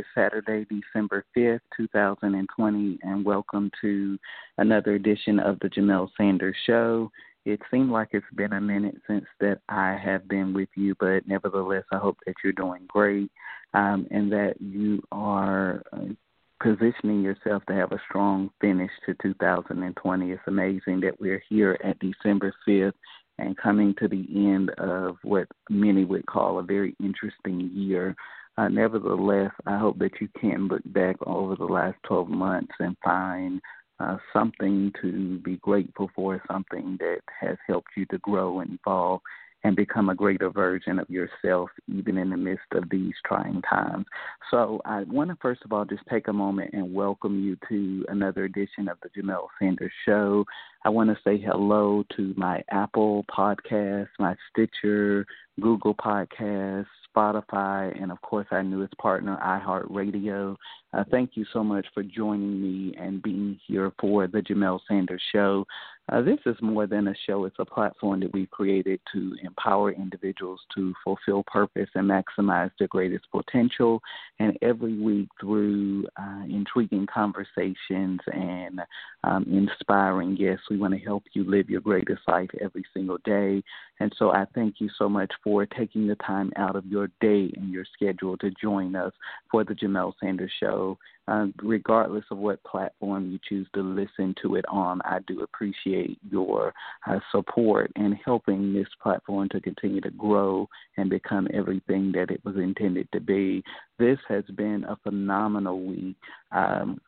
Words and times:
Is 0.00 0.06
Saturday, 0.14 0.64
December 0.64 1.26
5th, 1.36 1.60
2020, 1.76 2.98
and 3.02 3.22
welcome 3.22 3.70
to 3.82 4.18
another 4.56 4.94
edition 4.94 5.38
of 5.38 5.58
the 5.60 5.68
Jamelle 5.68 6.08
Sanders 6.16 6.56
Show. 6.66 7.10
It 7.44 7.60
seemed 7.70 7.90
like 7.90 8.08
it's 8.12 8.24
been 8.34 8.54
a 8.54 8.60
minute 8.62 8.96
since 9.06 9.26
that 9.40 9.60
I 9.68 9.98
have 10.02 10.26
been 10.26 10.54
with 10.54 10.70
you, 10.74 10.94
but 10.98 11.28
nevertheless, 11.28 11.84
I 11.92 11.98
hope 11.98 12.16
that 12.24 12.36
you're 12.42 12.54
doing 12.54 12.86
great 12.88 13.30
um, 13.74 14.06
and 14.10 14.32
that 14.32 14.54
you 14.58 15.02
are 15.12 15.82
uh, 15.92 16.14
positioning 16.62 17.20
yourself 17.20 17.62
to 17.66 17.74
have 17.74 17.92
a 17.92 18.00
strong 18.08 18.48
finish 18.58 18.92
to 19.04 19.14
2020. 19.20 20.30
It's 20.30 20.40
amazing 20.46 21.00
that 21.00 21.20
we're 21.20 21.42
here 21.46 21.76
at 21.84 21.98
December 21.98 22.54
5th 22.66 22.94
and 23.36 23.54
coming 23.58 23.94
to 23.98 24.08
the 24.08 24.26
end 24.34 24.70
of 24.78 25.16
what 25.24 25.46
many 25.68 26.06
would 26.06 26.24
call 26.24 26.58
a 26.58 26.62
very 26.62 26.96
interesting 27.00 27.70
year. 27.74 28.16
Uh, 28.58 28.68
nevertheless, 28.68 29.52
I 29.66 29.78
hope 29.78 29.98
that 29.98 30.20
you 30.20 30.28
can 30.40 30.68
look 30.68 30.82
back 30.86 31.16
over 31.26 31.56
the 31.56 31.64
last 31.64 31.96
12 32.04 32.28
months 32.28 32.72
and 32.78 32.96
find 33.02 33.60
uh, 34.00 34.16
something 34.32 34.92
to 35.02 35.38
be 35.38 35.56
grateful 35.58 36.10
for, 36.14 36.42
something 36.50 36.96
that 37.00 37.20
has 37.40 37.56
helped 37.66 37.90
you 37.96 38.06
to 38.06 38.18
grow 38.18 38.60
and 38.60 38.78
evolve 38.84 39.20
and 39.62 39.76
become 39.76 40.08
a 40.08 40.14
greater 40.14 40.48
version 40.48 40.98
of 40.98 41.10
yourself, 41.10 41.68
even 41.86 42.16
in 42.16 42.30
the 42.30 42.36
midst 42.36 42.64
of 42.72 42.88
these 42.90 43.12
trying 43.26 43.60
times. 43.62 44.06
So, 44.50 44.80
I 44.84 45.02
want 45.02 45.30
to 45.30 45.36
first 45.40 45.60
of 45.64 45.72
all 45.72 45.84
just 45.84 46.02
take 46.08 46.28
a 46.28 46.32
moment 46.32 46.70
and 46.72 46.94
welcome 46.94 47.38
you 47.38 47.56
to 47.68 48.06
another 48.08 48.44
edition 48.44 48.88
of 48.88 48.96
the 49.02 49.10
Jamelle 49.10 49.48
Sanders 49.58 49.92
Show. 50.06 50.44
I 50.82 50.88
want 50.88 51.10
to 51.10 51.18
say 51.22 51.38
hello 51.38 52.04
to 52.16 52.32
my 52.38 52.62
Apple 52.70 53.26
podcast, 53.30 54.08
my 54.18 54.34
Stitcher, 54.50 55.26
Google 55.60 55.94
Podcast, 55.94 56.86
Spotify, 57.14 58.00
and 58.02 58.10
of 58.10 58.20
course 58.22 58.46
our 58.50 58.62
newest 58.62 58.96
partner, 58.96 59.38
iHeartRadio. 59.44 60.56
Uh, 60.94 61.04
thank 61.10 61.32
you 61.34 61.44
so 61.52 61.62
much 61.62 61.86
for 61.92 62.02
joining 62.02 62.62
me 62.62 62.94
and 62.98 63.22
being 63.22 63.58
here 63.66 63.92
for 64.00 64.26
the 64.26 64.40
Jamelle 64.40 64.80
Sanders 64.88 65.22
Show. 65.32 65.66
Uh, 66.10 66.22
this 66.22 66.38
is 66.44 66.56
more 66.60 66.88
than 66.88 67.06
a 67.08 67.14
show, 67.26 67.44
it's 67.44 67.56
a 67.60 67.64
platform 67.64 68.18
that 68.20 68.32
we've 68.32 68.50
created 68.50 69.00
to 69.12 69.36
empower 69.44 69.92
individuals 69.92 70.60
to 70.74 70.92
fulfill 71.04 71.44
purpose 71.46 71.88
and 71.94 72.10
maximize 72.10 72.70
their 72.78 72.88
greatest 72.88 73.24
potential. 73.30 74.00
And 74.40 74.58
every 74.60 74.98
week, 74.98 75.28
through 75.40 76.06
uh, 76.20 76.42
intriguing 76.48 77.06
conversations 77.06 78.18
and 78.32 78.80
um, 79.24 79.44
inspiring 79.50 80.34
guests, 80.34 80.64
we 80.70 80.78
want 80.78 80.94
to 80.94 81.00
help 81.00 81.24
you 81.32 81.44
live 81.44 81.68
your 81.68 81.80
greatest 81.80 82.22
life 82.26 82.50
every 82.60 82.84
single 82.94 83.18
day. 83.24 83.62
And 84.00 84.12
so 84.18 84.30
I 84.30 84.46
thank 84.54 84.76
you 84.80 84.88
so 84.98 85.08
much 85.08 85.30
for 85.44 85.66
taking 85.66 86.06
the 86.06 86.16
time 86.16 86.52
out 86.56 86.76
of 86.76 86.86
your 86.86 87.08
day 87.20 87.52
and 87.56 87.70
your 87.70 87.84
schedule 87.92 88.36
to 88.38 88.50
join 88.52 88.96
us 88.96 89.12
for 89.50 89.64
the 89.64 89.74
Jamelle 89.74 90.14
Sanders 90.20 90.52
Show. 90.58 90.98
Uh, 91.28 91.46
regardless 91.62 92.24
of 92.32 92.38
what 92.38 92.62
platform 92.64 93.30
you 93.30 93.38
choose 93.48 93.68
to 93.72 93.82
listen 93.82 94.34
to 94.42 94.56
it 94.56 94.64
on, 94.68 95.00
I 95.04 95.20
do 95.28 95.42
appreciate 95.42 96.18
your 96.28 96.72
uh, 97.06 97.20
support 97.30 97.92
in 97.94 98.18
helping 98.24 98.72
this 98.72 98.88
platform 99.00 99.48
to 99.50 99.60
continue 99.60 100.00
to 100.00 100.10
grow 100.10 100.68
and 100.96 101.08
become 101.08 101.46
everything 101.54 102.10
that 102.12 102.32
it 102.32 102.44
was 102.44 102.56
intended 102.56 103.06
to 103.12 103.20
be. 103.20 103.62
This 103.98 104.18
has 104.28 104.44
been 104.56 104.84
a 104.88 104.96
phenomenal 105.04 105.80
week. 105.86 106.16
Um, 106.50 107.00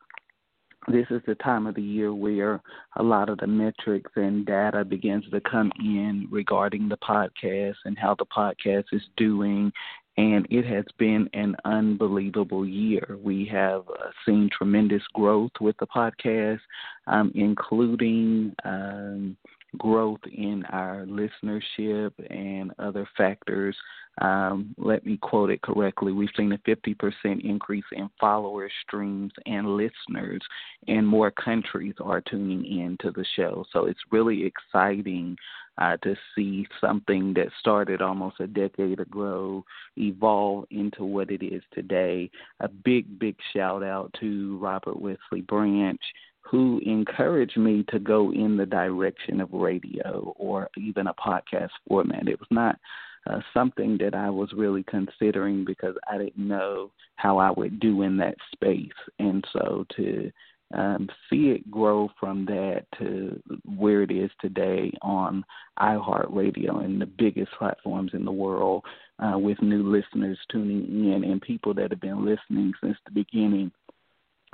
this 0.87 1.07
is 1.09 1.21
the 1.25 1.35
time 1.35 1.67
of 1.67 1.75
the 1.75 1.81
year 1.81 2.13
where 2.13 2.61
a 2.97 3.03
lot 3.03 3.29
of 3.29 3.37
the 3.37 3.47
metrics 3.47 4.11
and 4.15 4.45
data 4.45 4.83
begins 4.83 5.23
to 5.31 5.41
come 5.41 5.71
in 5.79 6.27
regarding 6.29 6.89
the 6.89 6.97
podcast 6.97 7.75
and 7.85 7.97
how 7.97 8.15
the 8.15 8.25
podcast 8.25 8.85
is 8.91 9.01
doing 9.17 9.71
and 10.17 10.45
it 10.51 10.65
has 10.65 10.85
been 10.99 11.27
an 11.33 11.55
unbelievable 11.65 12.67
year. 12.67 13.17
We 13.23 13.45
have 13.51 13.81
uh, 13.89 14.09
seen 14.25 14.49
tremendous 14.55 15.01
growth 15.13 15.51
with 15.59 15.75
the 15.77 15.87
podcast, 15.87 16.59
um, 17.07 17.31
including 17.33 18.53
um, 18.63 19.35
growth 19.77 20.21
in 20.31 20.63
our 20.65 21.05
listenership 21.05 22.11
and 22.29 22.71
other 22.79 23.07
factors. 23.17 23.75
Um, 24.21 24.75
let 24.77 25.05
me 25.05 25.17
quote 25.17 25.49
it 25.49 25.61
correctly. 25.63 26.11
We've 26.11 26.29
seen 26.37 26.51
a 26.51 26.57
50% 26.59 27.43
increase 27.43 27.83
in 27.91 28.09
follower 28.19 28.69
streams, 28.85 29.31
and 29.45 29.75
listeners, 29.75 30.41
and 30.87 31.07
more 31.07 31.31
countries 31.31 31.95
are 31.99 32.21
tuning 32.21 32.65
in 32.65 32.97
to 33.01 33.11
the 33.11 33.25
show. 33.35 33.65
So 33.73 33.85
it's 33.85 33.99
really 34.11 34.45
exciting 34.45 35.35
uh, 35.79 35.97
to 36.03 36.15
see 36.35 36.67
something 36.79 37.33
that 37.33 37.47
started 37.59 38.01
almost 38.01 38.39
a 38.39 38.47
decade 38.47 38.99
ago 38.99 39.65
evolve 39.97 40.65
into 40.69 41.03
what 41.03 41.31
it 41.31 41.43
is 41.43 41.63
today. 41.73 42.29
A 42.59 42.67
big, 42.67 43.17
big 43.17 43.35
shout 43.53 43.83
out 43.83 44.13
to 44.19 44.57
Robert 44.59 45.01
Wesley 45.01 45.41
Branch 45.41 46.01
who 46.43 46.79
encouraged 46.85 47.57
me 47.57 47.83
to 47.89 47.99
go 47.99 48.31
in 48.31 48.57
the 48.57 48.65
direction 48.65 49.41
of 49.41 49.51
radio 49.53 50.33
or 50.37 50.69
even 50.77 51.07
a 51.07 51.13
podcast 51.13 51.69
format. 51.87 52.27
It 52.27 52.39
was 52.39 52.49
not 52.51 52.77
uh, 53.27 53.39
something 53.53 53.97
that 53.99 54.13
I 54.13 54.29
was 54.29 54.51
really 54.53 54.83
considering 54.83 55.63
because 55.65 55.95
I 56.11 56.17
didn't 56.17 56.47
know 56.47 56.91
how 57.15 57.37
I 57.37 57.51
would 57.51 57.79
do 57.79 58.01
in 58.01 58.17
that 58.17 58.35
space. 58.53 58.91
And 59.19 59.43
so 59.53 59.85
to 59.95 60.31
um, 60.73 61.07
see 61.29 61.49
it 61.49 61.69
grow 61.69 62.09
from 62.19 62.45
that 62.45 62.85
to 62.99 63.41
where 63.77 64.01
it 64.01 64.11
is 64.11 64.31
today 64.41 64.91
on 65.01 65.45
iHeartRadio 65.79 66.83
and 66.83 66.99
the 66.99 67.05
biggest 67.05 67.51
platforms 67.57 68.11
in 68.13 68.25
the 68.25 68.31
world 68.31 68.83
uh, 69.19 69.37
with 69.37 69.61
new 69.61 69.83
listeners 69.83 70.39
tuning 70.51 71.13
in 71.13 71.23
and 71.23 71.41
people 71.41 71.73
that 71.75 71.91
have 71.91 72.01
been 72.01 72.25
listening 72.25 72.73
since 72.81 72.97
the 73.05 73.11
beginning 73.11 73.71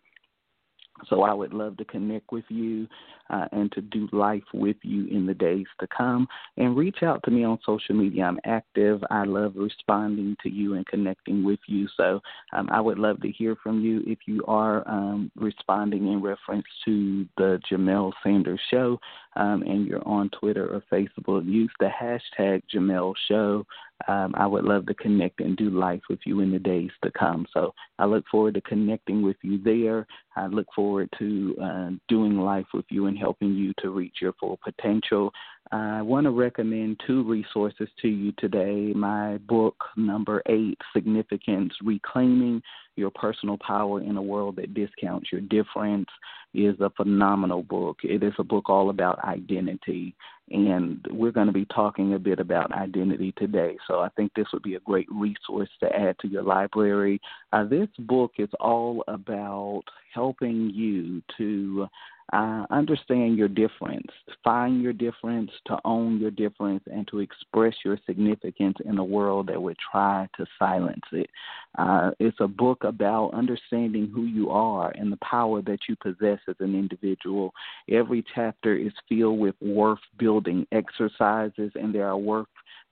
So 1.09 1.23
I 1.23 1.33
would 1.33 1.53
love 1.53 1.77
to 1.77 1.85
connect 1.85 2.31
with 2.31 2.45
you 2.49 2.87
uh, 3.29 3.45
and 3.51 3.71
to 3.73 3.81
do 3.81 4.07
life 4.11 4.43
with 4.53 4.77
you 4.81 5.07
in 5.07 5.25
the 5.25 5.33
days 5.33 5.65
to 5.79 5.87
come. 5.87 6.27
And 6.57 6.77
reach 6.77 7.03
out 7.03 7.21
to 7.23 7.31
me 7.31 7.43
on 7.43 7.59
social 7.65 7.95
media. 7.95 8.23
I'm 8.23 8.39
active. 8.45 9.03
I 9.09 9.23
love 9.23 9.53
responding 9.55 10.35
to 10.43 10.49
you 10.49 10.73
and 10.73 10.85
connecting 10.85 11.43
with 11.43 11.59
you. 11.67 11.87
So 11.97 12.21
um, 12.53 12.69
I 12.71 12.81
would 12.81 12.99
love 12.99 13.21
to 13.21 13.31
hear 13.31 13.55
from 13.61 13.81
you 13.81 14.03
if 14.07 14.19
you 14.25 14.43
are 14.47 14.87
um, 14.87 15.31
responding 15.35 16.11
in 16.11 16.21
reference 16.21 16.65
to 16.85 17.27
the 17.37 17.59
Jamelle 17.69 18.13
Sanders 18.23 18.61
Show 18.71 18.99
um, 19.35 19.61
and 19.63 19.85
you're 19.85 20.07
on 20.07 20.29
Twitter 20.29 20.67
or 20.67 20.83
Facebook. 20.91 21.45
Use 21.45 21.71
the 21.79 21.89
hashtag 21.89 22.63
Jamelle 22.73 23.13
Show 23.27 23.65
um, 24.07 24.33
I 24.37 24.45
would 24.45 24.63
love 24.63 24.85
to 24.87 24.93
connect 24.93 25.41
and 25.41 25.57
do 25.57 25.69
life 25.69 26.01
with 26.09 26.19
you 26.25 26.41
in 26.41 26.51
the 26.51 26.59
days 26.59 26.91
to 27.03 27.11
come. 27.11 27.45
So 27.53 27.73
I 27.99 28.05
look 28.05 28.25
forward 28.29 28.53
to 28.55 28.61
connecting 28.61 29.21
with 29.23 29.37
you 29.41 29.57
there. 29.63 30.05
I 30.35 30.47
look 30.47 30.67
forward 30.75 31.09
to 31.17 31.55
uh, 31.61 31.89
doing 32.07 32.37
life 32.37 32.67
with 32.73 32.85
you 32.89 33.07
and 33.07 33.17
helping 33.17 33.55
you 33.55 33.73
to 33.79 33.89
reach 33.89 34.17
your 34.21 34.33
full 34.33 34.59
potential. 34.63 35.31
I 35.71 36.01
want 36.01 36.25
to 36.25 36.31
recommend 36.31 37.01
two 37.05 37.23
resources 37.23 37.89
to 38.01 38.07
you 38.07 38.31
today. 38.37 38.93
My 38.95 39.37
book, 39.39 39.75
number 39.95 40.41
eight, 40.47 40.79
Significance 40.93 41.73
Reclaiming 41.83 42.61
Your 42.95 43.11
Personal 43.11 43.57
Power 43.57 44.01
in 44.01 44.15
a 44.15 44.21
World 44.21 44.55
That 44.57 44.73
Discounts 44.73 45.31
Your 45.31 45.41
Difference, 45.41 46.07
is 46.53 46.79
a 46.79 46.89
phenomenal 46.91 47.63
book. 47.63 47.97
It 48.03 48.23
is 48.23 48.33
a 48.39 48.43
book 48.43 48.69
all 48.69 48.89
about 48.89 49.23
identity, 49.25 50.15
and 50.49 51.05
we're 51.11 51.31
going 51.31 51.47
to 51.47 51.53
be 51.53 51.65
talking 51.65 52.13
a 52.13 52.19
bit 52.19 52.39
about 52.39 52.71
identity 52.71 53.33
today. 53.37 53.77
So 53.87 53.99
I 53.99 54.09
think 54.09 54.31
this 54.33 54.47
would 54.53 54.63
be 54.63 54.75
a 54.75 54.79
great 54.81 55.07
resource 55.11 55.69
to 55.81 55.93
add 55.93 56.17
to 56.19 56.27
your 56.27 56.43
library. 56.43 57.19
Uh, 57.51 57.65
this 57.65 57.89
book 57.99 58.33
is 58.37 58.49
all 58.59 59.03
about 59.07 59.83
helping 60.13 60.71
you 60.73 61.21
to 61.37 61.87
uh, 62.33 62.65
understand 62.69 63.37
your 63.37 63.47
difference, 63.47 64.07
find 64.43 64.81
your 64.81 64.93
difference, 64.93 65.49
to 65.65 65.77
own 65.85 66.19
your 66.19 66.31
difference, 66.31 66.83
and 66.91 67.07
to 67.07 67.19
express 67.19 67.73
your 67.85 67.97
significance 68.05 68.75
in 68.83 68.97
a 68.97 69.03
world 69.03 69.47
that 69.47 69.61
would 69.61 69.77
try 69.91 70.27
to 70.35 70.45
silence 70.59 71.03
it. 71.13 71.29
Uh, 71.77 72.11
it's 72.19 72.37
a 72.41 72.47
book 72.47 72.83
about 72.83 73.33
understanding 73.33 74.11
who 74.13 74.23
you 74.23 74.49
are 74.49 74.91
and 74.91 75.11
the 75.11 75.17
power 75.17 75.61
that 75.61 75.79
you 75.87 75.95
possess 76.01 76.39
as 76.49 76.55
an 76.59 76.75
individual. 76.75 77.53
Every 77.89 78.25
chapter 78.35 78.75
is 78.75 78.91
filled 79.07 79.39
with 79.39 79.55
worth 79.61 79.99
building 80.17 80.67
exercises, 80.73 81.71
and 81.75 81.95
there 81.95 82.07
are 82.07 82.17
worth 82.17 82.47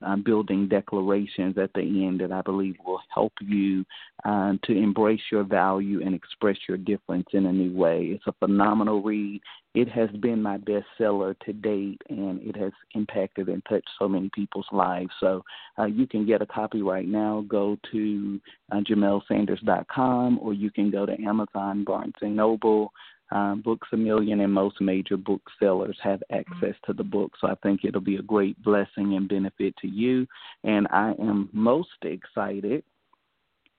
um, 0.05 0.21
building 0.23 0.67
declarations 0.67 1.57
at 1.57 1.73
the 1.73 1.81
end 1.81 2.21
that 2.21 2.31
I 2.31 2.41
believe 2.41 2.75
will 2.85 3.01
help 3.13 3.33
you 3.41 3.83
uh, 4.23 4.53
to 4.63 4.71
embrace 4.71 5.21
your 5.31 5.43
value 5.43 6.01
and 6.05 6.13
express 6.13 6.57
your 6.67 6.77
difference 6.77 7.27
in 7.33 7.47
a 7.47 7.51
new 7.51 7.75
way. 7.75 8.11
It's 8.13 8.27
a 8.27 8.33
phenomenal 8.33 9.01
read. 9.01 9.41
It 9.73 9.89
has 9.89 10.09
been 10.21 10.41
my 10.41 10.57
bestseller 10.57 11.37
to 11.39 11.51
date, 11.51 12.01
and 12.09 12.41
it 12.41 12.55
has 12.55 12.71
impacted 12.93 13.49
and 13.49 13.61
touched 13.67 13.89
so 13.99 14.07
many 14.07 14.29
people's 14.33 14.67
lives. 14.71 15.09
So 15.19 15.43
uh, 15.77 15.85
you 15.85 16.07
can 16.07 16.25
get 16.25 16.41
a 16.41 16.45
copy 16.45 16.81
right 16.81 17.07
now. 17.07 17.43
Go 17.49 17.77
to 17.91 18.39
uh, 18.71 18.77
JamelSanders.com, 18.77 20.39
or 20.41 20.53
you 20.53 20.71
can 20.71 20.91
go 20.91 21.05
to 21.05 21.21
Amazon, 21.21 21.83
Barnes 21.83 22.13
and 22.21 22.37
Noble. 22.37 22.93
Um, 23.31 23.62
Books 23.62 23.88
a 23.92 23.98
Million 23.98 24.42
and 24.42 24.54
most 24.54 24.80
major 24.80 25.18
booksellers 25.18 25.98
have 26.04 26.22
access 26.31 26.75
to 26.86 26.94
the 26.94 27.04
book. 27.04 27.31
So 27.42 27.48
I 27.48 27.56
think 27.63 27.81
it'll 27.83 28.01
be 28.01 28.18
a 28.18 28.22
great 28.22 28.62
blessing 28.63 29.16
and 29.16 29.27
benefit 29.27 29.75
to 29.81 29.88
you. 29.88 30.27
And 30.63 30.88
I 30.92 31.13
am 31.19 31.50
most 31.51 31.89
excited 32.04 32.83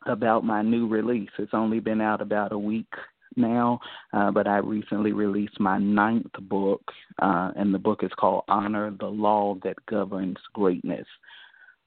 about 0.07 0.45
my 0.45 0.63
new 0.63 0.89
release. 0.89 1.31
It's 1.39 1.55
only 1.55 1.81
been 1.81 2.01
out 2.01 2.21
about 2.21 2.53
a 2.53 2.59
week 2.59 2.93
now, 3.37 3.81
uh, 4.13 4.31
but 4.31 4.47
I 4.47 4.59
recently 4.59 5.13
released 5.13 5.61
my 5.61 5.79
ninth 5.79 6.33
book, 6.49 6.83
uh, 7.21 7.53
and 7.57 7.73
the 7.73 7.79
book 7.79 8.03
is 8.03 8.11
called 8.19 8.45
Honor 8.49 8.91
the 8.99 9.07
Law 9.07 9.57
That 9.63 9.77
Governs 9.87 10.39
Greatness. 10.55 11.07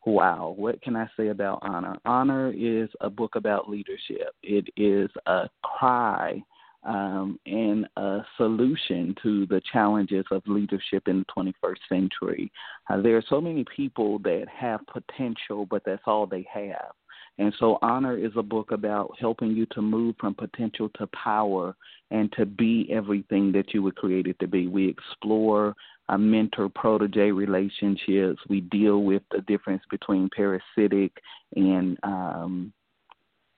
Wow, 0.06 0.54
what 0.56 0.82
can 0.82 0.96
I 0.96 1.08
say 1.18 1.28
about 1.28 1.60
honor? 1.62 1.98
Honor 2.06 2.54
is 2.56 2.90
a 3.02 3.10
book 3.10 3.36
about 3.36 3.70
leadership. 3.70 4.34
It 4.44 4.68
is 4.78 5.10
a 5.26 5.50
cry 5.62 6.42
um, 6.84 7.40
and 7.46 7.88
a 7.98 8.20
solution 8.38 9.16
to 9.22 9.46
the 9.48 9.62
challenges 9.72 10.26
of 10.32 10.42
leadership 10.48 11.08
in 11.08 11.20
the 11.20 11.54
21st 11.64 11.78
century. 11.90 12.52
Uh, 12.90 13.02
there 13.02 13.18
are 13.18 13.24
so 13.30 13.42
many 13.42 13.66
people 13.76 14.20
that 14.20 14.46
have 14.48 14.80
potential, 14.88 15.66
but 15.66 15.84
that's 15.86 16.04
all 16.06 16.26
they 16.26 16.48
have. 16.52 16.92
And 17.38 17.54
so, 17.58 17.80
Honor 17.82 18.18
is 18.18 18.34
a 18.36 18.44
book 18.44 18.72
about 18.72 19.16
helping 19.18 19.52
you 19.52 19.66
to 19.68 19.82
move 19.82 20.16
from 20.20 20.36
potential 20.36 20.90
to 20.96 21.08
power 21.08 21.74
and 22.12 22.32
to 22.34 22.46
be 22.46 22.90
everything 22.92 23.54
that 23.54 23.74
you 23.74 23.82
were 23.82 23.94
created 23.94 24.38
to 24.40 24.48
be. 24.48 24.68
We 24.68 24.90
explore 24.90 25.74
a 26.10 26.18
mentor 26.18 26.68
protege 26.68 27.32
relationships. 27.32 28.42
We 28.50 28.62
deal 28.62 29.04
with 29.04 29.24
the 29.32 29.42
difference 29.42 29.84
between 29.90 30.30
parasitic 30.36 31.14
and 31.56 31.98
um, 32.04 32.74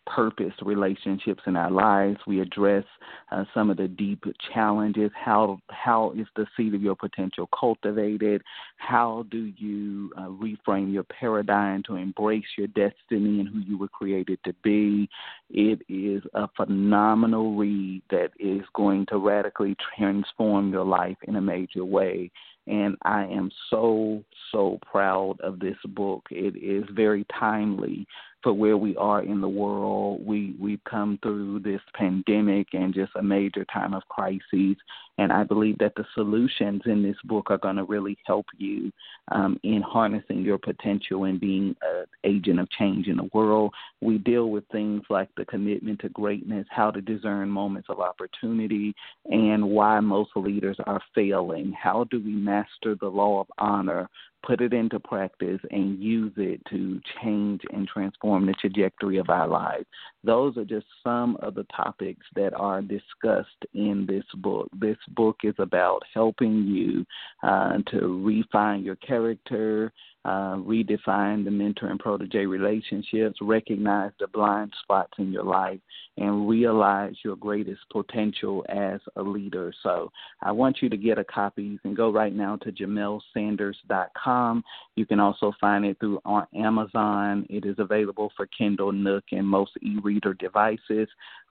purpose 0.07 0.53
relationships 0.61 1.43
in 1.45 1.55
our 1.55 1.71
lives. 1.71 2.17
We 2.27 2.41
address 2.41 2.85
uh, 3.31 3.45
some 3.53 3.69
of 3.69 3.77
the 3.77 3.87
deep 3.87 4.23
challenges. 4.53 5.11
How 5.13 5.59
how 5.69 6.13
is 6.17 6.27
the 6.35 6.45
seed 6.57 6.73
of 6.73 6.81
your 6.81 6.95
potential 6.95 7.47
cultivated? 7.57 8.41
How 8.77 9.25
do 9.29 9.51
you 9.57 10.11
uh, 10.17 10.27
reframe 10.27 10.91
your 10.91 11.03
paradigm 11.03 11.83
to 11.83 11.95
embrace 11.95 12.45
your 12.57 12.67
destiny 12.67 13.39
and 13.39 13.47
who 13.47 13.59
you 13.59 13.77
were 13.77 13.87
created 13.87 14.39
to 14.45 14.53
be? 14.63 15.09
It 15.49 15.81
is 15.89 16.23
a 16.33 16.47
phenomenal 16.55 17.55
read 17.55 18.01
that 18.09 18.31
is 18.39 18.61
going 18.73 19.05
to 19.07 19.17
radically 19.17 19.75
transform 19.97 20.71
your 20.71 20.85
life 20.85 21.17
in 21.27 21.35
a 21.35 21.41
major 21.41 21.85
way 21.85 22.31
and 22.67 22.95
I 23.03 23.25
am 23.25 23.51
so 23.69 24.23
so 24.51 24.79
proud 24.89 25.39
of 25.41 25.59
this 25.59 25.77
book. 25.89 26.27
It 26.29 26.55
is 26.55 26.83
very 26.93 27.25
timely 27.39 28.05
for 28.43 28.53
where 28.53 28.77
we 28.77 28.95
are 28.97 29.23
in 29.23 29.41
the 29.41 29.49
world. 29.49 30.25
We 30.25 30.55
we've 30.59 30.83
come 30.89 31.19
through 31.21 31.59
this 31.59 31.81
pandemic 31.93 32.67
and 32.73 32.93
just 32.93 33.11
a 33.15 33.23
major 33.23 33.65
time 33.65 33.93
of 33.93 34.07
crises, 34.09 34.75
and 35.17 35.31
I 35.31 35.43
believe 35.43 35.77
that 35.79 35.93
the 35.95 36.05
solutions 36.13 36.81
in 36.85 37.03
this 37.03 37.17
book 37.25 37.47
are 37.49 37.57
going 37.57 37.75
to 37.75 37.83
really 37.83 38.17
help 38.25 38.45
you 38.57 38.91
um, 39.31 39.59
in 39.63 39.81
harnessing 39.81 40.41
your 40.41 40.57
potential 40.57 41.25
and 41.25 41.39
being 41.39 41.75
an 41.81 42.05
agent 42.23 42.59
of 42.59 42.69
change 42.71 43.07
in 43.07 43.17
the 43.17 43.29
world. 43.33 43.73
We 44.01 44.17
deal 44.17 44.49
with 44.49 44.63
things 44.71 45.03
like 45.09 45.29
the 45.37 45.45
commitment 45.45 45.99
to 46.01 46.09
greatness, 46.09 46.65
how 46.69 46.91
to 46.91 47.01
discern 47.01 47.49
moments 47.49 47.89
of 47.89 47.99
opportunity, 47.99 48.95
and 49.25 49.69
why 49.69 49.99
most 49.99 50.31
leaders 50.35 50.77
are 50.85 51.01
failing. 51.13 51.73
How 51.73 52.05
do 52.09 52.19
we 52.19 52.33
master 52.33 52.95
the 52.99 53.09
law 53.09 53.41
of 53.41 53.47
honor 53.57 54.09
put 54.45 54.61
it 54.61 54.73
into 54.73 54.99
practice 54.99 55.59
and 55.71 56.01
use 56.01 56.33
it 56.37 56.61
to 56.69 56.99
change 57.21 57.61
and 57.71 57.87
transform 57.87 58.45
the 58.45 58.53
trajectory 58.53 59.17
of 59.17 59.29
our 59.29 59.47
lives. 59.47 59.85
Those 60.23 60.57
are 60.57 60.65
just 60.65 60.85
some 61.03 61.37
of 61.37 61.55
the 61.55 61.65
topics 61.75 62.25
that 62.35 62.53
are 62.53 62.81
discussed 62.81 63.49
in 63.73 64.05
this 64.07 64.25
book. 64.35 64.69
This 64.79 64.97
book 65.09 65.37
is 65.43 65.55
about 65.57 66.01
helping 66.13 66.63
you 66.63 67.05
uh, 67.43 67.77
to 67.91 68.23
refine 68.23 68.83
your 68.83 68.97
character, 68.97 69.91
uh, 70.23 70.55
redefine 70.57 71.43
the 71.43 71.49
mentor 71.49 71.87
and 71.87 71.99
protege 71.99 72.45
relationships, 72.45 73.39
recognize 73.41 74.11
the 74.19 74.27
blind 74.27 74.71
spots 74.83 75.13
in 75.17 75.31
your 75.31 75.43
life, 75.43 75.79
and 76.17 76.47
realize 76.47 77.15
your 77.23 77.35
greatest 77.35 77.81
potential 77.91 78.63
as 78.69 78.99
a 79.15 79.21
leader. 79.21 79.73
So 79.81 80.11
I 80.41 80.51
want 80.51 80.81
you 80.81 80.89
to 80.89 80.97
get 80.97 81.17
a 81.17 81.23
copy. 81.23 81.63
You 81.63 81.79
can 81.79 81.95
go 81.95 82.11
right 82.11 82.35
now 82.35 82.57
to 82.57 82.71
JamelSanders.com. 82.71 84.63
You 84.95 85.05
can 85.05 85.19
also 85.19 85.53
find 85.59 85.85
it 85.85 85.97
through 85.99 86.19
on 86.23 86.45
Amazon. 86.55 87.47
It 87.49 87.65
is 87.65 87.75
available 87.79 88.31
for 88.37 88.45
Kindle, 88.45 88.91
Nook, 88.91 89.23
and 89.31 89.47
most 89.47 89.71
e-reader 89.81 90.35
devices. 90.35 91.07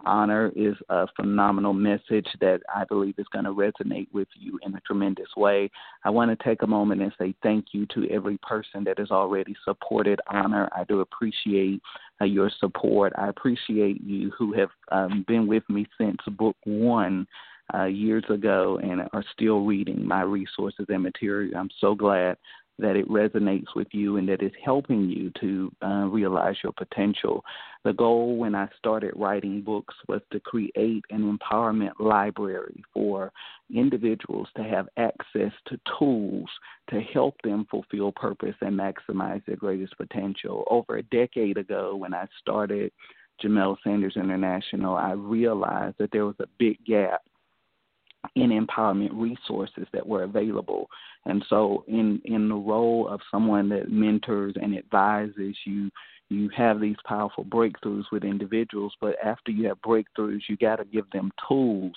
Honor 0.06 0.52
is 0.54 0.76
a 0.88 1.06
phenomenal 1.16 1.72
message 1.72 2.28
that 2.40 2.60
I 2.72 2.84
believe 2.84 3.14
is 3.18 3.26
going 3.32 3.44
to 3.46 3.50
resonate 3.50 4.08
with 4.12 4.28
you 4.34 4.58
in 4.62 4.74
a 4.74 4.80
tremendous 4.80 5.28
way. 5.36 5.70
I 6.04 6.10
want 6.10 6.30
to 6.30 6.44
take 6.44 6.62
a 6.62 6.66
moment 6.66 7.02
and 7.02 7.12
say 7.18 7.34
thank 7.42 7.66
you 7.72 7.86
to 7.94 8.08
every 8.10 8.38
person 8.38 8.59
that 8.84 8.98
has 8.98 9.10
already 9.10 9.54
supported 9.64 10.20
Honor. 10.28 10.68
I 10.74 10.84
do 10.84 11.00
appreciate 11.00 11.80
uh, 12.20 12.24
your 12.24 12.50
support. 12.58 13.12
I 13.16 13.28
appreciate 13.28 14.02
you 14.02 14.30
who 14.36 14.52
have 14.54 14.70
um, 14.92 15.24
been 15.26 15.46
with 15.46 15.62
me 15.68 15.86
since 15.98 16.18
book 16.26 16.56
one. 16.64 17.26
Uh, 17.72 17.84
years 17.84 18.24
ago, 18.30 18.80
and 18.82 19.02
are 19.12 19.24
still 19.32 19.64
reading 19.64 20.04
my 20.04 20.22
resources 20.22 20.86
and 20.88 21.04
material. 21.04 21.56
I'm 21.56 21.70
so 21.80 21.94
glad 21.94 22.36
that 22.80 22.96
it 22.96 23.08
resonates 23.08 23.74
with 23.74 23.88
you 23.92 24.16
and 24.16 24.28
that 24.28 24.42
it's 24.42 24.56
helping 24.64 25.08
you 25.08 25.30
to 25.40 25.72
uh, 25.82 26.06
realize 26.06 26.56
your 26.62 26.72
potential. 26.72 27.44
The 27.84 27.92
goal 27.92 28.36
when 28.36 28.54
I 28.54 28.68
started 28.78 29.12
writing 29.16 29.62
books 29.62 29.94
was 30.08 30.20
to 30.32 30.40
create 30.40 31.04
an 31.10 31.38
empowerment 31.38 31.92
library 31.98 32.82
for 32.92 33.32
individuals 33.74 34.48
to 34.56 34.62
have 34.62 34.88
access 34.96 35.52
to 35.66 35.80
tools 35.98 36.48
to 36.90 37.00
help 37.00 37.36
them 37.42 37.66
fulfill 37.70 38.12
purpose 38.12 38.56
and 38.60 38.78
maximize 38.78 39.44
their 39.46 39.56
greatest 39.56 39.96
potential. 39.96 40.64
Over 40.70 40.96
a 40.96 41.02
decade 41.04 41.56
ago, 41.56 41.96
when 41.96 42.12
I 42.12 42.26
started 42.40 42.92
Jamelle 43.42 43.76
Sanders 43.82 44.16
International, 44.16 44.96
I 44.96 45.12
realized 45.12 45.96
that 45.98 46.10
there 46.12 46.26
was 46.26 46.36
a 46.40 46.46
big 46.58 46.84
gap 46.84 47.22
in 48.34 48.50
empowerment 48.50 49.10
resources 49.12 49.86
that 49.92 50.06
were 50.06 50.24
available. 50.24 50.88
And 51.26 51.44
so 51.48 51.84
in 51.88 52.20
in 52.24 52.48
the 52.48 52.54
role 52.54 53.08
of 53.08 53.20
someone 53.30 53.68
that 53.70 53.90
mentors 53.90 54.54
and 54.60 54.76
advises 54.76 55.56
you 55.64 55.90
you 56.30 56.48
have 56.56 56.80
these 56.80 56.96
powerful 57.04 57.44
breakthroughs 57.44 58.04
with 58.12 58.22
individuals, 58.22 58.94
but 59.00 59.16
after 59.22 59.50
you 59.50 59.66
have 59.66 59.82
breakthroughs, 59.82 60.42
you 60.48 60.56
got 60.56 60.76
to 60.76 60.84
give 60.84 61.10
them 61.10 61.32
tools 61.48 61.92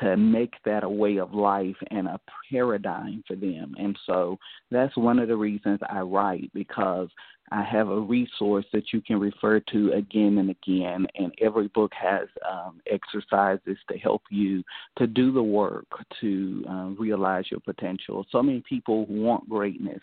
to 0.00 0.16
make 0.16 0.52
that 0.64 0.84
a 0.84 0.88
way 0.88 1.16
of 1.16 1.32
life 1.32 1.76
and 1.90 2.06
a 2.06 2.20
paradigm 2.50 3.24
for 3.26 3.36
them. 3.36 3.74
And 3.78 3.98
so 4.06 4.38
that's 4.70 4.96
one 4.96 5.18
of 5.18 5.28
the 5.28 5.36
reasons 5.36 5.80
I 5.88 6.00
write 6.00 6.50
because 6.54 7.08
I 7.52 7.64
have 7.64 7.88
a 7.88 8.00
resource 8.00 8.64
that 8.72 8.92
you 8.92 9.00
can 9.00 9.18
refer 9.18 9.60
to 9.72 9.92
again 9.92 10.38
and 10.38 10.50
again, 10.50 11.06
and 11.16 11.32
every 11.40 11.68
book 11.68 11.92
has 11.94 12.28
um, 12.48 12.80
exercises 12.90 13.76
to 13.90 13.98
help 13.98 14.22
you 14.30 14.62
to 14.98 15.06
do 15.06 15.32
the 15.32 15.42
work 15.42 15.86
to 16.20 16.64
uh, 16.68 16.88
realize 16.98 17.46
your 17.50 17.60
potential. 17.60 18.24
So 18.30 18.42
many 18.42 18.62
people 18.68 19.06
want 19.06 19.48
greatness 19.48 20.02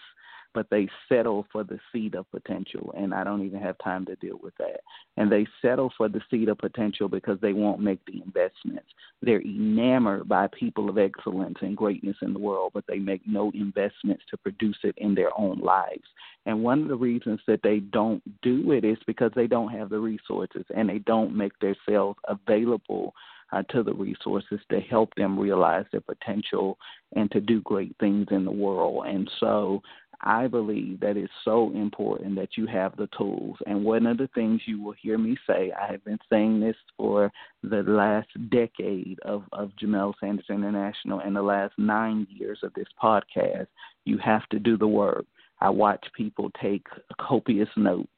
but 0.54 0.70
they 0.70 0.88
settle 1.10 1.46
for 1.52 1.64
the 1.64 1.80
seed 1.92 2.16
of 2.16 2.30
potential. 2.32 2.94
And 2.98 3.14
I 3.14 3.24
don't 3.24 3.46
even 3.46 3.62
have 3.62 3.78
time 3.80 4.06
to 4.06 4.16
deal 4.16 4.40
with 4.42 4.56
that. 4.58 4.82
And 5.18 5.32
they 5.32 5.48
settle 5.62 5.92
for 5.98 6.10
the 6.10 6.22
seed 6.30 6.50
of 6.50 6.58
potential 6.58 7.08
because 7.08 7.40
they 7.42 7.54
won't 7.54 7.82
make 7.82 8.00
the 8.06 8.22
investments. 8.24 8.88
They're 9.22 9.42
enamored 9.42 10.28
by 10.28 10.48
people 10.48 10.90
of 10.90 10.98
excellence 10.98 11.58
and 11.62 11.76
greatness 11.76 12.18
in 12.22 12.34
the 12.34 12.40
world, 12.40 12.72
but 12.74 12.86
they 12.88 13.00
make 13.00 13.22
no 13.28 13.52
investments 13.54 14.24
to 14.30 14.38
produce 14.38 14.78
it 14.84 14.96
in 14.98 15.16
their 15.16 15.38
own 15.38 15.60
lives. 15.60 16.08
And 16.46 16.64
one 16.64 16.82
of 16.84 16.88
the 16.88 16.96
reasons 16.96 17.42
that 17.48 17.62
they 17.64 17.80
don't 17.80 18.24
do 18.42 18.72
it 18.72 18.86
is 18.86 18.98
because 19.06 19.32
they 19.36 19.48
don't 19.48 19.72
have 19.72 19.90
the 19.90 20.00
resources 20.00 20.64
and 20.76 20.88
they 20.88 21.00
don't 21.00 21.36
make 21.36 21.54
themselves 21.60 22.18
available 22.28 23.14
uh, 23.52 23.64
to 23.70 23.84
the 23.84 23.94
resources 23.94 24.60
to 24.70 24.80
help 24.80 25.14
them 25.16 25.40
realize 25.40 25.86
their 25.92 26.02
potential 26.02 26.78
and 27.16 27.32
to 27.32 27.40
do 27.40 27.62
great 27.62 27.96
things 28.00 28.28
in 28.32 28.46
the 28.46 28.52
world. 28.52 29.06
And 29.08 29.30
so 29.40 29.82
I 30.22 30.48
believe 30.48 31.00
that 31.02 31.16
it's 31.16 31.32
so 31.46 31.72
important 31.74 32.36
that 32.36 32.58
you 32.58 32.66
have 32.68 32.96
the 32.96 33.08
tools. 33.18 33.58
And 33.68 33.84
one 33.84 34.08
of 34.08 34.18
the 34.18 34.30
things 34.34 34.62
you 34.66 34.82
will 34.82 34.96
hear 35.00 35.18
me 35.18 35.38
say, 35.46 35.72
I 35.72 35.92
have 35.92 36.04
been 36.04 36.18
saying 36.30 36.60
this 36.60 36.76
for 36.98 37.32
the 37.62 37.84
last 37.84 38.30
decade 38.50 39.20
of, 39.24 39.44
of 39.52 39.72
Jamelle 39.82 40.14
Sanders 40.20 40.46
International 40.50 41.20
and 41.20 41.36
the 41.36 41.42
last 41.42 41.74
nine 41.78 42.26
years 42.30 42.60
of 42.64 42.74
this 42.74 42.88
podcast, 43.02 43.68
you 44.06 44.18
have 44.18 44.48
to 44.50 44.60
do 44.60 44.78
the 44.78 44.88
work. 44.88 45.26
I 45.60 45.70
watch 45.70 46.06
people 46.16 46.52
take 46.62 46.88
copious 47.20 47.70
notes. 47.78 48.10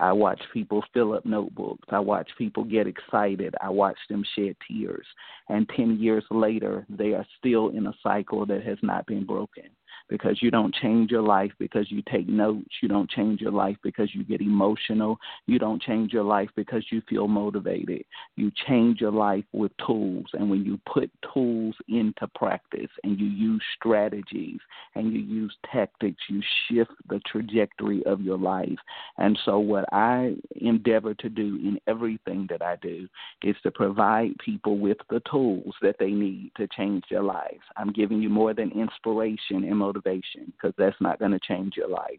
I 0.00 0.12
watch 0.12 0.40
people 0.52 0.84
fill 0.92 1.14
up 1.14 1.24
notebooks. 1.24 1.86
I 1.90 2.00
watch 2.00 2.28
people 2.36 2.64
get 2.64 2.88
excited. 2.88 3.54
I 3.60 3.70
watch 3.70 3.98
them 4.10 4.24
shed 4.34 4.56
tears. 4.66 5.06
And 5.48 5.68
10 5.76 5.98
years 6.00 6.24
later, 6.32 6.84
they 6.88 7.14
are 7.14 7.26
still 7.38 7.68
in 7.68 7.86
a 7.86 7.94
cycle 8.02 8.44
that 8.46 8.64
has 8.64 8.78
not 8.82 9.06
been 9.06 9.24
broken 9.24 9.70
because 10.14 10.40
you 10.40 10.48
don't 10.48 10.72
change 10.72 11.10
your 11.10 11.22
life 11.22 11.50
because 11.58 11.90
you 11.90 12.00
take 12.08 12.28
notes. 12.28 12.70
You 12.80 12.88
don't 12.88 13.10
change 13.10 13.40
your 13.40 13.50
life 13.50 13.76
because 13.82 14.14
you 14.14 14.22
get 14.22 14.40
emotional. 14.40 15.18
You 15.46 15.58
don't 15.58 15.82
change 15.82 16.12
your 16.12 16.22
life 16.22 16.50
because 16.54 16.84
you 16.92 17.02
feel 17.08 17.26
motivated. 17.26 18.04
You 18.36 18.52
change 18.68 19.00
your 19.00 19.10
life 19.10 19.42
with 19.52 19.72
tools. 19.84 20.26
And 20.32 20.48
when 20.48 20.64
you 20.64 20.78
put 20.86 21.10
tools 21.32 21.74
into 21.88 22.28
practice 22.36 22.90
and 23.02 23.18
you 23.18 23.26
use 23.26 23.60
strategies 23.76 24.60
and 24.94 25.12
you 25.12 25.18
use 25.18 25.52
tactics, 25.72 26.22
you 26.28 26.40
shift 26.68 26.92
the 27.08 27.18
trajectory 27.26 28.06
of 28.06 28.20
your 28.20 28.38
life. 28.38 28.78
And 29.18 29.36
so, 29.44 29.58
what 29.58 29.84
I 29.92 30.36
endeavor 30.60 31.14
to 31.14 31.28
do 31.28 31.56
in 31.56 31.80
everything 31.88 32.46
that 32.50 32.62
I 32.62 32.76
do 32.76 33.08
is 33.42 33.56
to 33.64 33.72
provide 33.72 34.38
people 34.38 34.78
with 34.78 34.98
the 35.10 35.22
tools 35.28 35.74
that 35.82 35.96
they 35.98 36.12
need 36.12 36.52
to 36.56 36.68
change 36.68 37.02
their 37.10 37.24
lives. 37.24 37.64
I'm 37.76 37.92
giving 37.92 38.22
you 38.22 38.28
more 38.28 38.54
than 38.54 38.70
inspiration 38.70 39.64
and 39.64 39.76
motivation 39.76 40.03
because 40.04 40.74
that's 40.78 41.00
not 41.00 41.18
going 41.18 41.32
to 41.32 41.40
change 41.40 41.74
your 41.76 41.88
life. 41.88 42.18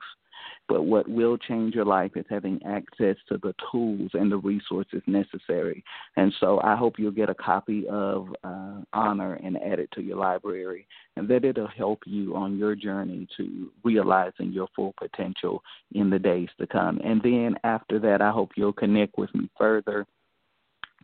But 0.68 0.84
what 0.84 1.08
will 1.08 1.38
change 1.38 1.76
your 1.76 1.86
life 1.86 2.12
is 2.16 2.26
having 2.30 2.60
access 2.66 3.16
to 3.30 3.38
the 3.38 3.54
tools 3.72 4.12
and 4.14 4.32
the 4.32 4.38
resources 4.38 5.02
necessary. 5.06 5.84
And 6.18 6.34
so 6.40 6.60
I 6.64 6.76
hope 6.76 6.98
you'll 6.98 7.12
get 7.12 7.30
a 7.30 7.36
copy 7.36 7.88
of 7.88 8.30
uh, 8.44 8.82
Honor 8.94 9.36
and 9.36 9.58
add 9.58 9.80
it 9.80 9.90
to 9.94 10.02
your 10.02 10.18
library, 10.18 10.88
and 11.16 11.28
that 11.30 11.46
it'll 11.46 11.68
help 11.68 12.02
you 12.06 12.36
on 12.36 12.58
your 12.58 12.76
journey 12.76 13.28
to 13.38 13.72
realizing 13.84 14.52
your 14.52 14.68
full 14.76 14.94
potential 14.98 15.62
in 15.94 16.10
the 16.10 16.20
days 16.20 16.50
to 16.60 16.68
come. 16.68 17.00
And 17.04 17.22
then 17.22 17.56
after 17.64 18.00
that, 18.00 18.22
I 18.22 18.32
hope 18.32 18.52
you'll 18.56 18.74
connect 18.74 19.18
with 19.18 19.34
me 19.36 19.50
further. 19.58 20.06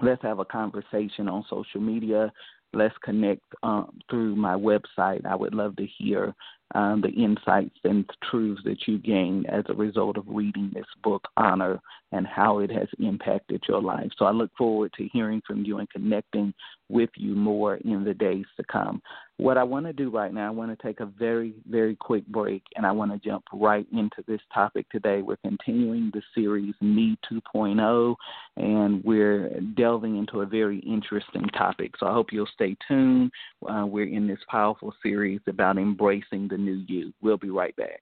Let's 0.02 0.24
have 0.24 0.40
a 0.40 0.46
conversation 0.46 1.28
on 1.28 1.46
social 1.50 1.82
media 1.82 2.32
let's 2.74 2.96
connect 3.04 3.42
um, 3.64 4.00
through 4.10 4.36
my 4.36 4.54
website. 4.54 5.26
I 5.26 5.36
would 5.36 5.54
love 5.54 5.76
to 5.78 5.86
hear 5.86 6.34
um, 6.76 7.02
the 7.02 7.10
insights 7.10 7.78
and 7.84 8.10
truths 8.30 8.62
that 8.66 8.88
you 8.88 8.98
gained 8.98 9.48
as 9.48 9.64
a 9.68 9.74
result 9.74 10.18
of 10.18 10.24
reading 10.28 10.72
this 10.74 10.86
book, 11.04 11.28
Honor, 11.38 11.80
and 12.12 12.26
how 12.28 12.60
it 12.60 12.72
has 12.72 12.88
impacted 13.00 13.64
your 13.68 13.82
life. 13.82 14.10
So 14.18 14.26
I 14.26 14.32
look 14.32 14.52
forward 14.58 14.94
to 14.98 15.10
hearing 15.12 15.42
from 15.46 15.64
you 15.64 15.80
and 15.80 15.90
connecting 15.90 16.54
with 16.92 17.10
you 17.16 17.36
more 17.36 17.76
in 17.78 18.04
the 18.04 18.14
days 18.14 18.46
to 18.58 18.64
come. 18.72 19.02
What 19.38 19.58
I 19.58 19.64
want 19.64 19.88
to 19.88 19.94
do 19.94 20.12
right 20.12 20.34
now, 20.34 20.48
I 20.48 20.52
want 20.52 20.78
to 20.78 20.86
take 20.86 21.00
a 21.00 21.06
very, 21.06 21.56
very 21.68 21.96
quick 21.96 22.28
break 22.28 22.64
and 22.76 22.86
I 22.86 22.92
want 22.92 23.12
to 23.12 23.18
jump 23.18 23.46
right 23.54 23.88
into 23.92 24.24
this 24.28 24.42
topic 24.54 24.88
today. 24.90 25.22
We're 25.22 25.38
continuing 25.38 26.12
the 26.14 26.22
series 26.36 26.76
Me 26.82 27.18
2.0 27.32 28.16
and 28.58 29.04
we're 29.04 29.50
delving 29.76 30.18
into 30.18 30.42
a 30.42 30.46
very 30.46 30.80
interesting 30.80 31.48
topic. 31.58 31.94
So 32.00 32.06
I 32.06 32.14
hope 32.14 32.28
you'll 32.32 32.48
stay 32.54 32.76
tuned. 32.88 33.32
Uh, 33.68 33.86
we're 33.88 34.14
in 34.14 34.28
this 34.28 34.40
powerful 34.48 34.94
series 35.02 35.42
about 35.48 35.78
embracing 35.78 36.48
the 36.48 36.58
new 36.58 36.84
you. 36.88 37.14
We'll 37.22 37.38
be 37.38 37.50
right 37.50 37.76
back. 37.76 38.02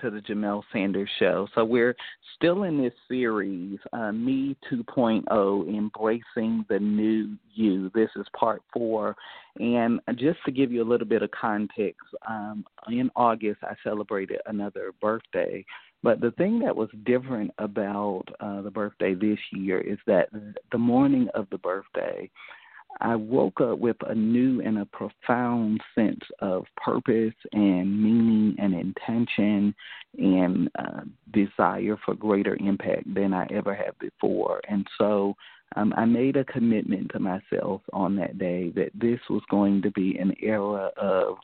To 0.00 0.10
the 0.10 0.20
Jamelle 0.20 0.62
Sanders 0.72 1.10
Show. 1.18 1.46
So, 1.54 1.64
we're 1.64 1.94
still 2.36 2.62
in 2.62 2.80
this 2.80 2.92
series, 3.08 3.78
uh, 3.92 4.12
Me 4.12 4.56
2.0, 4.72 5.68
Embracing 5.68 6.64
the 6.68 6.78
New 6.78 7.36
You. 7.54 7.90
This 7.94 8.08
is 8.16 8.26
part 8.38 8.62
four. 8.72 9.14
And 9.58 10.00
just 10.16 10.38
to 10.46 10.52
give 10.52 10.72
you 10.72 10.82
a 10.82 10.88
little 10.88 11.06
bit 11.06 11.22
of 11.22 11.30
context, 11.32 12.00
um, 12.28 12.64
in 12.88 13.10
August, 13.14 13.60
I 13.62 13.74
celebrated 13.84 14.40
another 14.46 14.92
birthday. 15.00 15.64
But 16.02 16.20
the 16.20 16.30
thing 16.32 16.60
that 16.60 16.74
was 16.74 16.88
different 17.04 17.50
about 17.58 18.24
uh, 18.40 18.62
the 18.62 18.70
birthday 18.70 19.14
this 19.14 19.38
year 19.52 19.80
is 19.80 19.98
that 20.06 20.28
the 20.72 20.78
morning 20.78 21.28
of 21.34 21.46
the 21.50 21.58
birthday, 21.58 22.30
I 23.00 23.16
woke 23.16 23.60
up 23.60 23.78
with 23.78 23.96
a 24.06 24.14
new 24.14 24.60
and 24.60 24.78
a 24.78 24.84
profound 24.86 25.80
sense 25.94 26.20
of 26.40 26.64
purpose 26.76 27.34
and 27.52 28.02
meaning 28.02 28.56
and 28.58 28.74
intention 28.74 29.74
and 30.18 30.70
uh, 30.78 31.00
desire 31.32 31.96
for 32.04 32.14
greater 32.14 32.56
impact 32.56 33.12
than 33.14 33.32
I 33.32 33.46
ever 33.50 33.74
had 33.74 33.98
before. 33.98 34.60
And 34.68 34.86
so 34.98 35.34
um, 35.76 35.94
I 35.96 36.04
made 36.04 36.36
a 36.36 36.44
commitment 36.44 37.10
to 37.12 37.20
myself 37.20 37.80
on 37.92 38.16
that 38.16 38.38
day 38.38 38.70
that 38.70 38.90
this 38.94 39.20
was 39.30 39.42
going 39.50 39.82
to 39.82 39.90
be 39.92 40.18
an 40.18 40.34
era 40.42 40.90
of 40.96 41.36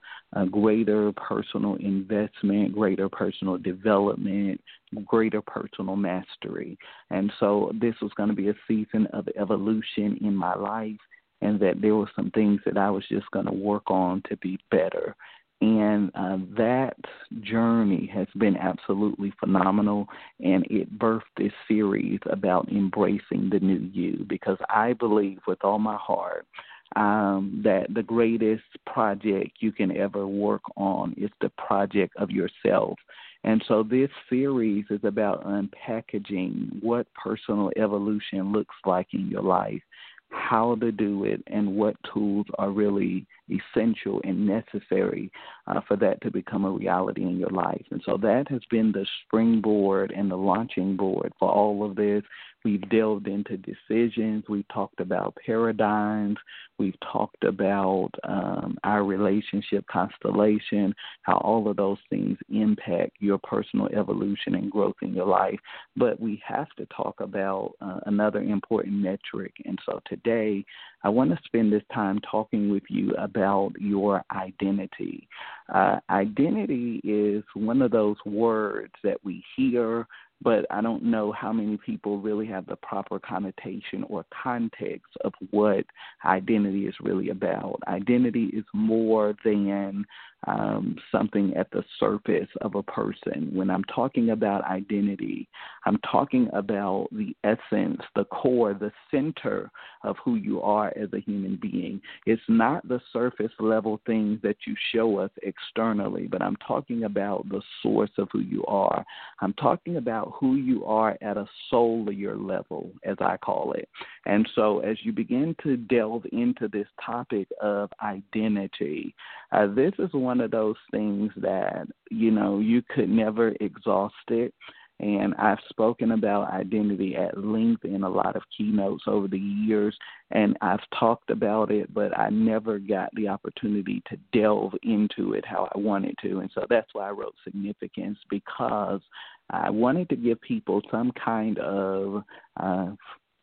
greater 0.50 1.12
personal 1.12 1.76
investment, 1.76 2.74
greater 2.74 3.08
personal 3.08 3.56
development, 3.56 4.60
greater 5.04 5.40
personal 5.40 5.96
mastery. 5.96 6.76
And 7.10 7.32
so 7.38 7.72
this 7.80 7.94
was 8.02 8.10
going 8.16 8.28
to 8.28 8.34
be 8.34 8.48
a 8.48 8.54
season 8.66 9.06
of 9.12 9.28
evolution 9.38 10.18
in 10.20 10.34
my 10.34 10.54
life 10.54 10.98
and 11.40 11.60
that 11.60 11.80
there 11.80 11.94
were 11.94 12.10
some 12.16 12.30
things 12.30 12.60
that 12.64 12.78
I 12.78 12.90
was 12.90 13.04
just 13.08 13.30
going 13.30 13.46
to 13.46 13.52
work 13.52 13.90
on 13.90 14.22
to 14.28 14.36
be 14.38 14.58
better. 14.70 15.14
And 15.60 16.10
uh, 16.14 16.38
that 16.58 16.96
journey 17.40 18.10
has 18.12 18.26
been 18.36 18.58
absolutely 18.58 19.32
phenomenal, 19.40 20.06
and 20.40 20.66
it 20.68 20.98
birthed 20.98 21.22
this 21.38 21.52
series 21.66 22.20
about 22.30 22.68
embracing 22.68 23.48
the 23.50 23.60
new 23.60 23.88
you 23.92 24.26
because 24.28 24.58
I 24.68 24.92
believe 24.92 25.38
with 25.46 25.64
all 25.64 25.78
my 25.78 25.96
heart 25.96 26.46
um, 26.94 27.62
that 27.64 27.86
the 27.94 28.02
greatest 28.02 28.64
project 28.84 29.52
you 29.60 29.72
can 29.72 29.96
ever 29.96 30.26
work 30.26 30.62
on 30.76 31.14
is 31.16 31.30
the 31.40 31.50
project 31.56 32.14
of 32.16 32.30
yourself. 32.30 32.98
And 33.44 33.64
so 33.66 33.82
this 33.82 34.10
series 34.28 34.84
is 34.90 35.00
about 35.04 35.46
unpackaging 35.46 36.82
what 36.82 37.06
personal 37.14 37.70
evolution 37.76 38.52
looks 38.52 38.74
like 38.84 39.08
in 39.12 39.28
your 39.28 39.42
life 39.42 39.82
how 40.30 40.74
to 40.76 40.92
do 40.92 41.24
it 41.24 41.42
and 41.46 41.76
what 41.76 41.96
tools 42.12 42.46
are 42.58 42.70
really 42.70 43.26
essential 43.48 44.20
and 44.24 44.46
necessary 44.46 45.30
uh, 45.66 45.80
for 45.86 45.96
that 45.96 46.20
to 46.22 46.30
become 46.30 46.64
a 46.64 46.70
reality 46.70 47.22
in 47.22 47.38
your 47.38 47.50
life. 47.50 47.84
And 47.90 48.02
so 48.04 48.16
that 48.18 48.46
has 48.48 48.60
been 48.70 48.92
the 48.92 49.06
springboard 49.24 50.12
and 50.12 50.30
the 50.30 50.36
launching 50.36 50.96
board 50.96 51.32
for 51.38 51.50
all 51.50 51.88
of 51.88 51.96
this. 51.96 52.22
We've 52.64 52.88
delved 52.90 53.28
into 53.28 53.56
decisions. 53.56 54.44
We've 54.48 54.66
talked 54.68 55.00
about 55.00 55.36
paradigms. 55.44 56.36
We've 56.78 56.98
talked 57.12 57.44
about 57.44 58.10
um, 58.24 58.76
our 58.84 59.04
relationship 59.04 59.86
constellation, 59.86 60.94
how 61.22 61.38
all 61.38 61.68
of 61.68 61.76
those 61.76 61.98
things 62.10 62.36
impact 62.50 63.12
your 63.20 63.38
personal 63.38 63.88
evolution 63.96 64.56
and 64.56 64.70
growth 64.70 64.96
in 65.02 65.14
your 65.14 65.26
life. 65.26 65.58
But 65.96 66.20
we 66.20 66.42
have 66.46 66.68
to 66.76 66.86
talk 66.86 67.20
about 67.20 67.72
uh, 67.80 68.00
another 68.06 68.42
important 68.42 68.94
metric. 68.94 69.52
And 69.64 69.78
so 69.86 70.00
today, 70.06 70.64
I 71.02 71.08
want 71.08 71.30
to 71.30 71.38
spend 71.44 71.72
this 71.72 71.84
time 71.94 72.20
talking 72.28 72.68
with 72.68 72.82
you 72.88 73.12
about 73.14 73.72
your 73.78 74.24
identity. 74.32 75.28
Uh, 75.72 75.98
identity 76.10 77.00
is 77.04 77.44
one 77.54 77.80
of 77.80 77.90
those 77.90 78.16
words 78.26 78.92
that 79.02 79.18
we 79.24 79.44
hear, 79.56 80.06
but 80.42 80.66
I 80.70 80.80
don't 80.80 81.02
know 81.02 81.32
how 81.32 81.52
many 81.52 81.76
people 81.78 82.20
really 82.20 82.46
have 82.46 82.66
the 82.66 82.76
proper 82.76 83.18
connotation 83.18 84.04
or 84.08 84.24
context 84.42 85.10
of 85.24 85.32
what 85.50 85.84
identity 86.24 86.86
is 86.86 86.94
really 87.00 87.30
about. 87.30 87.80
Identity 87.88 88.50
is 88.52 88.64
more 88.72 89.34
than 89.44 90.04
um, 90.46 90.96
something 91.10 91.54
at 91.56 91.70
the 91.70 91.82
surface 91.98 92.48
of 92.60 92.74
a 92.74 92.82
person. 92.82 93.50
When 93.52 93.70
I'm 93.70 93.84
talking 93.84 94.30
about 94.30 94.64
identity, 94.64 95.48
I'm 95.84 95.98
talking 96.10 96.48
about 96.52 97.08
the 97.10 97.34
essence, 97.42 98.00
the 98.14 98.24
core, 98.26 98.74
the 98.74 98.92
center 99.10 99.70
of 100.04 100.16
who 100.24 100.36
you 100.36 100.60
are 100.60 100.92
as 100.96 101.08
a 101.12 101.20
human 101.20 101.58
being. 101.60 102.00
It's 102.26 102.42
not 102.48 102.86
the 102.86 103.00
surface 103.12 103.52
level 103.58 104.00
things 104.06 104.40
that 104.42 104.56
you 104.66 104.74
show 104.92 105.18
us 105.18 105.30
externally, 105.42 106.28
but 106.28 106.42
I'm 106.42 106.56
talking 106.56 107.04
about 107.04 107.48
the 107.48 107.62
source 107.82 108.10
of 108.18 108.28
who 108.32 108.40
you 108.40 108.64
are. 108.66 109.04
I'm 109.40 109.54
talking 109.54 109.96
about 109.96 110.25
who 110.34 110.56
you 110.56 110.84
are 110.84 111.16
at 111.20 111.36
a 111.36 111.46
soulier 111.72 112.36
level, 112.36 112.90
as 113.04 113.16
I 113.20 113.36
call 113.36 113.72
it. 113.72 113.88
And 114.24 114.48
so, 114.54 114.80
as 114.80 114.96
you 115.02 115.12
begin 115.12 115.54
to 115.62 115.76
delve 115.76 116.24
into 116.32 116.68
this 116.68 116.86
topic 117.04 117.48
of 117.60 117.90
identity, 118.02 119.14
uh, 119.52 119.66
this 119.68 119.92
is 119.98 120.12
one 120.12 120.40
of 120.40 120.50
those 120.50 120.76
things 120.90 121.32
that, 121.36 121.86
you 122.10 122.30
know, 122.30 122.58
you 122.58 122.82
could 122.94 123.08
never 123.08 123.54
exhaust 123.60 124.14
it. 124.28 124.52
And 124.98 125.34
I've 125.34 125.58
spoken 125.68 126.12
about 126.12 126.52
identity 126.52 127.16
at 127.16 127.36
length 127.36 127.84
in 127.84 128.02
a 128.02 128.08
lot 128.08 128.34
of 128.34 128.42
keynotes 128.56 129.04
over 129.06 129.28
the 129.28 129.38
years, 129.38 129.94
and 130.30 130.56
I've 130.62 130.80
talked 130.98 131.28
about 131.28 131.70
it, 131.70 131.92
but 131.92 132.18
I 132.18 132.30
never 132.30 132.78
got 132.78 133.10
the 133.14 133.28
opportunity 133.28 134.02
to 134.08 134.16
delve 134.32 134.72
into 134.82 135.34
it 135.34 135.44
how 135.44 135.68
I 135.74 135.78
wanted 135.78 136.14
to. 136.22 136.40
And 136.40 136.50
so 136.54 136.64
that's 136.70 136.94
why 136.94 137.08
I 137.08 137.12
wrote 137.12 137.34
Significance, 137.44 138.18
because 138.30 139.02
I 139.50 139.68
wanted 139.68 140.08
to 140.08 140.16
give 140.16 140.40
people 140.40 140.80
some 140.90 141.12
kind 141.12 141.58
of 141.58 142.22
uh, 142.58 142.92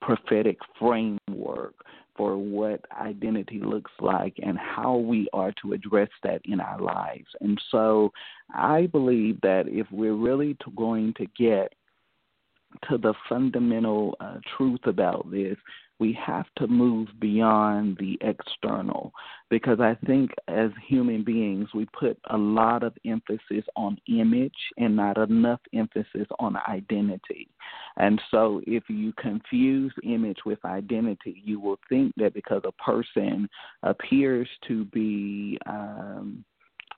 prophetic 0.01 0.57
framework 0.79 1.75
for 2.15 2.37
what 2.37 2.81
identity 2.99 3.59
looks 3.59 3.91
like 3.99 4.35
and 4.43 4.57
how 4.57 4.97
we 4.97 5.27
are 5.33 5.53
to 5.61 5.73
address 5.73 6.09
that 6.23 6.41
in 6.45 6.59
our 6.59 6.79
lives. 6.79 7.27
And 7.41 7.59
so 7.71 8.11
I 8.53 8.87
believe 8.87 9.39
that 9.41 9.67
if 9.67 9.87
we're 9.91 10.15
really 10.15 10.57
going 10.75 11.13
to 11.17 11.25
get 11.37 11.73
to 12.89 12.97
the 12.97 13.13
fundamental 13.29 14.15
uh, 14.19 14.37
truth 14.57 14.81
about 14.85 15.29
this, 15.31 15.57
we 16.03 16.11
have 16.21 16.47
to 16.57 16.67
move 16.67 17.07
beyond 17.21 17.97
the 17.97 18.17
external 18.19 19.13
because 19.49 19.79
I 19.79 19.95
think 20.05 20.31
as 20.49 20.69
human 20.85 21.23
beings, 21.23 21.69
we 21.73 21.87
put 21.97 22.19
a 22.29 22.37
lot 22.37 22.83
of 22.83 22.91
emphasis 23.05 23.63
on 23.77 23.97
image 24.09 24.51
and 24.75 24.97
not 24.97 25.17
enough 25.17 25.61
emphasis 25.73 26.27
on 26.39 26.57
identity. 26.67 27.47
And 27.95 28.21
so, 28.31 28.59
if 28.67 28.83
you 28.89 29.13
confuse 29.17 29.93
image 30.03 30.39
with 30.45 30.59
identity, 30.65 31.41
you 31.45 31.61
will 31.61 31.79
think 31.87 32.11
that 32.17 32.33
because 32.33 32.63
a 32.65 32.73
person 32.83 33.47
appears 33.83 34.49
to 34.67 34.83
be 34.83 35.57
um, 35.67 36.43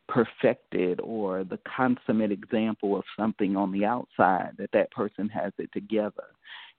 perfected 0.07 0.99
or 1.01 1.43
the 1.43 1.59
consummate 1.77 2.31
example 2.31 2.97
of 2.97 3.03
something 3.15 3.55
on 3.55 3.71
the 3.71 3.85
outside 3.85 4.53
that 4.57 4.71
that 4.73 4.89
person 4.89 5.29
has 5.29 5.51
it 5.59 5.69
together 5.73 6.25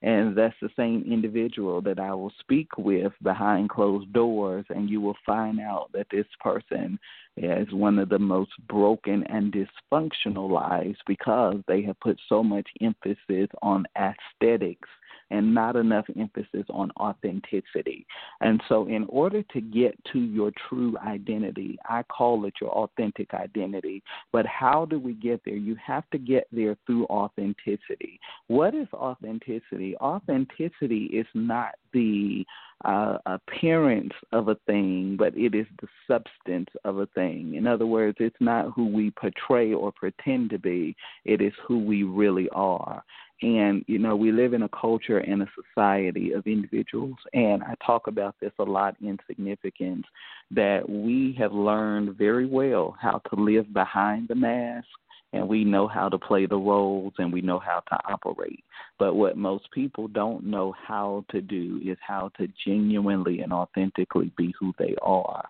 and 0.03 0.37
that's 0.37 0.55
the 0.61 0.69
same 0.77 1.05
individual 1.11 1.81
that 1.83 1.99
I 1.99 2.13
will 2.13 2.33
speak 2.41 2.69
with 2.77 3.13
behind 3.23 3.71
closed 3.71 4.13
doors, 4.13 4.67
and 4.69 4.91
you 4.91 5.01
will 5.01 5.17
find 5.25 5.59
out 5.61 5.91
that 5.93 6.07
this 6.11 6.27
person 6.41 6.99
is 7.37 7.73
one 7.73 7.99
of 7.99 8.09
the 8.09 8.19
most 8.19 8.53
broken 8.69 9.25
and 9.25 9.53
dysfunctional 9.53 10.51
lives 10.51 10.99
because 11.07 11.57
they 11.67 11.83
have 11.83 11.99
put 12.01 12.19
so 12.29 12.43
much 12.43 12.69
emphasis 12.81 13.49
on 13.63 13.87
aesthetics 13.99 14.89
and 15.31 15.55
not 15.55 15.77
enough 15.77 16.07
emphasis 16.19 16.65
on 16.71 16.91
authenticity. 16.99 18.07
And 18.41 18.63
so, 18.69 18.87
in 18.87 19.07
order 19.09 19.43
to 19.43 19.61
get 19.61 19.97
to 20.13 20.19
your 20.19 20.53
true 20.69 20.97
identity, 21.05 21.79
I 21.89 22.03
call 22.05 22.45
it 22.47 22.55
your 22.61 22.71
authentic 22.71 23.35
identity. 23.35 24.03
But 24.33 24.47
how 24.47 24.85
do 24.85 24.99
we 24.99 25.15
get 25.15 25.41
there? 25.45 25.57
You 25.57 25.77
have 25.85 26.09
to 26.11 26.19
get 26.19 26.47
there 26.53 26.77
through 26.87 27.07
authenticity. 27.07 28.21
What 28.49 28.75
is 28.75 28.89
authenticity? 28.93 29.97
Authenticity 29.97 31.07
is 31.07 31.27
not 31.35 31.75
the 31.93 32.45
uh, 32.85 33.17
appearance 33.27 34.13
of 34.33 34.49
a 34.49 34.57
thing, 34.67 35.17
but 35.19 35.37
it 35.37 35.55
is 35.55 35.67
the 35.81 35.89
substance 36.07 36.69
of 36.85 36.99
a 36.99 37.07
thing. 37.07 37.55
In 37.55 37.67
other 37.67 37.87
words, 37.87 38.19
it's 38.21 38.37
not 38.39 38.73
who 38.75 38.87
we 38.87 39.11
portray 39.13 39.73
or 39.73 39.93
pretend 39.93 40.51
to 40.51 40.59
be, 40.59 40.95
it 41.25 41.41
is 41.41 41.53
who 41.67 41.79
we 41.79 42.03
really 42.03 42.49
are. 42.51 43.03
And, 43.43 43.85
you 43.87 43.99
know, 43.99 44.17
we 44.17 44.33
live 44.33 44.55
in 44.55 44.63
a 44.63 44.69
culture 44.69 45.19
and 45.19 45.43
a 45.43 45.49
society 45.55 46.33
of 46.33 46.47
individuals, 46.47 47.19
and 47.35 47.63
I 47.63 47.75
talk 47.85 48.07
about 48.07 48.35
this 48.41 48.53
a 48.59 48.63
lot 48.63 48.97
in 49.03 49.19
significance 49.27 50.07
that 50.53 50.89
we 50.89 51.35
have 51.39 51.53
learned 51.53 52.17
very 52.17 52.47
well 52.47 52.97
how 53.01 53.21
to 53.31 53.41
live 53.41 53.73
behind 53.75 54.29
the 54.29 54.35
mask 54.35 54.87
and 55.33 55.49
we 55.49 55.65
know 55.65 55.87
how 55.87 56.09
to 56.09 56.19
play 56.19 56.47
the 56.47 56.57
roles 56.57 57.13
and 57.19 57.33
we 57.33 57.41
know 57.41 57.59
how 57.59 57.83
to 57.89 57.99
operate. 58.09 58.65
But 58.99 59.15
what 59.15 59.37
most 59.37 59.71
people 59.73 60.09
don't 60.09 60.45
know 60.45 60.75
how 60.87 61.25
to 61.31 61.41
do 61.41 61.81
is 61.85 61.99
how 62.01 62.31
to 62.39 62.49
genuinely 62.65 63.41
and 63.41 63.53
authentically 63.53 64.33
be 64.37 64.55
who 64.59 64.73
they 64.79 64.95
are 65.03 65.47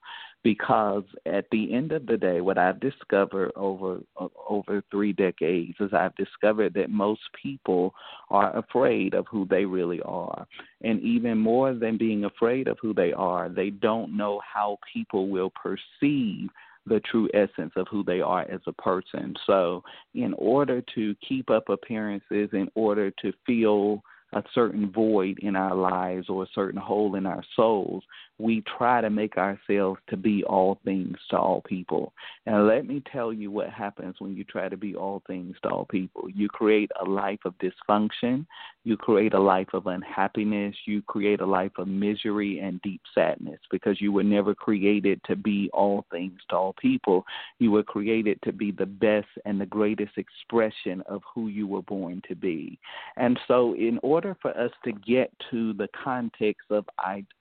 because 0.46 1.02
at 1.26 1.44
the 1.50 1.74
end 1.74 1.90
of 1.90 2.06
the 2.06 2.16
day, 2.16 2.40
what 2.40 2.56
I've 2.56 2.78
discovered 2.78 3.50
over 3.56 3.98
uh, 4.16 4.28
over 4.48 4.80
three 4.92 5.12
decades 5.12 5.74
is 5.80 5.92
I've 5.92 6.14
discovered 6.14 6.72
that 6.74 6.88
most 6.88 7.22
people 7.42 7.92
are 8.30 8.56
afraid 8.56 9.14
of 9.14 9.26
who 9.28 9.44
they 9.50 9.64
really 9.64 10.00
are, 10.02 10.46
and 10.82 11.02
even 11.02 11.36
more 11.36 11.74
than 11.74 11.98
being 11.98 12.26
afraid 12.26 12.68
of 12.68 12.78
who 12.80 12.94
they 12.94 13.12
are, 13.12 13.48
they 13.48 13.70
don't 13.70 14.16
know 14.16 14.40
how 14.40 14.78
people 14.94 15.28
will 15.28 15.50
perceive 15.50 16.48
the 16.86 17.00
true 17.10 17.28
essence 17.34 17.72
of 17.74 17.88
who 17.90 18.04
they 18.04 18.20
are 18.20 18.42
as 18.42 18.60
a 18.68 18.72
person. 18.74 19.34
So, 19.48 19.82
in 20.14 20.32
order 20.34 20.80
to 20.94 21.16
keep 21.28 21.50
up 21.50 21.70
appearances, 21.70 22.50
in 22.52 22.68
order 22.76 23.10
to 23.22 23.32
feel 23.44 24.00
a 24.32 24.42
certain 24.54 24.92
void 24.92 25.38
in 25.40 25.56
our 25.56 25.74
lives 25.74 26.28
or 26.28 26.44
a 26.44 26.48
certain 26.54 26.80
hole 26.80 27.14
in 27.16 27.26
our 27.26 27.42
souls, 27.56 28.04
we 28.38 28.62
try 28.78 29.00
to 29.00 29.08
make 29.08 29.38
ourselves 29.38 29.98
to 30.08 30.16
be 30.16 30.44
all 30.44 30.78
things 30.84 31.16
to 31.30 31.38
all 31.38 31.62
people. 31.62 32.12
And 32.44 32.66
let 32.66 32.86
me 32.86 33.02
tell 33.10 33.32
you 33.32 33.50
what 33.50 33.70
happens 33.70 34.16
when 34.18 34.36
you 34.36 34.44
try 34.44 34.68
to 34.68 34.76
be 34.76 34.94
all 34.94 35.22
things 35.26 35.56
to 35.62 35.70
all 35.70 35.86
people. 35.86 36.28
You 36.28 36.48
create 36.48 36.90
a 37.00 37.08
life 37.08 37.38
of 37.46 37.54
dysfunction, 37.58 38.44
you 38.84 38.96
create 38.96 39.32
a 39.32 39.40
life 39.40 39.68
of 39.72 39.86
unhappiness, 39.86 40.74
you 40.84 41.00
create 41.02 41.40
a 41.40 41.46
life 41.46 41.72
of 41.78 41.88
misery 41.88 42.58
and 42.58 42.80
deep 42.82 43.00
sadness 43.14 43.58
because 43.70 44.00
you 44.00 44.12
were 44.12 44.22
never 44.22 44.54
created 44.54 45.20
to 45.24 45.34
be 45.34 45.70
all 45.72 46.04
things 46.10 46.38
to 46.50 46.56
all 46.56 46.74
people. 46.74 47.24
You 47.58 47.70
were 47.70 47.82
created 47.82 48.38
to 48.44 48.52
be 48.52 48.70
the 48.70 48.86
best 48.86 49.28
and 49.46 49.58
the 49.58 49.66
greatest 49.66 50.18
expression 50.18 51.02
of 51.06 51.22
who 51.34 51.48
you 51.48 51.66
were 51.66 51.82
born 51.82 52.20
to 52.28 52.34
be. 52.34 52.78
And 53.16 53.38
so 53.48 53.74
in 53.74 53.98
order 54.02 54.36
for 54.42 54.56
us 54.58 54.72
to 54.84 54.92
get 54.92 55.32
to 55.50 55.72
the 55.72 55.88
context 56.04 56.70
of 56.70 56.84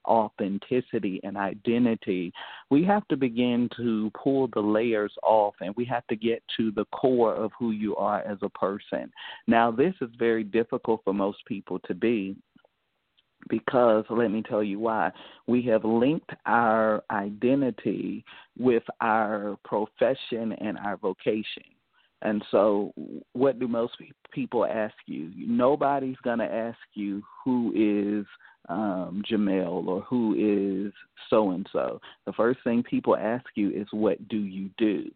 authenticity 0.07 0.84
authenticity 0.85 1.19
and 1.23 1.37
identity, 1.37 2.31
we 2.69 2.83
have 2.83 3.07
to 3.07 3.17
begin 3.17 3.69
to 3.77 4.11
pull 4.21 4.47
the 4.53 4.59
layers 4.59 5.13
off 5.23 5.55
and 5.61 5.73
we 5.75 5.85
have 5.85 6.05
to 6.07 6.15
get 6.15 6.43
to 6.57 6.71
the 6.71 6.85
core 6.85 7.33
of 7.33 7.51
who 7.57 7.71
you 7.71 7.95
are 7.95 8.21
as 8.21 8.37
a 8.41 8.49
person. 8.49 9.11
Now, 9.47 9.71
this 9.71 9.93
is 10.01 10.09
very 10.17 10.43
difficult 10.43 11.01
for 11.03 11.13
most 11.13 11.39
people 11.47 11.79
to 11.87 11.93
be 11.93 12.35
because 13.47 14.05
let 14.09 14.31
me 14.31 14.41
tell 14.41 14.63
you 14.63 14.79
why. 14.79 15.11
We 15.45 15.61
have 15.63 15.85
linked 15.85 16.31
our 16.45 17.03
identity 17.11 18.25
with 18.57 18.83
our 19.01 19.57
profession 19.63 20.53
and 20.53 20.77
our 20.79 20.97
vocation. 20.97 21.63
And 22.21 22.43
so, 22.49 22.91
what 23.33 23.59
do 23.59 23.67
most 23.67 23.93
people 24.31 24.65
ask 24.65 24.95
you? 25.05 25.31
Nobody's 25.35 26.17
going 26.23 26.39
to 26.39 26.51
ask 26.51 26.79
you 26.95 27.21
who 27.43 27.71
is 27.75 28.25
um, 28.69 29.23
Jamelle 29.29 29.87
or 29.87 30.01
who 30.01 30.35
is 30.87 30.93
so 31.29 31.51
and 31.51 31.67
so. 31.71 31.99
The 32.25 32.33
first 32.33 32.59
thing 32.63 32.83
people 32.83 33.15
ask 33.15 33.45
you 33.55 33.69
is, 33.71 33.87
What 33.91 34.27
do 34.27 34.37
you 34.37 34.69
do? 34.77 35.09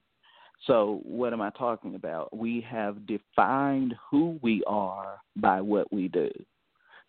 So, 0.67 1.01
what 1.03 1.33
am 1.33 1.41
I 1.41 1.51
talking 1.51 1.95
about? 1.95 2.35
We 2.35 2.65
have 2.69 3.07
defined 3.07 3.95
who 4.09 4.39
we 4.41 4.63
are 4.67 5.19
by 5.37 5.61
what 5.61 5.91
we 5.91 6.07
do. 6.09 6.29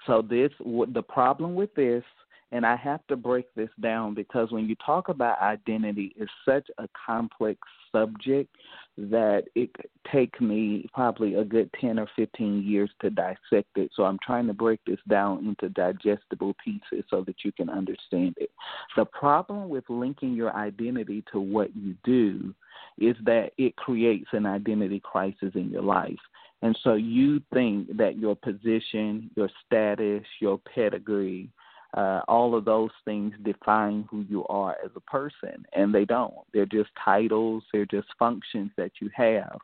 So, 0.06 0.22
this 0.22 0.50
the 0.60 1.02
problem 1.02 1.54
with 1.54 1.74
this, 1.74 2.04
and 2.52 2.66
I 2.66 2.76
have 2.76 3.06
to 3.08 3.16
break 3.16 3.46
this 3.54 3.70
down 3.80 4.14
because 4.14 4.50
when 4.50 4.68
you 4.68 4.74
talk 4.84 5.08
about 5.08 5.40
identity, 5.40 6.12
it's 6.16 6.30
such 6.44 6.68
a 6.78 6.88
complex 7.06 7.60
subject 7.92 8.54
that 8.98 9.44
it 9.54 9.70
take 10.12 10.40
me 10.40 10.88
probably 10.92 11.34
a 11.34 11.44
good 11.44 11.70
10 11.80 11.98
or 11.98 12.08
15 12.16 12.62
years 12.62 12.90
to 13.00 13.10
dissect 13.10 13.68
it. 13.76 13.90
So 13.94 14.04
I'm 14.04 14.18
trying 14.24 14.46
to 14.48 14.52
break 14.52 14.80
this 14.84 14.98
down 15.08 15.46
into 15.46 15.68
digestible 15.70 16.54
pieces 16.62 17.04
so 17.08 17.22
that 17.22 17.36
you 17.44 17.52
can 17.52 17.70
understand 17.70 18.34
it. 18.38 18.50
The 18.96 19.04
problem 19.04 19.68
with 19.68 19.84
linking 19.88 20.34
your 20.34 20.54
identity 20.54 21.24
to 21.32 21.40
what 21.40 21.74
you 21.76 21.94
do 22.04 22.54
is 22.98 23.16
that 23.24 23.52
it 23.58 23.76
creates 23.76 24.28
an 24.32 24.46
identity 24.46 25.00
crisis 25.00 25.52
in 25.54 25.70
your 25.70 25.82
life. 25.82 26.18
And 26.62 26.78
so 26.82 26.94
you 26.94 27.40
think 27.54 27.96
that 27.96 28.18
your 28.18 28.36
position, 28.36 29.30
your 29.34 29.48
status, 29.64 30.24
your 30.40 30.58
pedigree, 30.58 31.48
uh, 31.94 32.20
all 32.28 32.54
of 32.54 32.64
those 32.64 32.90
things 33.04 33.34
define 33.42 34.06
who 34.10 34.24
you 34.28 34.46
are 34.48 34.76
as 34.84 34.90
a 34.96 35.00
person, 35.00 35.64
and 35.72 35.94
they 35.94 36.04
don't. 36.04 36.34
They're 36.52 36.66
just 36.66 36.90
titles, 37.04 37.64
they're 37.72 37.86
just 37.86 38.08
functions 38.18 38.70
that 38.76 38.92
you 39.00 39.10
have. 39.14 39.58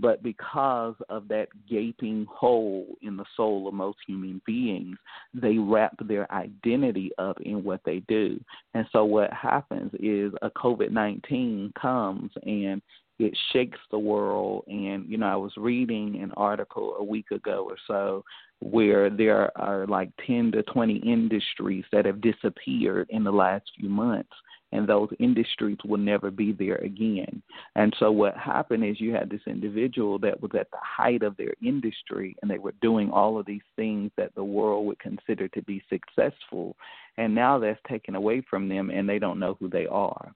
But 0.00 0.22
because 0.22 0.94
of 1.10 1.28
that 1.28 1.48
gaping 1.68 2.26
hole 2.30 2.86
in 3.02 3.16
the 3.18 3.24
soul 3.36 3.68
of 3.68 3.74
most 3.74 3.98
human 4.06 4.40
beings, 4.46 4.96
they 5.34 5.58
wrap 5.58 5.94
their 6.06 6.30
identity 6.32 7.10
up 7.18 7.38
in 7.42 7.62
what 7.62 7.80
they 7.84 8.00
do. 8.08 8.40
And 8.72 8.86
so 8.92 9.04
what 9.04 9.30
happens 9.32 9.92
is 10.00 10.32
a 10.40 10.50
COVID 10.50 10.90
19 10.90 11.74
comes 11.80 12.30
and 12.44 12.80
it 13.20 13.36
shakes 13.52 13.78
the 13.90 13.98
world. 13.98 14.64
And, 14.66 15.06
you 15.08 15.18
know, 15.18 15.26
I 15.26 15.36
was 15.36 15.52
reading 15.56 16.20
an 16.22 16.32
article 16.36 16.96
a 16.98 17.04
week 17.04 17.30
ago 17.30 17.66
or 17.68 17.76
so 17.86 18.24
where 18.60 19.10
there 19.10 19.56
are 19.58 19.86
like 19.86 20.10
10 20.26 20.52
to 20.52 20.62
20 20.64 20.96
industries 20.96 21.84
that 21.92 22.06
have 22.06 22.20
disappeared 22.20 23.06
in 23.10 23.24
the 23.24 23.30
last 23.30 23.64
few 23.78 23.88
months 23.88 24.32
and 24.72 24.88
those 24.88 25.08
industries 25.18 25.78
will 25.84 25.98
never 25.98 26.30
be 26.30 26.52
there 26.52 26.76
again. 26.76 27.42
And 27.74 27.94
so 27.98 28.12
what 28.12 28.36
happened 28.36 28.84
is 28.84 29.00
you 29.00 29.12
had 29.12 29.28
this 29.28 29.40
individual 29.46 30.18
that 30.20 30.40
was 30.40 30.52
at 30.58 30.70
the 30.70 30.78
height 30.80 31.22
of 31.22 31.36
their 31.36 31.54
industry 31.64 32.36
and 32.40 32.50
they 32.50 32.58
were 32.58 32.74
doing 32.80 33.10
all 33.10 33.38
of 33.38 33.46
these 33.46 33.62
things 33.76 34.10
that 34.16 34.34
the 34.34 34.44
world 34.44 34.86
would 34.86 34.98
consider 35.00 35.48
to 35.48 35.62
be 35.62 35.82
successful 35.88 36.76
and 37.16 37.34
now 37.34 37.58
that's 37.58 37.80
taken 37.88 38.14
away 38.14 38.42
from 38.48 38.68
them 38.68 38.90
and 38.90 39.08
they 39.08 39.18
don't 39.18 39.40
know 39.40 39.56
who 39.58 39.68
they 39.68 39.86
are 39.86 40.32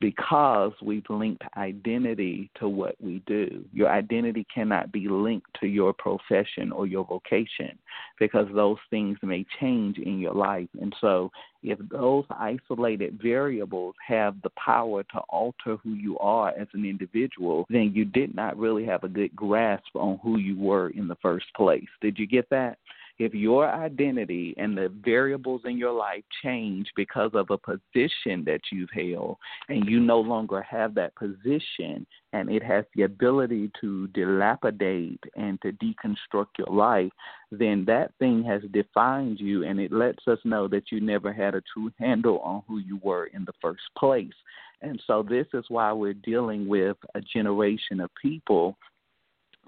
because 0.00 0.72
we've 0.82 1.08
linked 1.10 1.42
identity 1.56 2.50
to 2.58 2.68
what 2.68 2.96
we 3.00 3.22
do. 3.26 3.64
Your 3.72 3.90
identity 3.90 4.46
cannot 4.52 4.90
be 4.92 5.08
linked 5.08 5.48
to 5.60 5.66
your 5.66 5.92
profession 5.92 6.72
or 6.72 6.86
your 6.86 7.04
vocation 7.04 7.78
because 8.18 8.46
those 8.54 8.78
things 8.88 9.18
may 9.22 9.44
change 9.60 9.98
in 9.98 10.18
your 10.18 10.34
life. 10.34 10.68
And 10.80 10.94
so, 11.00 11.30
if 11.62 11.78
those 11.90 12.24
isolated 12.30 13.20
variables 13.22 13.94
have 14.06 14.40
the 14.42 14.50
power 14.50 15.02
to 15.02 15.18
alter 15.28 15.76
who 15.84 15.92
you 15.92 16.18
are 16.18 16.48
as 16.58 16.68
an 16.72 16.86
individual, 16.86 17.66
then 17.68 17.92
you 17.94 18.06
did 18.06 18.34
not 18.34 18.56
really 18.56 18.86
have 18.86 19.04
a 19.04 19.08
good 19.08 19.36
grasp 19.36 19.94
on 19.94 20.18
who 20.22 20.38
you 20.38 20.58
were 20.58 20.88
in 20.90 21.06
the 21.06 21.16
first 21.16 21.46
place. 21.54 21.88
Did 22.00 22.18
you 22.18 22.26
get 22.26 22.48
that? 22.48 22.78
If 23.20 23.34
your 23.34 23.68
identity 23.68 24.54
and 24.56 24.74
the 24.74 24.90
variables 25.04 25.60
in 25.66 25.76
your 25.76 25.92
life 25.92 26.24
change 26.42 26.88
because 26.96 27.30
of 27.34 27.50
a 27.50 27.58
position 27.58 28.42
that 28.46 28.62
you've 28.72 28.88
held 28.94 29.36
and 29.68 29.86
you 29.86 30.00
no 30.00 30.18
longer 30.18 30.62
have 30.62 30.94
that 30.94 31.14
position 31.16 32.06
and 32.32 32.50
it 32.50 32.62
has 32.62 32.86
the 32.96 33.02
ability 33.02 33.70
to 33.78 34.06
dilapidate 34.08 35.22
and 35.36 35.60
to 35.60 35.70
deconstruct 35.72 36.46
your 36.56 36.74
life, 36.74 37.12
then 37.52 37.84
that 37.86 38.10
thing 38.18 38.42
has 38.42 38.62
defined 38.72 39.38
you 39.38 39.64
and 39.64 39.78
it 39.78 39.92
lets 39.92 40.26
us 40.26 40.38
know 40.44 40.66
that 40.66 40.84
you 40.90 40.98
never 40.98 41.30
had 41.30 41.54
a 41.54 41.62
true 41.74 41.92
handle 41.98 42.38
on 42.38 42.62
who 42.66 42.78
you 42.78 42.98
were 43.02 43.26
in 43.26 43.44
the 43.44 43.52
first 43.60 43.82
place. 43.98 44.32
And 44.80 44.98
so 45.06 45.22
this 45.22 45.46
is 45.52 45.66
why 45.68 45.92
we're 45.92 46.14
dealing 46.14 46.66
with 46.66 46.96
a 47.14 47.20
generation 47.20 48.00
of 48.00 48.10
people 48.20 48.78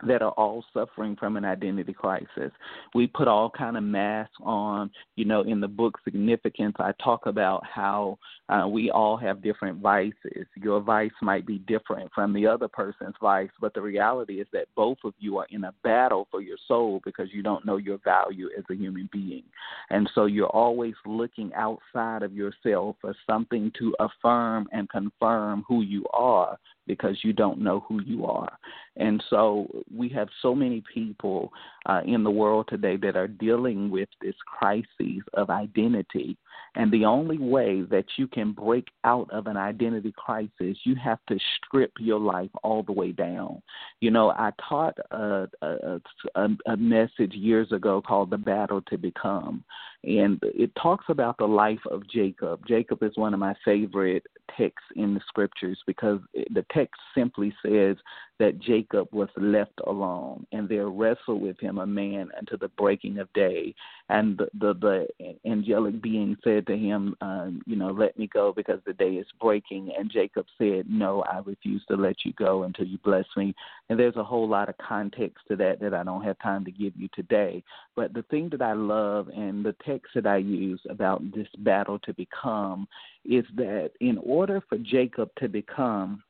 that 0.07 0.23
are 0.23 0.33
all 0.33 0.65
suffering 0.73 1.17
from 1.17 1.37
an 1.37 1.45
identity 1.45 1.93
crisis. 1.93 2.51
We 2.95 3.07
put 3.07 3.29
all 3.29 3.51
kind 3.51 3.77
of 3.77 3.85
masks 3.85 4.35
on. 4.43 4.91
You 5.17 5.25
know, 5.25 5.43
in 5.43 5.61
the 5.61 5.69
book 5.69 5.99
Significance, 6.05 6.75
I 6.79 6.93
talk 7.03 7.27
about 7.27 7.63
how 7.65 8.19
uh, 8.49 8.67
we 8.69 8.91
all 8.91 9.17
have 9.17 9.43
different 9.43 9.79
vices. 9.79 10.47
Your 10.57 10.81
vice 10.81 11.13
might 11.21 11.47
be 11.47 11.59
different 11.59 12.11
from 12.15 12.33
the 12.33 12.47
other 12.47 12.69
person's 12.69 13.15
vice, 13.21 13.51
but 13.61 13.75
the 13.75 13.81
reality 13.81 14.41
is 14.41 14.49
that 14.53 14.67
both 14.75 14.99
of 15.05 15.15
you 15.19 15.39
are 15.39 15.47
in 15.51 15.65
a 15.65 15.75
battle 15.85 16.27
for 16.31 16.41
your 16.41 16.59
soul 16.67 17.01
because 17.05 17.29
you 17.33 17.43
don't 17.43 17.65
know 17.65 17.77
your 17.77 17.99
value 18.05 18.49
as 18.59 18.65
a 18.71 18.75
human 18.75 19.09
being. 19.13 19.45
And 19.91 20.11
so 20.15 20.27
you're 20.27 20.47
always 20.47 20.95
looking 21.07 21.53
outside 21.55 22.23
of 22.23 22.33
yourself 22.33 22.97
for 23.01 23.15
something 23.27 23.71
to 23.79 23.95
affirm 24.01 24.67
and 24.73 24.89
confirm 24.89 25.65
who 25.69 25.83
you 25.83 26.05
are 26.13 26.59
because 26.87 27.17
you 27.23 27.33
don't 27.33 27.61
know 27.61 27.85
who 27.89 28.03
you 28.03 28.27
are. 28.27 28.59
And 28.97 29.23
so 29.31 29.67
we 29.95 30.09
have 30.11 30.29
so 30.43 30.55
many 30.55 30.83
people 30.93 31.53
uh, 31.87 32.03
in 32.05 32.23
the 32.25 32.31
world 32.31 32.67
today 32.69 32.97
that 32.99 33.17
are 33.17 33.29
dealing 33.29 33.91
with 33.91 34.09
this 34.21 34.35
crisis 34.47 35.23
of 35.35 35.51
identity. 35.51 36.37
And 36.75 36.93
the 36.93 37.05
only 37.05 37.39
way 37.39 37.83
that 37.91 38.05
you 38.17 38.27
can 38.27 38.53
break 38.53 38.89
out 39.05 39.29
of 39.31 39.47
an 39.47 39.57
identity 39.57 40.13
crisis, 40.17 40.77
you 40.85 40.95
have 41.03 41.19
to 41.29 41.39
strip 41.57 41.93
your 41.99 42.21
life 42.21 42.51
all 42.63 42.83
the 42.83 42.93
way 42.93 43.13
down. 43.13 43.63
You 44.01 44.11
know, 44.11 44.31
I 44.31 44.53
taught 44.69 44.97
a, 45.11 45.49
a, 45.63 46.01
a, 46.35 46.49
a 46.67 46.77
message 46.77 47.33
years 47.33 47.73
ago 47.73 48.03
called 48.03 48.31
The 48.31 48.39
Battle 48.39 48.83
to 48.89 48.99
Become. 48.99 49.65
And 50.05 50.41
it 50.43 50.73
talks 50.81 51.05
about 51.09 51.39
the 51.39 51.47
life 51.47 51.81
of 51.91 52.09
Jacob. 52.09 52.67
Jacob 52.67 53.03
is 53.03 53.13
one 53.17 53.35
of 53.35 53.41
my 53.41 53.55
favorite 53.65 54.27
texts 54.57 54.89
in 54.97 55.15
the 55.15 55.21
scriptures 55.29 55.79
because 55.87 56.21
the 56.35 56.65
text 56.73 57.01
simply 57.15 57.55
says 57.65 57.97
that 58.39 58.59
Jacob 58.59 58.82
was 59.13 59.29
left 59.37 59.81
alone, 59.87 60.47
and 60.53 60.69
there 60.69 60.89
wrestled 60.89 61.41
with 61.43 61.59
him 61.61 61.79
a 61.79 61.87
man 61.87 62.29
until 62.39 62.59
the 62.59 62.69
breaking 62.69 63.19
of 63.19 63.33
day. 63.33 63.75
And 64.09 64.39
the 64.39 64.49
the, 64.59 64.75
the 65.21 65.49
angelic 65.51 66.03
being 66.03 66.37
said 66.45 66.67
to 66.67 66.77
him, 66.77 67.15
um, 67.21 67.63
you 67.67 67.77
know, 67.77 67.91
let 67.91 68.19
me 68.19 68.27
go 68.27 68.53
because 68.53 68.81
the 68.87 68.93
day 68.93 69.13
is 69.13 69.27
breaking. 69.41 69.93
And 69.97 70.11
Jacob 70.11 70.47
said, 70.59 70.87
No, 70.89 71.23
I 71.23 71.41
refuse 71.45 71.83
to 71.89 71.97
let 71.97 72.17
you 72.25 72.33
go 72.35 72.65
until 72.65 72.87
you 72.87 72.99
bless 72.99 73.27
me. 73.37 73.55
And 73.89 73.99
there's 73.99 74.17
a 74.17 74.25
whole 74.25 74.49
lot 74.49 74.69
of 74.69 74.77
context 74.79 75.39
to 75.49 75.57
that 75.57 75.81
that 75.81 75.95
I 75.95 76.03
don't 76.03 76.25
have 76.25 76.39
time 76.41 76.65
to 76.65 76.71
give 76.71 76.95
you 76.97 77.09
today. 77.15 77.63
But 77.97 78.13
the 78.15 78.23
thing 78.25 78.49
that 78.51 78.63
I 78.63 78.73
love 78.73 79.29
and 79.29 79.65
the 79.65 79.77
text 79.85 80.09
that 80.15 80.27
I 80.27 80.39
use 80.39 80.81
about 80.89 81.23
this 81.35 81.49
battle 81.59 81.99
to 82.01 82.15
become 82.15 82.87
is 83.25 83.45
that 83.57 83.91
in 84.01 84.19
order 84.19 84.63
for 84.69 84.79
Jacob 84.79 85.31
to 85.39 85.49
become 85.49 86.23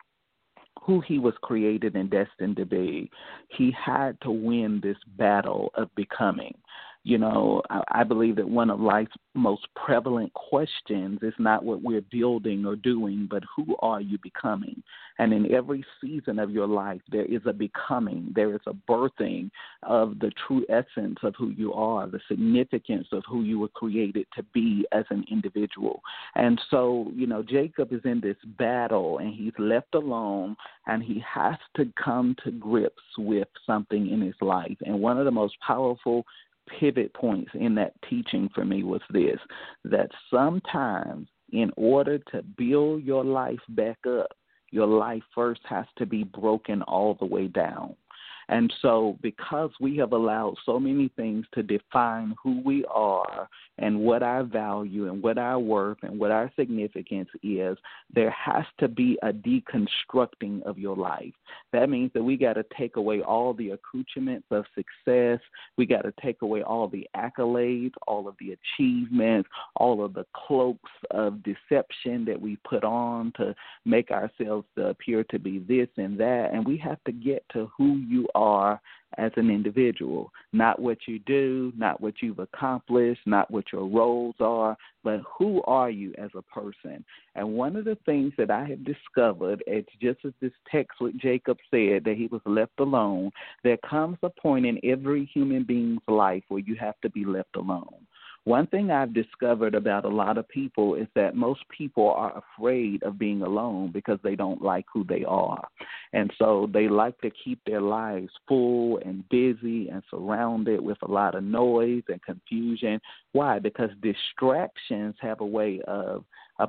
who 0.81 1.01
he 1.01 1.19
was 1.19 1.35
created 1.43 1.95
and 1.95 2.11
destined 2.11 2.57
to 2.57 2.67
be, 2.67 3.11
he 3.57 3.73
had 3.73 4.21
to 4.23 4.31
win 4.31 4.81
this 4.83 4.97
battle 5.17 5.71
of 5.75 5.95
becoming. 5.95 6.55
You 7.05 7.19
know, 7.19 7.63
I, 7.69 7.83
I 7.89 8.05
believe 8.05 8.37
that 8.37 8.49
one 8.49 8.71
of 8.71 8.79
life's 8.81 9.17
most 9.35 9.67
prevalent 9.75 10.33
questions 10.35 11.19
is 11.23 11.35
not 11.39 11.65
what 11.65 11.83
we're 11.83 12.05
building 12.11 12.65
or 12.65 12.77
doing, 12.77 13.27
but 13.31 13.43
who 13.57 13.77
are 13.81 14.01
you 14.01 14.19
becoming? 14.23 14.83
And 15.19 15.33
in 15.33 15.53
every 15.53 15.85
season 16.01 16.39
of 16.39 16.51
your 16.51 16.67
life, 16.67 17.01
there 17.11 17.25
is 17.25 17.41
a 17.47 17.53
becoming, 17.53 18.31
there 18.35 18.55
is 18.55 18.61
a 18.67 18.75
birthing 18.89 19.51
of 19.83 20.19
the 20.21 20.31
true 20.47 20.65
essence 20.69 21.19
of 21.23 21.35
who 21.37 21.51
you 21.51 21.73
are, 21.73 22.07
the 22.07 22.21
significance 22.29 23.09
of 23.13 23.25
who 23.29 23.43
you 23.43 23.59
were 23.59 23.69
created 23.69 24.27
to 24.37 24.43
be 24.55 24.87
as 24.93 25.05
an 25.11 25.25
individual. 25.31 26.03
And 26.35 26.61
so, 26.71 27.11
you 27.15 27.27
know, 27.27 27.43
Jacob 27.43 27.93
is 27.93 28.03
in 28.05 28.21
this 28.21 28.37
battle 28.59 29.19
and 29.19 29.35
he's 29.35 29.53
left 29.59 29.95
alone 29.95 30.57
and 30.87 31.03
he 31.03 31.23
has 31.27 31.57
to 31.77 31.93
come 32.03 32.37
to 32.45 32.51
grips 32.53 33.03
with 33.19 33.49
something 33.67 34.11
in 34.11 34.21
his 34.21 34.35
life. 34.41 34.77
And 34.85 35.01
one 35.01 35.19
of 35.19 35.25
the 35.25 35.31
most 35.31 35.55
powerful 35.67 36.25
pivot 36.79 37.13
points 37.15 37.51
in 37.55 37.75
that 37.77 37.95
teaching 38.09 38.49
for 38.55 38.65
me 38.65 38.83
was 38.83 39.01
this 39.11 39.39
that 39.85 40.11
sometimes 40.31 41.29
in 41.53 41.71
order 41.77 42.19
to 42.19 42.43
build 42.57 43.03
your 43.03 43.25
life 43.25 43.61
back 43.71 43.99
up, 44.07 44.29
your 44.71 44.87
life 44.87 45.23
first 45.35 45.61
has 45.69 45.85
to 45.99 46.07
be 46.07 46.25
broken 46.25 46.83
all 46.83 47.15
the 47.21 47.27
way 47.27 47.47
down. 47.47 47.95
And 48.53 48.71
so, 48.83 49.17
because 49.23 49.71
we 49.81 49.97
have 49.97 50.13
allowed 50.13 50.57
so 50.67 50.79
many 50.79 51.11
things 51.17 51.47
to 51.55 51.63
define 51.63 52.35
who 52.43 52.61
we 52.63 52.85
are 52.85 53.49
and 53.79 53.99
what 53.99 54.23
our 54.23 54.45
value 54.45 55.09
and 55.11 55.23
what 55.23 55.39
our 55.39 55.59
worth 55.59 55.97
and 56.03 56.21
what 56.21 56.31
our 56.31 56.53
significance 56.55 57.31
is, 57.43 57.79
there 58.15 58.31
has 58.31 58.65
to 58.79 58.89
be 58.89 59.19
a 59.23 59.33
deconstructing 59.33 60.63
of 60.65 60.79
your 60.79 60.95
life. 60.95 61.33
That 61.73 61.89
means 61.89 62.11
that 62.13 62.23
we 62.23 62.37
got 62.37 62.53
to 62.53 62.65
take 62.77 62.97
away 62.97 63.23
all 63.23 63.55
the 63.55 63.71
accoutrements 63.71 64.49
of 64.51 64.67
success. 64.75 65.41
We 65.79 65.87
got 65.87 66.03
to 66.03 66.13
take 66.23 66.43
away 66.43 66.63
all 66.63 66.89
the 66.89 67.09
accolades, 67.17 67.95
all 68.07 68.29
of 68.29 68.35
the 68.39 68.55
achievements, 68.77 69.49
all 69.77 70.05
of 70.05 70.13
the 70.13 70.27
cloaks 70.37 70.91
of 71.11 71.43
deception 71.43 72.27
that 72.27 72.39
we 72.39 72.59
put 72.69 72.85
on 72.85 73.33
to 73.39 73.55
make 73.87 74.11
ourselves 74.11 74.67
appear 74.77 75.25
to 75.31 75.39
be 75.39 75.59
this 75.61 75.89
and 75.97 76.21
that. 76.21 76.51
And 76.53 76.67
we 76.67 76.77
have 76.77 77.03
to 77.05 77.13
get 77.13 77.47
to 77.55 77.71
who 77.79 77.97
you 77.97 78.29
are 78.35 78.42
as 79.19 79.33
an 79.37 79.51
individual, 79.51 80.33
not 80.53 80.81
what 80.81 80.99
you 81.07 81.19
do, 81.21 81.73
not 81.77 82.01
what 82.01 82.15
you've 82.21 82.39
accomplished, 82.39 83.21
not 83.27 83.51
what 83.51 83.65
your 83.73 83.87
roles 83.87 84.35
are, 84.41 84.77
but 85.05 85.21
who 85.39 85.63
are 85.65 85.91
you 85.91 86.15
as 86.19 86.31
a 86.35 86.43
person? 86.43 87.05
And 87.35 87.55
one 87.55 87.77
of 87.77 87.85
the 87.85 87.99
things 88.07 88.33
that 88.39 88.51
I 88.51 88.65
have 88.65 88.85
discovered, 88.85 89.63
it's 89.67 89.89
just 90.01 90.25
as 90.25 90.33
this 90.41 90.53
text 90.71 91.01
with 91.01 91.19
Jacob 91.21 91.59
said 91.71 92.05
that 92.05 92.17
he 92.17 92.29
was 92.29 92.41
left 92.47 92.79
alone, 92.79 93.31
there 93.63 93.79
comes 93.79 94.19
a 94.23 94.31
point 94.31 94.67
in 94.67 94.79
every 94.85 95.29
human 95.33 95.65
being's 95.65 96.01
life 96.09 96.45
where 96.49 96.61
you 96.61 96.77
have 96.77 96.99
to 97.03 97.11
be 97.11 97.25
left 97.25 97.57
alone. 97.57 98.07
One 98.45 98.67
thing 98.67 98.91
I've 98.91 99.15
discovered 99.15 99.77
about 99.77 100.05
a 100.05 100.09
lot 100.09 100.37
of 100.37 100.49
people 100.49 100.97
is 100.97 101.07
that 101.15 101.37
most 101.37 101.61
people 101.69 102.11
are 102.11 102.43
afraid 102.57 103.05
of 103.05 103.17
being 103.17 103.43
alone 103.43 103.93
because 103.93 104.19
they 104.25 104.35
don't 104.35 104.61
like 104.61 104.85
who 104.93 105.05
they 105.05 105.25
are. 105.25 105.63
And 106.13 106.33
so 106.39 106.69
they 106.73 106.89
like 106.89 107.21
to 107.21 107.31
keep 107.31 107.61
their 107.65 107.81
lives 107.81 108.31
full 108.49 108.99
and 109.05 109.29
busy 109.29 109.91
and 109.91 110.03
surrounded 110.11 110.81
with 110.81 110.99
a 111.03 111.11
lot 111.11 111.37
of 111.37 111.45
noise 111.45 112.03
and 112.09 112.21
confusion. 112.23 113.01
Why? 113.31 113.61
Because 113.61 113.91
distractions 114.03 115.15
have 115.21 115.41
a 115.41 115.47
way 115.47 115.81
of 115.87 116.25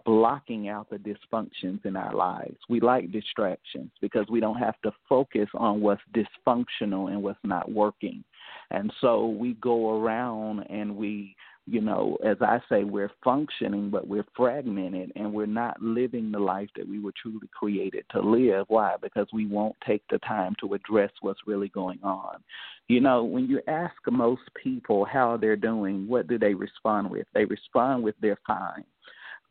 blocking 0.05 0.69
out 0.69 0.89
the 0.89 0.97
dysfunctions 0.97 1.85
in 1.85 1.95
our 1.95 2.13
lives. 2.13 2.57
We 2.69 2.79
like 2.81 3.11
distractions 3.11 3.91
because 4.01 4.25
we 4.29 4.39
don't 4.39 4.57
have 4.57 4.79
to 4.83 4.91
focus 5.09 5.49
on 5.55 5.81
what's 5.81 6.01
dysfunctional 6.15 7.11
and 7.11 7.21
what's 7.21 7.39
not 7.43 7.71
working. 7.71 8.23
And 8.71 8.91
so 9.01 9.27
we 9.27 9.53
go 9.55 9.99
around 9.99 10.61
and 10.69 10.95
we 10.95 11.35
you 11.65 11.79
know, 11.79 12.17
as 12.25 12.37
I 12.41 12.59
say, 12.67 12.83
we're 12.83 13.11
functioning, 13.23 13.89
but 13.89 14.07
we're 14.07 14.25
fragmented 14.35 15.13
and 15.15 15.31
we're 15.31 15.45
not 15.45 15.81
living 15.81 16.31
the 16.31 16.39
life 16.39 16.69
that 16.75 16.87
we 16.87 16.99
were 16.99 17.13
truly 17.21 17.47
created 17.57 18.03
to 18.11 18.19
live. 18.19 18.65
Why? 18.67 18.95
Because 19.01 19.27
we 19.31 19.45
won't 19.45 19.75
take 19.85 20.03
the 20.09 20.19
time 20.19 20.55
to 20.59 20.73
address 20.73 21.11
what's 21.21 21.47
really 21.47 21.69
going 21.69 21.99
on. 22.03 22.43
You 22.89 22.99
know, 22.99 23.23
when 23.23 23.47
you 23.47 23.61
ask 23.67 23.95
most 24.11 24.41
people 24.61 25.05
how 25.05 25.37
they're 25.37 25.55
doing, 25.55 26.05
what 26.05 26.27
do 26.27 26.37
they 26.37 26.53
respond 26.53 27.09
with? 27.09 27.27
They 27.33 27.45
respond 27.45 28.03
with 28.03 28.15
they're 28.21 28.39
fine. 28.45 28.83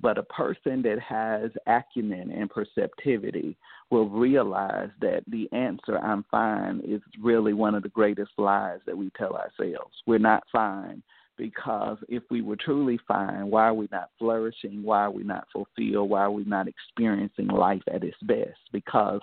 But 0.03 0.19
a 0.19 0.25
person 0.25 0.83
that 0.83 0.99
has 1.01 1.51
acumen 1.67 2.31
and 2.31 2.51
perceptivity 2.51 3.57
will 3.91 4.09
realize 4.09 4.91
that 5.01 5.23
the 5.29 5.49
answer, 5.53 5.97
I'm 5.99 6.25
fine, 6.31 6.83
is 6.85 7.01
really 7.23 7.55
one 7.55 7.75
of 7.75 7.85
the 7.85 7.89
greatest 7.89 8.33
lies 8.37 8.81
that 8.85 8.99
we 8.99 9.11
tell 9.17 9.35
ourselves. 9.35 9.95
We're 10.07 10.19
not 10.19 10.43
fine 10.53 11.03
because 11.43 11.99
if 12.09 12.23
we 12.31 12.41
were 12.41 12.55
truly 12.55 13.01
fine, 13.09 13.51
why 13.51 13.65
are 13.65 13.75
we 13.75 13.89
not 13.91 14.11
flourishing? 14.17 14.81
Why 14.85 15.01
are 15.01 15.11
we 15.11 15.25
not 15.25 15.49
fulfilled? 15.53 16.09
Why 16.09 16.21
are 16.21 16.31
we 16.31 16.45
not 16.45 16.69
experiencing 16.69 17.49
life 17.49 17.83
at 17.93 18.05
its 18.05 18.17
best? 18.23 18.61
Because 18.73 19.21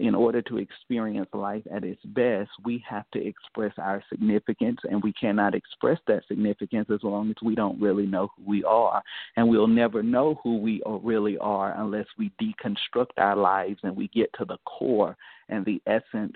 in 0.00 0.16
order 0.16 0.42
to 0.42 0.58
experience 0.58 1.28
life 1.32 1.62
at 1.72 1.84
its 1.84 2.04
best, 2.06 2.50
we 2.64 2.82
have 2.88 3.04
to 3.12 3.24
express 3.24 3.72
our 3.78 4.02
significance, 4.10 4.78
and 4.90 5.00
we 5.00 5.12
cannot 5.12 5.54
express 5.54 6.00
that 6.08 6.24
significance 6.26 6.88
as 6.92 7.04
long 7.04 7.30
as 7.30 7.36
we 7.40 7.54
don't 7.54 7.80
really 7.80 8.06
know 8.06 8.30
who 8.36 8.50
we 8.50 8.64
are. 8.64 9.00
And 9.36 9.48
we'll 9.48 9.68
never 9.68 10.02
know 10.02 10.40
who 10.42 10.56
we 10.56 10.82
really 11.04 11.38
are 11.38 11.80
unless 11.80 12.06
we 12.18 12.32
deconstruct 12.42 13.12
our 13.16 13.36
lives 13.36 13.78
and 13.84 13.94
we 13.94 14.08
get 14.08 14.28
to 14.38 14.44
the 14.44 14.58
core 14.66 15.16
and 15.48 15.64
the 15.64 15.80
essence 15.86 16.34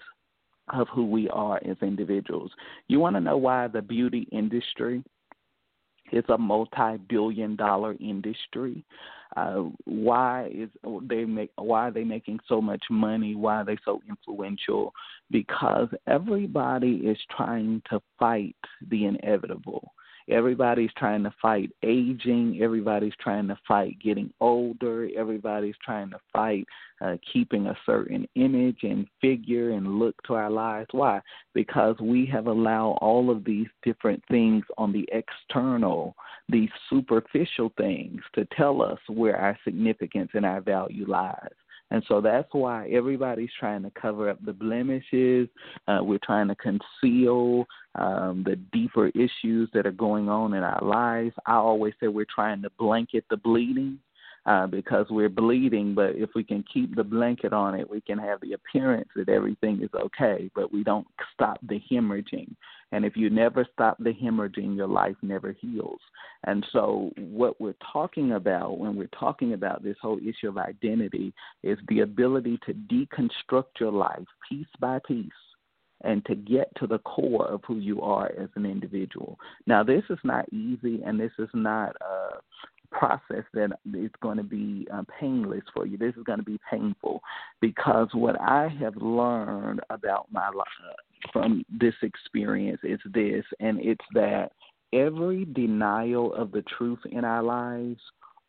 of 0.73 0.87
who 0.95 1.05
we 1.05 1.29
are 1.31 1.61
as 1.69 1.77
individuals. 1.83 2.53
You 2.87 3.01
want 3.01 3.17
to 3.17 3.21
know 3.21 3.37
why 3.37 3.67
the 3.67 3.83
beauty 3.83 4.29
industry 4.31 5.03
is 6.13 6.25
a 6.29 6.39
multi-billion 6.39 7.57
dollar 7.57 7.97
industry. 8.01 8.85
Uh, 9.37 9.65
why 9.85 10.49
is 10.55 10.69
they 11.03 11.25
make 11.25 11.51
why 11.57 11.89
are 11.89 11.91
they 11.91 12.05
making 12.05 12.39
so 12.49 12.61
much 12.61 12.83
money? 12.91 13.35
Why 13.35 13.57
are 13.57 13.65
they 13.65 13.79
so 13.85 14.01
influential? 14.09 14.93
Because 15.31 15.89
everybody 16.07 16.97
is 16.97 17.19
trying 17.37 17.83
to 17.91 18.01
fight 18.19 18.57
the 18.91 19.07
inevitable. 19.07 19.94
Everybody's 20.31 20.93
trying 20.97 21.23
to 21.25 21.35
fight 21.41 21.71
aging. 21.83 22.61
Everybody's 22.63 23.13
trying 23.21 23.47
to 23.49 23.59
fight 23.69 23.99
getting 24.03 24.33
older. 24.41 25.09
Everybody's 25.17 25.75
trying 25.85 26.11
to 26.11 26.19
fight 26.33 26.67
uh, 27.01 27.17
keeping 27.31 27.67
a 27.67 27.77
certain 27.85 28.27
image 28.35 28.79
and 28.83 29.07
figure 29.21 29.71
and 29.71 29.99
look 29.99 30.15
to 30.23 30.35
our 30.35 30.51
lives. 30.51 30.89
Why? 30.93 31.21
Because 31.53 31.97
we 32.01 32.25
have 32.27 32.47
allowed 32.47 32.99
all 33.03 33.31
of 33.31 33.45
these 33.45 33.67
different 33.83 34.23
things 34.31 34.65
on 34.79 34.93
the 34.93 35.07
external, 35.13 36.15
these 36.49 36.71
superficial 36.89 37.73
things, 37.77 38.23
to 38.35 38.47
tell 38.57 38.81
us 38.81 38.99
where 39.09 39.37
our 39.37 39.59
significance 39.65 40.31
and 40.35 40.47
our 40.47 40.61
value 40.61 41.05
lies. 41.07 41.53
And 41.91 42.03
so 42.09 42.21
that's 42.21 42.49
why 42.53 42.89
everybody's 42.89 43.51
trying 43.59 43.83
to 43.83 43.91
cover 43.91 44.29
up 44.29 44.45
the 44.45 44.53
blemishes. 44.53 45.49
Uh, 45.87 45.99
we're 46.03 46.19
trying 46.25 46.49
to 46.49 46.57
conceal 46.57 47.67
um, 47.95 48.43
the 48.45 48.57
deeper 48.73 49.09
issues 49.09 49.69
that 49.75 49.87
are 49.87 49.93
going 49.93 50.29
on 50.29 50.55
in 50.55 50.63
our 50.63 50.83
lives. 50.83 51.35
I 51.47 51.55
always 51.55 51.95
say 52.01 52.09
we're 52.09 52.27
trying 52.35 52.63
to 52.63 52.71
blanket 52.79 53.25
the 53.31 53.37
bleeding 53.37 53.99
uh, 54.47 54.67
because 54.67 55.07
we're 55.11 55.29
bleeding. 55.29 55.95
But 55.95 56.17
if 56.17 56.31
we 56.35 56.45
can 56.45 56.65
keep 56.73 56.95
the 56.95 57.05
blanket 57.05 57.53
on 57.53 57.75
it, 57.75 57.89
we 57.89 58.01
can 58.01 58.19
have 58.19 58.41
the 58.41 58.55
appearance 58.55 59.09
that 59.17 59.29
everything 59.29 59.83
is 59.83 59.91
okay, 59.95 60.51
but 60.55 60.73
we 60.73 60.85
don't 60.85 61.07
stop 61.33 61.59
the 61.63 61.81
hemorrhaging. 61.91 62.55
And 62.95 63.05
if 63.05 63.17
you 63.17 63.29
never 63.29 63.67
stop 63.73 63.99
the 63.99 64.13
hemorrhaging, 64.13 64.77
your 64.77 64.87
life 64.87 65.17
never 65.21 65.51
heals. 65.51 65.99
And 66.45 66.65
so, 66.73 67.11
what 67.17 67.61
we're 67.61 67.75
talking 67.93 68.35
about 68.35 68.79
when 68.79 68.95
we're 68.95 69.09
talking 69.19 69.53
about 69.53 69.83
this 69.83 69.97
whole 70.01 70.21
issue 70.21 70.49
of 70.49 70.59
identity 70.59 71.35
is 71.65 71.77
the 71.89 72.01
ability 72.01 72.61
to 72.65 72.73
deconstruct 72.73 73.81
your 73.81 73.91
life 73.91 74.29
piece 74.49 74.69
by 74.79 75.01
piece 75.09 75.33
and 76.05 76.25
to 76.27 76.37
get 76.37 76.69
to 76.77 76.87
the 76.87 77.01
core 77.01 77.49
of 77.49 77.63
who 77.67 77.79
you 77.79 78.01
are 78.01 78.31
as 78.41 78.51
an 78.55 78.65
individual. 78.65 79.41
Now, 79.67 79.83
this 79.83 80.05
is 80.09 80.19
not 80.23 80.49
easy 80.53 81.03
and 81.05 81.19
this 81.19 81.33
is 81.41 81.49
not 81.53 81.97
a 82.01 82.39
process 82.93 83.43
that 83.55 83.73
is 83.93 84.11
going 84.23 84.37
to 84.37 84.45
be 84.45 84.87
uh, 84.93 85.03
painless 85.19 85.65
for 85.75 85.85
you. 85.85 85.99
This 85.99 86.15
is 86.17 86.23
going 86.23 86.39
to 86.39 86.45
be 86.45 86.61
painful 86.71 87.23
because 87.61 88.09
what 88.13 88.41
I 88.41 88.69
have 88.81 88.95
learned 88.97 89.81
about 89.91 90.29
my 90.31 90.49
life 90.51 90.69
uh, 90.89 90.93
from 91.35 91.65
this 91.69 91.95
experience 92.03 92.81
is 92.85 93.01
this, 93.13 93.45
and 93.59 93.81
it's 93.81 94.05
that 94.15 94.53
every 94.93 95.45
denial 95.45 96.33
of 96.33 96.53
the 96.53 96.63
truth 96.79 97.01
in 97.11 97.25
our 97.25 97.43
lives 97.43 98.01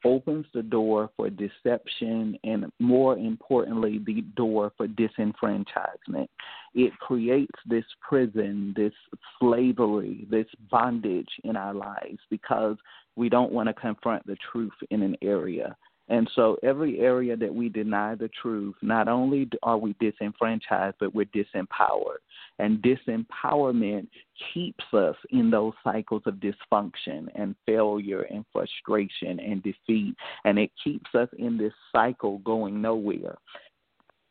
opens 0.05 0.45
the 0.53 0.61
door 0.61 1.09
for 1.17 1.31
deception 1.31 2.37
and, 2.43 2.71
more 2.79 3.17
importantly, 3.17 3.99
the 4.05 4.21
door 4.35 4.71
for 4.77 4.87
disenfranchisement. 4.87 6.27
It 6.75 6.95
creates 6.99 7.59
this 7.65 7.85
prison, 8.07 8.75
this 8.77 8.93
slavery, 9.39 10.27
this 10.29 10.45
bondage 10.69 11.31
in 11.43 11.55
our 11.55 11.73
lives 11.73 12.19
because 12.29 12.77
we 13.15 13.29
don't 13.29 13.51
want 13.51 13.67
to 13.67 13.73
confront 13.73 14.27
the 14.27 14.37
truth 14.51 14.73
in 14.91 15.01
an 15.01 15.15
area. 15.23 15.75
And 16.07 16.29
so, 16.35 16.57
every 16.61 16.99
area 16.99 17.35
that 17.35 17.53
we 17.53 17.67
deny 17.67 18.13
the 18.13 18.29
truth, 18.41 18.75
not 18.81 19.07
only 19.07 19.49
are 19.63 19.77
we 19.77 19.95
disenfranchised, 19.99 20.97
but 20.99 21.15
we're 21.15 21.25
disempowered. 21.25 22.21
And 22.59 22.83
disempowerment 22.83 24.07
keeps 24.53 24.83
us 24.93 25.15
in 25.31 25.49
those 25.49 25.73
cycles 25.83 26.21
of 26.25 26.35
dysfunction 26.35 27.27
and 27.33 27.55
failure 27.65 28.21
and 28.23 28.45
frustration 28.53 29.39
and 29.39 29.63
defeat. 29.63 30.15
And 30.43 30.59
it 30.59 30.71
keeps 30.83 31.09
us 31.15 31.29
in 31.39 31.57
this 31.57 31.73
cycle 31.91 32.37
going 32.39 32.81
nowhere. 32.81 33.37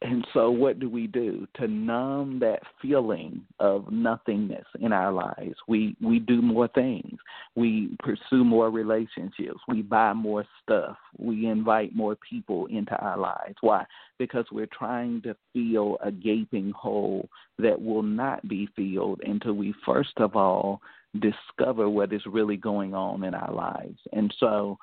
And 0.05 0.27
so, 0.35 0.51
what 0.51 0.79
do 0.81 0.91
we 0.91 1.07
do 1.07 1.47
to 1.57 1.67
numb 1.67 2.39
that 2.41 2.61
feeling 2.83 3.41
of 3.59 3.91
nothingness 3.91 4.67
in 4.79 4.93
our 4.93 5.11
lives? 5.11 5.55
We 5.67 5.97
we 6.03 6.19
do 6.19 6.43
more 6.43 6.69
things. 6.69 7.19
We 7.57 7.97
pursue 8.01 8.45
more 8.45 8.69
relationships. 8.69 9.61
We 9.67 9.81
buy 9.81 10.13
more 10.13 10.45
stuff. 10.63 10.99
We 11.17 11.47
invite 11.47 11.97
more 11.97 12.17
people 12.17 12.67
into 12.67 12.95
our 12.97 13.17
lives. 13.17 13.55
Why? 13.63 13.87
Because 14.19 14.45
we're 14.53 14.69
trying 14.79 15.23
to 15.23 15.35
fill 15.55 15.97
a 16.05 16.13
gaping 16.13 16.71
hole 16.73 17.27
that 17.59 17.81
will 17.81 18.03
not 18.03 18.47
be 18.47 18.69
filled 18.77 19.23
until 19.25 19.55
we 19.55 19.75
first 19.87 20.19
of 20.19 20.37
all 20.37 20.83
discover 21.19 21.89
what 21.89 22.13
is 22.13 22.27
really 22.27 22.59
going 22.59 22.93
on 22.93 23.25
in 23.25 23.35
our 23.35 23.55
lives. 23.55 24.01
And 24.13 24.35
so, 24.39 24.77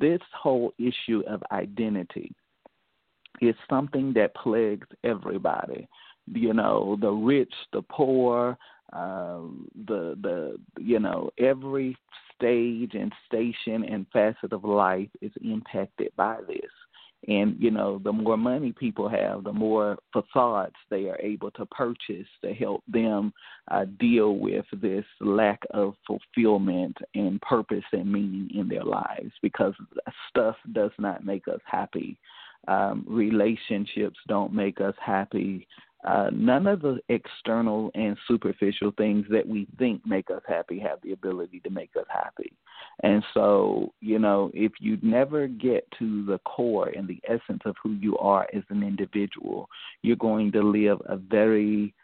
this 0.00 0.20
whole 0.36 0.74
issue 0.78 1.22
of 1.28 1.44
identity 1.52 2.34
is 3.40 3.54
something 3.68 4.12
that 4.14 4.34
plagues 4.34 4.86
everybody. 5.02 5.88
You 6.26 6.54
know, 6.54 6.96
the 7.00 7.10
rich, 7.10 7.52
the 7.72 7.82
poor, 7.82 8.56
uh, 8.92 9.40
the 9.86 10.16
the 10.22 10.56
you 10.78 10.98
know 11.00 11.30
every 11.38 11.96
stage 12.36 12.92
and 12.94 13.12
station 13.26 13.84
and 13.84 14.06
facet 14.12 14.52
of 14.52 14.64
life 14.64 15.08
is 15.20 15.32
impacted 15.42 16.12
by 16.16 16.38
this. 16.46 16.70
And 17.26 17.56
you 17.58 17.70
know, 17.70 18.00
the 18.04 18.12
more 18.12 18.36
money 18.36 18.72
people 18.72 19.08
have, 19.08 19.44
the 19.44 19.52
more 19.52 19.96
facades 20.12 20.74
they 20.90 21.08
are 21.08 21.18
able 21.20 21.50
to 21.52 21.64
purchase 21.66 22.28
to 22.42 22.52
help 22.52 22.82
them 22.86 23.32
uh, 23.70 23.86
deal 23.98 24.36
with 24.36 24.66
this 24.80 25.06
lack 25.20 25.60
of 25.70 25.94
fulfillment 26.06 26.96
and 27.14 27.40
purpose 27.40 27.84
and 27.92 28.12
meaning 28.12 28.50
in 28.54 28.68
their 28.68 28.84
lives. 28.84 29.32
Because 29.42 29.72
stuff 30.28 30.56
does 30.72 30.90
not 30.98 31.24
make 31.24 31.48
us 31.48 31.60
happy 31.64 32.18
um, 32.68 33.04
relationships 33.06 34.18
don't 34.28 34.52
make 34.52 34.80
us 34.80 34.94
happy. 35.04 35.66
Uh, 36.06 36.28
none 36.32 36.66
of 36.66 36.82
the 36.82 36.98
external 37.08 37.90
and 37.94 38.16
superficial 38.28 38.92
things 38.98 39.24
that 39.30 39.46
we 39.46 39.66
think 39.78 40.04
make 40.06 40.30
us 40.30 40.42
happy 40.46 40.78
have 40.78 40.98
the 41.02 41.12
ability 41.12 41.60
to 41.60 41.70
make 41.70 41.90
us 41.96 42.04
happy. 42.10 42.52
And 43.02 43.24
so, 43.32 43.92
you 44.00 44.18
know, 44.18 44.50
if 44.52 44.72
you 44.80 44.98
never 45.00 45.46
get 45.46 45.90
to 45.98 46.24
the 46.26 46.38
core 46.40 46.88
and 46.88 47.08
the 47.08 47.20
essence 47.26 47.62
of 47.64 47.74
who 47.82 47.92
you 47.92 48.18
are 48.18 48.46
as 48.54 48.62
an 48.68 48.82
individual, 48.82 49.68
you're 50.02 50.16
going 50.16 50.52
to 50.52 50.62
live 50.62 51.00
a 51.06 51.16
very 51.16 51.94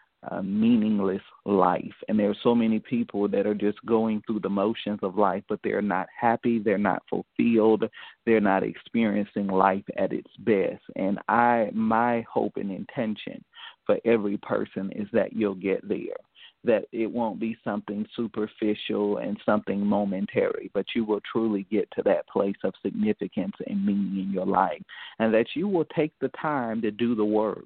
meaningless 0.43 1.23
life. 1.45 1.95
And 2.09 2.19
there 2.19 2.31
are 2.31 2.37
so 2.43 2.55
many 2.55 2.79
people 2.79 3.29
that 3.29 3.47
are 3.47 3.55
just 3.55 3.85
going 3.87 4.23
through 4.27 4.41
the 4.41 4.51
motions 4.51 5.01
of 5.03 5.17
life, 5.17 5.43
but 5.49 5.61
they're 5.65 5.83
not 5.83 6.09
happy, 6.19 6.59
they're 6.59 6.79
not 6.79 7.03
fulfilled, 7.09 7.85
they're 8.27 8.41
not 8.41 8.63
experiencing 8.63 9.47
life 9.47 9.85
at 9.97 10.13
its 10.13 10.31
best. 10.41 10.83
And 10.97 11.19
I, 11.29 11.71
my 11.73 12.25
hope 12.31 12.53
and 12.57 12.71
intention 12.71 13.43
for 13.87 13.99
every 14.05 14.37
person 14.39 14.93
is 14.95 15.09
that 15.13 15.33
you'll 15.33 15.55
get 15.55 15.87
there. 15.89 16.17
That 16.63 16.85
it 16.93 17.11
won't 17.11 17.41
be 17.41 17.57
something 17.65 18.07
superficial 18.15 19.17
and 19.17 19.39
something 19.47 19.81
momentary, 19.85 20.71
but 20.75 20.85
you 20.95 21.07
will 21.07 21.23
truly 21.33 21.67
get 21.71 21.91
to 21.93 22.03
that 22.03 22.29
place 22.29 22.57
of 22.65 22.75
significance 22.85 23.55
and 23.67 23.85
meaning 23.85 24.25
in 24.25 24.31
your 24.31 24.45
life. 24.45 24.83
And 25.19 25.33
that 25.33 25.47
you 25.55 25.67
will 25.67 25.87
take 25.87 26.13
the 26.21 26.31
time 26.41 26.83
to 26.83 26.91
do 26.91 27.15
the 27.15 27.25
work 27.25 27.65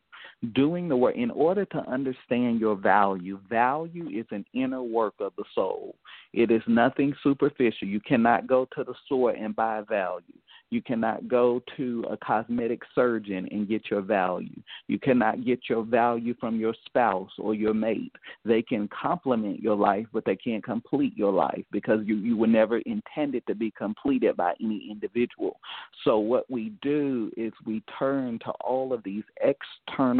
doing 0.55 0.89
the 0.89 0.97
work 0.97 1.17
in 1.17 1.31
order 1.31 1.65
to 1.67 1.79
understand 1.91 2.61
your 2.61 2.77
value. 2.77 3.39
Value 3.49 4.09
is 4.09 4.27
an 4.31 4.45
inner 4.55 4.83
work 4.83 5.15
of 5.21 5.33
the 5.37 5.45
soul. 5.55 5.95
It 6.33 6.51
is 6.51 6.63
nothing 6.67 7.15
superficial. 7.23 7.89
You 7.89 8.01
cannot 8.01 8.47
go 8.47 8.67
to 8.77 8.85
the 8.85 8.95
store 9.07 9.31
and 9.31 9.55
buy 9.55 9.83
value. 9.89 10.35
You 10.71 10.83
cannot 10.83 11.29
go 11.29 11.63
to 11.77 12.05
a 12.11 12.17
cosmetic 12.17 12.81
surgeon 12.97 13.47
and 13.53 13.69
get 13.69 13.91
your 13.93 14.01
value. 14.01 14.61
You 14.89 14.99
cannot 14.99 15.45
get 15.45 15.61
your 15.69 15.85
value 15.85 16.35
from 16.41 16.59
your 16.59 16.75
spouse 16.87 17.31
or 17.39 17.55
your 17.55 17.75
mate. 17.75 18.13
They 18.45 18.61
can 18.61 18.89
complement 18.89 19.61
your 19.61 19.77
life, 19.77 20.07
but 20.13 20.25
they 20.25 20.35
can't 20.35 20.65
complete 20.65 21.17
your 21.17 21.33
life 21.33 21.65
because 21.71 22.01
you, 22.05 22.17
you 22.17 22.37
were 22.37 22.49
never 22.49 22.79
intended 22.79 23.47
to 23.47 23.55
be 23.55 23.71
completed 23.71 24.37
by 24.37 24.55
any 24.61 24.89
individual. 24.91 25.61
So, 26.03 26.19
what 26.19 26.51
we 26.51 26.73
do 26.83 27.31
is 27.37 27.53
we 27.65 27.83
turn 27.97 28.41
to 28.41 28.51
all 28.61 28.93
of 28.93 29.05
these 29.05 29.25
external 29.43 30.14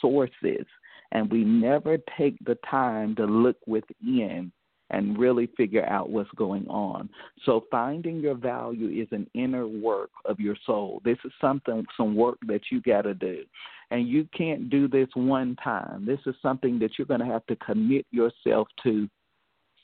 sources 0.00 0.66
and 1.12 1.30
we 1.30 1.44
never 1.44 1.98
take 2.16 2.36
the 2.44 2.56
time 2.68 3.14
to 3.16 3.24
look 3.24 3.56
within 3.66 4.52
and 4.90 5.18
really 5.18 5.48
figure 5.56 5.86
out 5.86 6.10
what's 6.10 6.30
going 6.36 6.66
on. 6.68 7.08
So 7.44 7.64
finding 7.70 8.20
your 8.20 8.34
value 8.34 8.88
is 9.02 9.08
an 9.12 9.28
inner 9.34 9.66
work 9.66 10.10
of 10.24 10.40
your 10.40 10.56
soul. 10.66 11.00
This 11.04 11.18
is 11.24 11.32
something 11.40 11.84
some 11.96 12.16
work 12.16 12.38
that 12.46 12.62
you 12.70 12.80
got 12.82 13.02
to 13.02 13.14
do. 13.14 13.44
And 13.92 14.08
you 14.08 14.28
can't 14.36 14.70
do 14.70 14.88
this 14.88 15.08
one 15.14 15.56
time. 15.62 16.06
This 16.06 16.20
is 16.26 16.34
something 16.42 16.78
that 16.80 16.92
you're 16.98 17.06
going 17.06 17.20
to 17.20 17.26
have 17.26 17.46
to 17.46 17.56
commit 17.56 18.06
yourself 18.10 18.68
to 18.84 19.08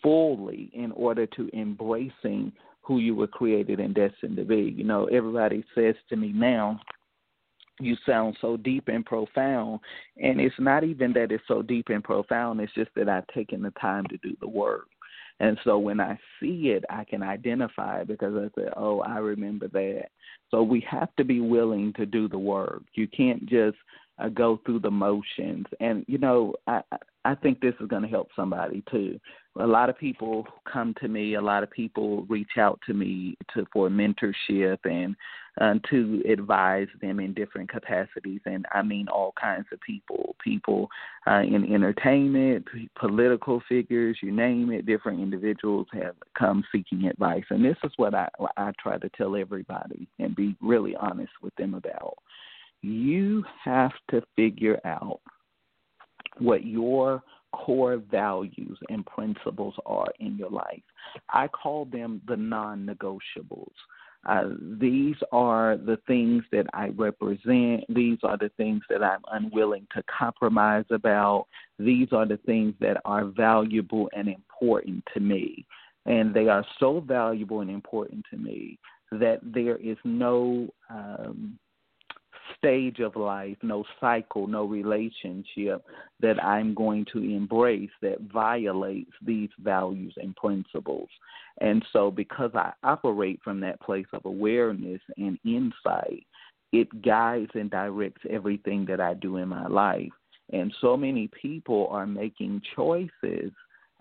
fully 0.02 0.70
in 0.74 0.92
order 0.92 1.26
to 1.26 1.50
embracing 1.52 2.52
who 2.82 2.98
you 2.98 3.14
were 3.14 3.26
created 3.26 3.80
and 3.80 3.94
destined 3.94 4.36
to 4.36 4.44
be. 4.44 4.74
You 4.76 4.84
know, 4.84 5.06
everybody 5.06 5.64
says 5.74 5.96
to 6.08 6.16
me 6.16 6.32
now, 6.32 6.80
you 7.80 7.96
sound 8.06 8.36
so 8.40 8.56
deep 8.56 8.88
and 8.88 9.04
profound. 9.04 9.80
And 10.16 10.40
it's 10.40 10.54
not 10.58 10.84
even 10.84 11.12
that 11.14 11.32
it's 11.32 11.44
so 11.48 11.62
deep 11.62 11.88
and 11.88 12.02
profound, 12.02 12.60
it's 12.60 12.74
just 12.74 12.90
that 12.96 13.08
I've 13.08 13.26
taken 13.28 13.62
the 13.62 13.72
time 13.72 14.06
to 14.06 14.16
do 14.18 14.36
the 14.40 14.48
work. 14.48 14.86
And 15.38 15.58
so 15.64 15.78
when 15.78 16.00
I 16.00 16.18
see 16.40 16.70
it, 16.70 16.84
I 16.88 17.04
can 17.04 17.22
identify 17.22 18.00
it 18.00 18.08
because 18.08 18.34
I 18.34 18.48
say, 18.58 18.68
oh, 18.76 19.00
I 19.00 19.18
remember 19.18 19.68
that. 19.68 20.06
So 20.50 20.62
we 20.62 20.80
have 20.90 21.14
to 21.16 21.24
be 21.24 21.40
willing 21.40 21.92
to 21.94 22.06
do 22.06 22.28
the 22.28 22.38
work. 22.38 22.82
You 22.94 23.06
can't 23.06 23.46
just 23.46 23.76
uh, 24.18 24.30
go 24.30 24.60
through 24.64 24.80
the 24.80 24.90
motions. 24.90 25.66
And, 25.78 26.04
you 26.08 26.16
know, 26.16 26.54
I, 26.66 26.80
I 27.26 27.34
think 27.34 27.60
this 27.60 27.74
is 27.80 27.88
going 27.88 28.02
to 28.02 28.08
help 28.08 28.28
somebody 28.34 28.82
too. 28.90 29.20
A 29.60 29.66
lot 29.66 29.90
of 29.90 29.98
people 29.98 30.46
come 30.70 30.94
to 31.00 31.08
me, 31.08 31.34
a 31.34 31.40
lot 31.40 31.62
of 31.62 31.70
people 31.70 32.24
reach 32.24 32.56
out 32.58 32.80
to 32.86 32.94
me 32.94 33.36
to 33.52 33.66
for 33.72 33.90
mentorship 33.90 34.78
and 34.84 35.14
uh, 35.60 35.74
to 35.90 36.22
advise 36.30 36.88
them 37.00 37.18
in 37.20 37.32
different 37.32 37.70
capacities, 37.70 38.40
and 38.44 38.66
I 38.72 38.82
mean 38.82 39.08
all 39.08 39.32
kinds 39.40 39.66
of 39.72 39.80
people, 39.80 40.36
people 40.42 40.88
uh, 41.26 41.40
in 41.40 41.72
entertainment, 41.72 42.66
political 42.98 43.62
figures, 43.68 44.18
you 44.22 44.32
name 44.32 44.70
it. 44.70 44.86
Different 44.86 45.20
individuals 45.20 45.86
have 45.92 46.14
come 46.38 46.62
seeking 46.72 47.06
advice, 47.06 47.44
and 47.50 47.64
this 47.64 47.78
is 47.84 47.92
what 47.96 48.14
I 48.14 48.28
I 48.56 48.72
try 48.78 48.98
to 48.98 49.08
tell 49.10 49.36
everybody 49.36 50.06
and 50.18 50.36
be 50.36 50.56
really 50.60 50.94
honest 50.96 51.32
with 51.42 51.54
them 51.56 51.74
about. 51.74 52.14
You 52.82 53.44
have 53.64 53.92
to 54.10 54.22
figure 54.36 54.78
out 54.84 55.20
what 56.38 56.64
your 56.66 57.22
core 57.52 57.96
values 57.96 58.78
and 58.90 59.04
principles 59.06 59.74
are 59.86 60.08
in 60.20 60.36
your 60.36 60.50
life. 60.50 60.82
I 61.30 61.48
call 61.48 61.86
them 61.86 62.20
the 62.28 62.36
non 62.36 62.86
negotiables. 62.86 63.72
Uh, 64.26 64.48
these 64.80 65.16
are 65.30 65.76
the 65.76 65.98
things 66.06 66.42
that 66.50 66.66
I 66.74 66.88
represent. 66.88 67.84
These 67.88 68.18
are 68.24 68.36
the 68.36 68.50
things 68.56 68.82
that 68.90 69.02
I'm 69.02 69.22
unwilling 69.30 69.86
to 69.94 70.02
compromise 70.04 70.84
about. 70.90 71.46
These 71.78 72.08
are 72.12 72.26
the 72.26 72.38
things 72.38 72.74
that 72.80 73.00
are 73.04 73.26
valuable 73.26 74.10
and 74.16 74.28
important 74.28 75.04
to 75.14 75.20
me. 75.20 75.64
And 76.06 76.34
they 76.34 76.48
are 76.48 76.64
so 76.80 77.00
valuable 77.00 77.60
and 77.60 77.70
important 77.70 78.24
to 78.30 78.36
me 78.36 78.78
that 79.12 79.38
there 79.42 79.76
is 79.76 79.96
no 80.04 80.68
um, 80.90 81.58
stage 82.56 83.00
of 83.00 83.16
life, 83.16 83.56
no 83.62 83.84
cycle, 84.00 84.46
no 84.46 84.64
relationship 84.64 85.84
that 86.20 86.42
I'm 86.42 86.74
going 86.74 87.06
to 87.12 87.18
embrace 87.18 87.90
that 88.02 88.20
violates 88.32 89.12
these 89.24 89.50
values 89.58 90.14
and 90.16 90.34
principles. 90.36 91.08
And 91.60 91.84
so, 91.92 92.10
because 92.10 92.50
I 92.54 92.72
operate 92.82 93.40
from 93.42 93.60
that 93.60 93.80
place 93.80 94.06
of 94.12 94.24
awareness 94.24 95.00
and 95.16 95.38
insight, 95.44 96.26
it 96.72 97.02
guides 97.02 97.50
and 97.54 97.70
directs 97.70 98.22
everything 98.28 98.84
that 98.86 99.00
I 99.00 99.14
do 99.14 99.36
in 99.38 99.48
my 99.48 99.66
life. 99.66 100.12
And 100.52 100.72
so 100.80 100.96
many 100.96 101.28
people 101.40 101.88
are 101.90 102.06
making 102.06 102.62
choices 102.74 103.52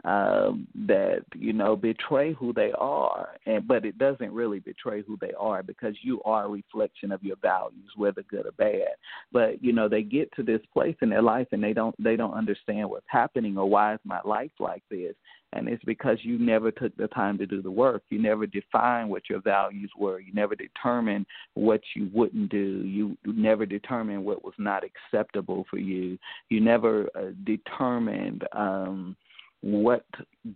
um, 0.06 0.68
that 0.88 1.24
you 1.36 1.52
know 1.52 1.76
betray 1.76 2.34
who 2.34 2.54
they 2.54 2.72
are, 2.78 3.30
and 3.48 3.68
but 3.68 3.86
it 3.86 3.98
doesn't 3.98 4.32
really 4.32 4.60
betray 4.60 5.02
who 5.02 5.18
they 5.20 5.34
are 5.38 5.64
because 5.64 5.96
you 6.04 6.22
are 6.24 6.46
a 6.46 6.50
reflection 6.50 7.12
of 7.12 7.24
your 7.24 7.38
values, 7.42 7.90
whether 7.96 8.22
good 8.24 8.46
or 8.46 8.52
bad. 8.52 8.96
But 9.32 9.64
you 9.64 9.74
know 9.74 9.90
they 9.90 10.04
get 10.04 10.32
to 10.36 10.44
this 10.44 10.62
place 10.72 10.96
in 11.02 11.10
their 11.10 11.24
life 11.24 11.48
and 11.52 11.64
they 11.64 11.74
don't 11.74 11.96
they 12.02 12.16
don't 12.16 12.36
understand 12.36 12.90
what's 12.90 13.06
happening 13.08 13.58
or 13.58 13.68
why 13.68 13.96
is 13.96 14.00
my 14.06 14.20
life 14.24 14.52
like 14.60 14.84
this, 14.92 15.16
and 15.54 15.68
it's 15.68 15.84
because 15.86 16.20
you 16.22 16.38
never 16.38 16.70
took 16.70 16.96
the 16.98 17.08
time 17.08 17.40
to 17.40 17.48
do 17.48 17.64
the 17.64 17.72
work. 17.72 18.04
You 18.10 18.22
never 18.22 18.46
defined 18.46 19.10
what 19.10 19.24
your 19.28 19.42
values 19.42 19.90
were. 19.98 20.20
You 20.20 20.34
never 20.34 20.54
determined 20.54 21.26
what 21.56 21.82
you 21.96 22.12
wouldn't 22.14 22.52
do. 22.52 22.84
You 22.86 23.18
never 23.26 23.66
determined 23.66 24.24
what 24.24 24.46
was 24.46 24.54
not 24.60 24.84
acceptable 24.84 25.66
for 25.68 25.80
you. 25.80 26.20
You 26.50 26.62
never 26.62 27.10
uh, 27.16 27.32
determined. 27.44 28.44
um 28.52 29.16
what 29.62 30.06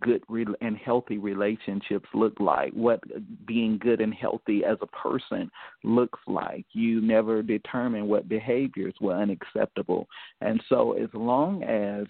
good 0.00 0.22
and 0.60 0.76
healthy 0.76 1.18
relationships 1.18 2.08
look 2.14 2.38
like, 2.38 2.72
what 2.72 3.00
being 3.46 3.78
good 3.78 4.00
and 4.00 4.14
healthy 4.14 4.64
as 4.64 4.78
a 4.82 4.86
person 4.86 5.50
looks 5.82 6.20
like. 6.26 6.64
You 6.72 7.00
never 7.00 7.42
determine 7.42 8.06
what 8.06 8.28
behaviors 8.28 8.94
were 9.00 9.14
unacceptable. 9.16 10.06
And 10.40 10.62
so, 10.68 10.92
as 10.92 11.08
long 11.12 11.64
as 11.64 12.06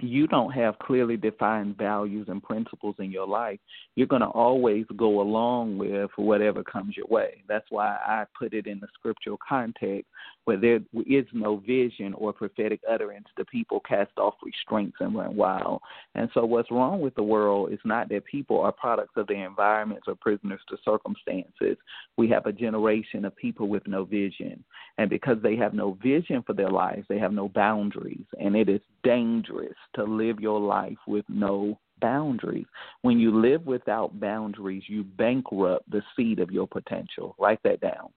you 0.00 0.26
don't 0.26 0.52
have 0.52 0.78
clearly 0.78 1.16
defined 1.16 1.76
values 1.76 2.28
and 2.28 2.42
principles 2.42 2.94
in 2.98 3.10
your 3.10 3.26
life, 3.26 3.58
you're 3.96 4.06
going 4.06 4.22
to 4.22 4.28
always 4.28 4.84
go 4.96 5.20
along 5.20 5.78
with 5.78 6.10
whatever 6.16 6.62
comes 6.62 6.96
your 6.96 7.06
way. 7.06 7.42
That's 7.48 7.66
why 7.70 7.96
I 8.06 8.24
put 8.38 8.54
it 8.54 8.66
in 8.66 8.80
the 8.80 8.86
scriptural 8.94 9.38
context 9.46 10.06
where 10.48 10.56
there 10.56 10.80
is 11.06 11.26
no 11.34 11.58
vision 11.58 12.14
or 12.14 12.32
prophetic 12.32 12.80
utterance. 12.90 13.26
The 13.36 13.44
people 13.44 13.80
cast 13.80 14.12
off 14.16 14.32
restraints 14.42 14.96
and 14.98 15.14
run 15.14 15.36
wild. 15.36 15.82
And 16.14 16.30
so, 16.32 16.46
what's 16.46 16.70
wrong 16.70 17.02
with 17.02 17.14
the 17.16 17.22
world 17.22 17.70
is 17.70 17.78
not 17.84 18.08
that 18.08 18.24
people 18.24 18.58
are 18.62 18.72
products 18.72 19.12
of 19.16 19.26
their 19.26 19.46
environments 19.46 20.08
or 20.08 20.14
prisoners 20.14 20.60
to 20.70 20.78
circumstances. 20.82 21.76
We 22.16 22.30
have 22.30 22.46
a 22.46 22.52
generation 22.52 23.26
of 23.26 23.36
people 23.36 23.68
with 23.68 23.86
no 23.86 24.06
vision. 24.06 24.64
And 24.96 25.10
because 25.10 25.36
they 25.42 25.54
have 25.56 25.74
no 25.74 25.98
vision 26.02 26.42
for 26.46 26.54
their 26.54 26.70
lives, 26.70 27.04
they 27.10 27.18
have 27.18 27.34
no 27.34 27.50
boundaries. 27.50 28.24
And 28.40 28.56
it 28.56 28.70
is 28.70 28.80
dangerous 29.02 29.76
to 29.94 30.04
live 30.04 30.40
your 30.40 30.60
life 30.60 30.98
with 31.06 31.24
no 31.28 31.78
boundaries. 32.00 32.66
When 33.02 33.18
you 33.18 33.40
live 33.40 33.66
without 33.66 34.18
boundaries, 34.20 34.84
you 34.86 35.04
bankrupt 35.04 35.90
the 35.90 36.02
seed 36.16 36.38
of 36.38 36.50
your 36.50 36.66
potential. 36.66 37.34
Write 37.38 37.60
that 37.64 37.80
down. 37.80 38.10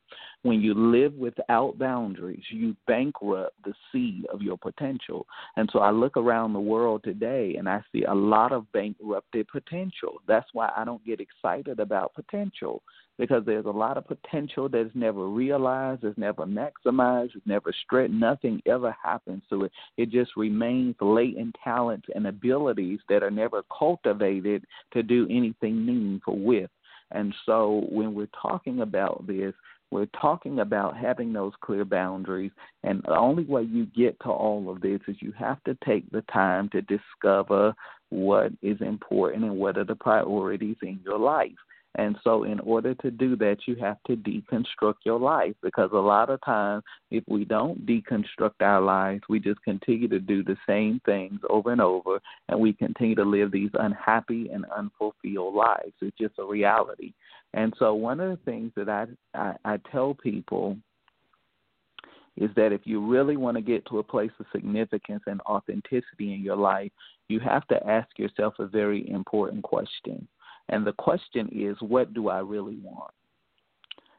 When 0.44 0.60
you 0.60 0.74
live 0.74 1.14
without 1.14 1.78
boundaries, 1.78 2.44
you 2.50 2.76
bankrupt 2.88 3.54
the 3.64 3.74
seed 3.92 4.26
of 4.34 4.42
your 4.42 4.58
potential. 4.58 5.28
And 5.56 5.70
so 5.72 5.80
I 5.80 5.92
look 5.92 6.18
around 6.18 6.54
the 6.54 6.60
world 6.60 7.04
today 7.04 7.56
and 7.58 7.70
I 7.70 7.82
see 7.92 8.04
a 8.06 8.14
lot 8.14 8.52
of 8.52 8.72
bankrupted 8.72 9.48
potential. 9.50 10.20
That's 10.28 10.50
why 10.54 10.72
I 10.76 10.84
don't 10.84 11.06
get 11.06 11.20
excited 11.20 11.80
about 11.80 12.16
potential 12.16 12.82
because 13.20 13.44
there's 13.46 13.66
a 13.66 13.70
lot 13.70 13.98
of 13.98 14.08
potential 14.08 14.68
that's 14.68 14.90
never 14.96 15.28
realized, 15.28 16.04
it's 16.04 16.18
never 16.18 16.44
maximized, 16.48 17.36
it's 17.36 17.46
never 17.46 17.72
stretched. 17.84 18.12
Nothing 18.12 18.60
ever 18.66 18.96
happens 19.04 19.44
to 19.52 19.66
it. 19.66 19.72
It 19.98 20.10
just 20.10 20.32
remains 20.36 20.96
latent 21.00 21.56
talents 21.64 22.08
and 22.16 22.26
abilities 22.26 23.00
that 23.10 23.22
are 23.22 23.30
never 23.30 23.62
cultivated 23.78 24.66
to 24.94 25.04
do 25.04 25.28
anything 25.30 25.86
meaningful 25.86 26.40
with. 26.40 26.72
And 27.12 27.34
so 27.46 27.86
when 27.90 28.16
we're 28.16 28.30
talking 28.42 28.82
about 28.82 29.28
this, 29.28 29.54
we're 29.92 30.08
talking 30.20 30.60
about 30.60 30.98
having 30.98 31.34
those 31.34 31.52
clear 31.62 31.86
boundaries, 31.86 32.52
and 32.84 33.02
the 33.04 33.16
only 33.16 33.44
way 33.44 33.64
you 33.64 33.86
get 33.88 34.20
to 34.22 34.30
all 34.30 34.70
of 34.70 34.82
this 34.82 35.02
is 35.08 35.18
you 35.20 35.34
have 35.38 35.62
to 35.66 35.78
take 35.86 36.10
the 36.12 36.24
time 36.34 36.70
to 36.70 36.82
discover 36.82 37.74
what 38.10 38.52
is 38.62 38.80
important 38.82 39.44
and 39.44 39.58
what 39.58 39.78
are 39.78 39.86
the 39.86 39.96
priorities 39.96 40.78
in 40.82 41.00
your 41.04 41.20
life. 41.20 41.52
And 41.96 42.16
so, 42.24 42.44
in 42.44 42.60
order 42.62 42.96
to 42.96 43.12
do 43.12 43.36
that, 43.38 43.58
you 43.66 43.76
have 43.76 43.98
to 44.08 44.16
deconstruct 44.16 44.96
your 45.04 45.20
life 45.20 45.56
because 45.62 45.90
a 45.92 45.98
lot 45.98 46.30
of 46.30 46.40
times, 46.46 46.84
if 47.10 47.24
we 47.28 47.44
don't 47.44 47.86
deconstruct 47.86 48.62
our 48.62 48.80
lives, 48.80 49.24
we 49.28 49.42
just 49.42 49.62
continue 49.64 50.08
to 50.08 50.20
do 50.20 50.42
the 50.42 50.56
same 50.66 51.02
things 51.06 51.42
over 51.50 51.72
and 51.72 51.82
over, 51.82 52.22
and 52.48 52.60
we 52.60 52.72
continue 52.72 53.16
to 53.16 53.26
live 53.26 53.52
these 53.52 53.72
unhappy 53.74 54.50
and 54.50 54.66
unfulfilled 54.76 55.54
lives. 55.54 55.94
It's 56.02 56.18
just 56.18 56.40
a 56.40 56.46
reality. 56.46 57.14
And 57.54 57.74
so, 57.78 57.94
one 57.94 58.22
of 58.22 58.30
the 58.30 58.44
things 58.46 58.72
that 58.78 58.88
I, 58.88 59.08
I, 59.38 59.56
I 59.66 59.78
tell 59.92 60.14
people 60.14 60.78
is 62.38 62.50
that 62.56 62.72
if 62.72 62.82
you 62.86 63.06
really 63.06 63.36
want 63.36 63.58
to 63.58 63.62
get 63.62 63.86
to 63.88 64.00
a 64.00 64.04
place 64.04 64.32
of 64.40 64.46
significance 64.54 65.24
and 65.28 65.42
authenticity 65.42 66.34
in 66.34 66.42
your 66.42 66.56
life, 66.56 66.92
you 67.28 67.42
have 67.42 67.68
to 67.68 67.86
ask 67.86 68.08
yourself 68.18 68.54
a 68.60 68.66
very 68.66 69.10
important 69.10 69.64
question 69.64 70.26
and 70.72 70.88
the 70.88 70.94
question 70.94 71.50
is, 71.52 71.78
what 71.82 72.14
do 72.14 72.30
I 72.30 72.40
really 72.40 72.78
want? 72.78 73.14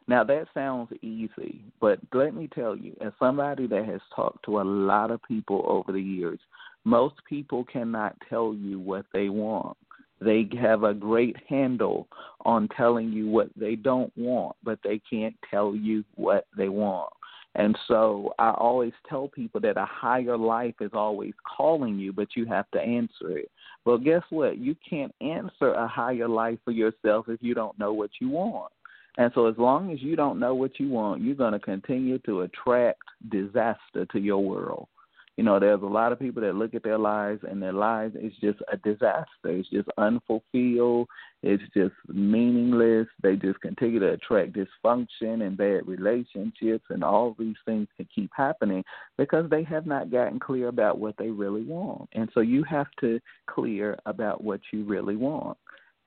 Now, 0.08 0.24
that 0.24 0.46
sounds 0.52 0.90
easy, 1.00 1.64
but 1.80 1.98
let 2.12 2.34
me 2.34 2.48
tell 2.54 2.76
you, 2.76 2.94
as 3.00 3.12
somebody 3.18 3.66
that 3.68 3.86
has 3.86 4.00
talked 4.14 4.44
to 4.44 4.60
a 4.60 4.62
lot 4.62 5.10
of 5.10 5.22
people 5.22 5.64
over 5.66 5.92
the 5.92 6.02
years, 6.02 6.38
most 6.84 7.14
people 7.28 7.64
cannot 7.64 8.16
tell 8.28 8.52
you 8.54 8.78
what 8.78 9.06
they 9.12 9.28
want. 9.28 9.76
They 10.20 10.48
have 10.60 10.84
a 10.84 10.94
great 10.94 11.36
handle 11.48 12.08
on 12.44 12.68
telling 12.76 13.12
you 13.12 13.28
what 13.28 13.48
they 13.56 13.74
don't 13.74 14.12
want, 14.16 14.56
but 14.62 14.78
they 14.84 15.00
can't 15.08 15.36
tell 15.50 15.74
you 15.74 16.04
what 16.14 16.46
they 16.56 16.68
want. 16.68 17.12
And 17.54 17.76
so 17.86 18.32
I 18.38 18.50
always 18.50 18.92
tell 19.08 19.28
people 19.28 19.60
that 19.60 19.76
a 19.76 19.84
higher 19.84 20.38
life 20.38 20.74
is 20.80 20.92
always 20.94 21.34
calling 21.56 21.98
you, 21.98 22.12
but 22.12 22.28
you 22.34 22.46
have 22.46 22.70
to 22.72 22.80
answer 22.80 23.36
it. 23.36 23.50
Well, 23.84 23.98
guess 23.98 24.22
what? 24.30 24.58
You 24.58 24.76
can't 24.88 25.14
answer 25.20 25.72
a 25.72 25.88
higher 25.88 26.28
life 26.28 26.58
for 26.64 26.70
yourself 26.70 27.26
if 27.28 27.42
you 27.42 27.54
don't 27.54 27.78
know 27.78 27.92
what 27.92 28.10
you 28.20 28.28
want. 28.28 28.72
And 29.18 29.30
so, 29.34 29.46
as 29.46 29.58
long 29.58 29.92
as 29.92 30.00
you 30.00 30.16
don't 30.16 30.38
know 30.38 30.54
what 30.54 30.80
you 30.80 30.88
want, 30.88 31.20
you're 31.20 31.34
going 31.34 31.52
to 31.52 31.58
continue 31.58 32.18
to 32.20 32.42
attract 32.42 33.02
disaster 33.28 34.06
to 34.10 34.18
your 34.18 34.42
world. 34.42 34.88
You 35.36 35.44
know, 35.44 35.58
there's 35.58 35.82
a 35.82 35.86
lot 35.86 36.12
of 36.12 36.18
people 36.18 36.42
that 36.42 36.54
look 36.54 36.74
at 36.74 36.82
their 36.82 36.98
lives 36.98 37.40
and 37.48 37.62
their 37.62 37.72
lives 37.72 38.14
is 38.20 38.32
just 38.40 38.58
a 38.70 38.76
disaster. 38.76 39.26
It's 39.44 39.68
just 39.70 39.88
unfulfilled. 39.96 41.08
It's 41.42 41.62
just 41.74 41.94
meaningless. 42.06 43.06
They 43.22 43.36
just 43.36 43.60
continue 43.60 43.98
to 44.00 44.12
attract 44.12 44.52
dysfunction 44.52 45.46
and 45.46 45.56
bad 45.56 45.86
relationships, 45.86 46.84
and 46.90 47.02
all 47.02 47.34
these 47.38 47.56
things 47.64 47.88
can 47.96 48.06
keep 48.14 48.30
happening 48.34 48.84
because 49.16 49.48
they 49.48 49.62
have 49.64 49.86
not 49.86 50.10
gotten 50.10 50.38
clear 50.38 50.68
about 50.68 50.98
what 50.98 51.16
they 51.16 51.30
really 51.30 51.62
want. 51.62 52.10
And 52.12 52.28
so 52.34 52.40
you 52.40 52.62
have 52.64 52.88
to 53.00 53.18
clear 53.48 53.98
about 54.04 54.44
what 54.44 54.60
you 54.70 54.84
really 54.84 55.16
want 55.16 55.56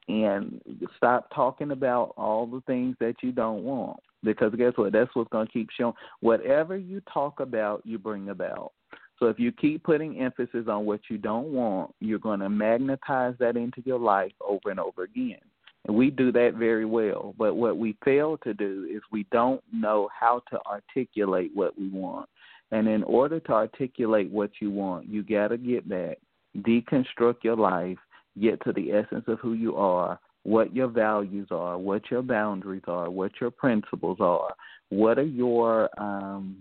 and 0.08 0.62
stop 0.98 1.30
talking 1.34 1.72
about 1.72 2.14
all 2.16 2.46
the 2.46 2.62
things 2.68 2.96
that 3.00 3.16
you 3.24 3.32
don't 3.32 3.64
want 3.64 4.00
because 4.24 4.54
guess 4.56 4.74
what 4.76 4.92
that's 4.92 5.10
what's 5.16 5.30
going 5.32 5.48
to 5.48 5.54
keep 5.54 5.70
showing 5.78 5.94
whatever 6.20 6.78
you 6.78 7.02
talk 7.12 7.40
about 7.40 7.82
you 7.86 7.98
bring 7.98 8.30
about 8.30 8.72
so 9.20 9.28
if 9.28 9.40
you 9.40 9.52
keep 9.52 9.84
putting 9.84 10.20
emphasis 10.20 10.66
on 10.68 10.86
what 10.86 11.02
you 11.10 11.18
don't 11.18 11.48
want, 11.48 11.94
you're 12.00 12.20
going 12.20 12.42
to 12.42 12.50
magnetize 12.50 13.36
that 13.40 13.56
into 13.56 13.82
your 13.86 14.00
life 14.00 14.34
over 14.46 14.70
and 14.70 14.80
over 14.80 15.04
again. 15.04 15.40
And 15.88 15.96
we 15.96 16.10
do 16.10 16.32
that 16.32 16.56
very 16.56 16.86
well. 16.86 17.34
But 17.38 17.56
what 17.56 17.78
we 17.78 17.96
fail 18.04 18.38
to 18.40 18.54
do 18.54 18.88
is 18.92 19.02
we 19.12 19.26
don't 19.32 19.62
know 19.72 20.10
how 20.18 20.42
to 20.52 20.60
articulate 20.66 21.52
what 21.54 21.78
we 21.78 21.90
want. 21.90 22.28
And 22.72 22.88
in 22.88 23.04
order 23.04 23.40
to 23.40 23.52
articulate 23.52 24.30
what 24.32 24.50
you 24.60 24.72
want, 24.72 25.08
you 25.08 25.24
got 25.24 25.50
to 25.50 25.58
get 25.58 25.88
back, 25.88 26.18
deconstruct 26.58 27.44
your 27.44 27.56
life, 27.56 27.98
get 28.42 28.62
to 28.64 28.74
the 28.74 28.92
essence 28.92 29.26
of 29.28 29.40
who 29.40 29.54
you 29.54 29.76
are, 29.76 30.20
what 30.44 30.76
your 30.76 30.88
values 30.88 31.48
are, 31.52 31.78
what 31.78 32.10
your 32.10 32.22
boundaries 32.22 32.84
are, 32.88 33.10
what 33.10 33.32
your 33.40 33.52
principles 33.52 34.18
are, 34.20 34.54
what 34.90 35.18
are 35.20 35.24
your 35.24 35.90
um, 36.02 36.58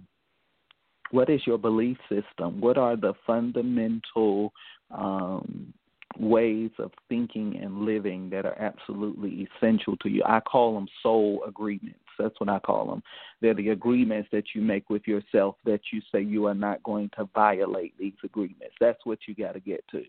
what 1.15 1.31
is 1.31 1.47
your 1.47 1.59
belief 1.59 1.97
system? 2.09 2.61
What 2.61 2.77
are 2.77 2.97
the 2.97 3.15
fundamental 3.25 4.53
um, 4.91 5.73
ways 6.19 6.71
of 6.81 6.91
thinking 7.09 7.61
and 7.63 7.83
living 7.83 8.31
that 8.31 8.45
are 8.45 8.59
absolutely 8.59 9.47
essential 9.47 9.97
to 9.99 10.09
you? 10.09 10.23
I 10.27 10.41
call 10.41 10.75
them 10.75 10.89
soul 11.05 11.45
agreements. 11.47 12.01
That's 12.19 12.35
what 12.41 12.49
I 12.49 12.59
call 12.59 12.89
them. 12.89 13.03
They're 13.41 13.55
the 13.55 13.69
agreements 13.69 14.29
that 14.33 14.57
you 14.57 14.61
make 14.61 14.91
with 14.91 15.07
yourself 15.07 15.55
that 15.65 15.81
you 15.93 16.03
say 16.11 16.21
you 16.21 16.47
are 16.47 16.55
not 16.55 16.83
going 16.83 17.11
to 17.17 17.29
violate 17.33 17.95
these 17.97 18.15
agreements. 18.25 18.75
That's 18.81 19.05
what 19.05 19.21
you 19.29 19.37
got 19.37 19.53
to 19.53 19.61
get 19.61 19.85
to. 19.93 20.03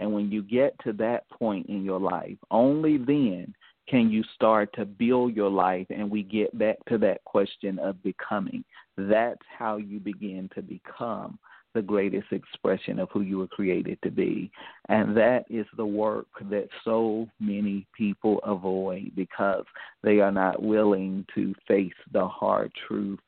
And 0.00 0.12
when 0.12 0.28
you 0.32 0.42
get 0.42 0.74
to 0.84 0.92
that 0.94 1.28
point 1.30 1.66
in 1.68 1.84
your 1.84 2.00
life, 2.00 2.36
only 2.50 2.98
then 2.98 3.54
can 3.88 4.10
you 4.10 4.22
start 4.34 4.70
to 4.74 4.84
build 4.84 5.34
your 5.34 5.50
life? 5.50 5.86
And 5.90 6.10
we 6.10 6.22
get 6.22 6.56
back 6.58 6.76
to 6.88 6.98
that 6.98 7.24
question 7.24 7.78
of 7.78 8.02
becoming. 8.02 8.64
That's 8.96 9.42
how 9.56 9.76
you 9.76 9.98
begin 9.98 10.50
to 10.54 10.62
become 10.62 11.38
the 11.74 11.82
greatest 11.82 12.32
expression 12.32 12.98
of 12.98 13.08
who 13.12 13.20
you 13.20 13.38
were 13.38 13.46
created 13.46 13.98
to 14.02 14.10
be. 14.10 14.50
And 14.88 15.16
that 15.16 15.44
is 15.50 15.66
the 15.76 15.86
work 15.86 16.26
that 16.50 16.68
so 16.84 17.28
many 17.38 17.86
people 17.96 18.40
avoid 18.44 19.12
because 19.14 19.64
they 20.02 20.20
are 20.20 20.32
not 20.32 20.62
willing 20.62 21.26
to 21.34 21.54
face 21.66 21.92
the 22.12 22.26
hard 22.26 22.72
truth 22.86 23.20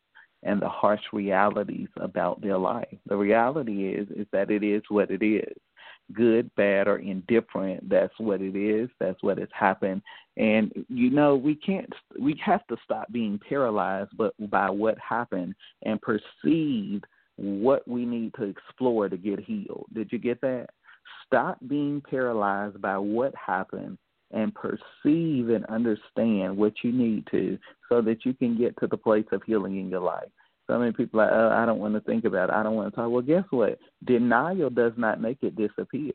and 0.43 0.61
the 0.61 0.69
harsh 0.69 1.03
realities 1.13 1.89
about 1.99 2.41
their 2.41 2.59
life. 2.59 2.97
The 3.07 3.17
reality 3.17 3.89
is 3.89 4.09
is 4.11 4.27
that 4.33 4.51
it 4.51 4.63
is 4.63 4.83
what 4.89 5.11
it 5.11 5.25
is. 5.25 5.55
Good, 6.13 6.51
bad, 6.57 6.89
or 6.89 6.97
indifferent, 6.97 7.89
that's 7.89 8.19
what 8.19 8.41
it 8.41 8.57
is. 8.57 8.89
That's 8.99 9.23
what 9.23 9.39
has 9.39 9.49
happened. 9.53 10.03
And 10.41 10.73
you 10.89 11.11
know, 11.11 11.37
we 11.37 11.55
can't 11.55 11.93
we 12.19 12.41
have 12.43 12.67
to 12.69 12.77
stop 12.83 13.13
being 13.13 13.39
paralyzed 13.47 14.13
but 14.17 14.33
by 14.49 14.71
what 14.71 14.97
happened 14.99 15.55
and 15.83 16.01
perceive 16.01 17.03
what 17.37 17.87
we 17.87 18.07
need 18.07 18.33
to 18.35 18.45
explore 18.45 19.11
to 19.11 19.19
get 19.19 19.39
healed. 19.39 19.85
Did 19.93 20.11
you 20.11 20.19
get 20.19 20.41
that? 20.41 20.69
Stop 21.27 21.59
being 21.69 22.01
paralyzed 22.09 22.81
by 22.81 22.97
what 22.97 23.35
happened 23.35 23.99
and 24.31 24.55
perceive 24.55 25.51
and 25.51 25.67
understand 25.67 26.57
what 26.57 26.73
you 26.83 26.91
need 26.91 27.27
to 27.33 27.59
so 27.91 28.01
that 28.01 28.25
you 28.25 28.33
can 28.33 28.57
get 28.57 28.75
to 28.81 28.87
the 28.87 28.97
place 28.97 29.27
of 29.33 29.43
healing 29.45 29.79
in 29.79 29.91
your 29.91 30.01
life. 30.01 30.29
So 30.69 30.79
many 30.79 30.93
people 30.93 31.21
are 31.21 31.31
oh, 31.31 31.63
I 31.63 31.67
don't 31.67 31.81
want 31.81 31.95
to 31.95 32.01
think 32.01 32.25
about 32.25 32.49
it. 32.49 32.55
I 32.55 32.63
don't 32.63 32.77
want 32.77 32.95
to 32.95 32.97
talk. 32.97 33.11
Well, 33.11 33.21
guess 33.21 33.45
what? 33.51 33.79
Denial 34.07 34.71
does 34.71 34.93
not 34.97 35.21
make 35.21 35.39
it 35.43 35.55
disappear. 35.57 36.13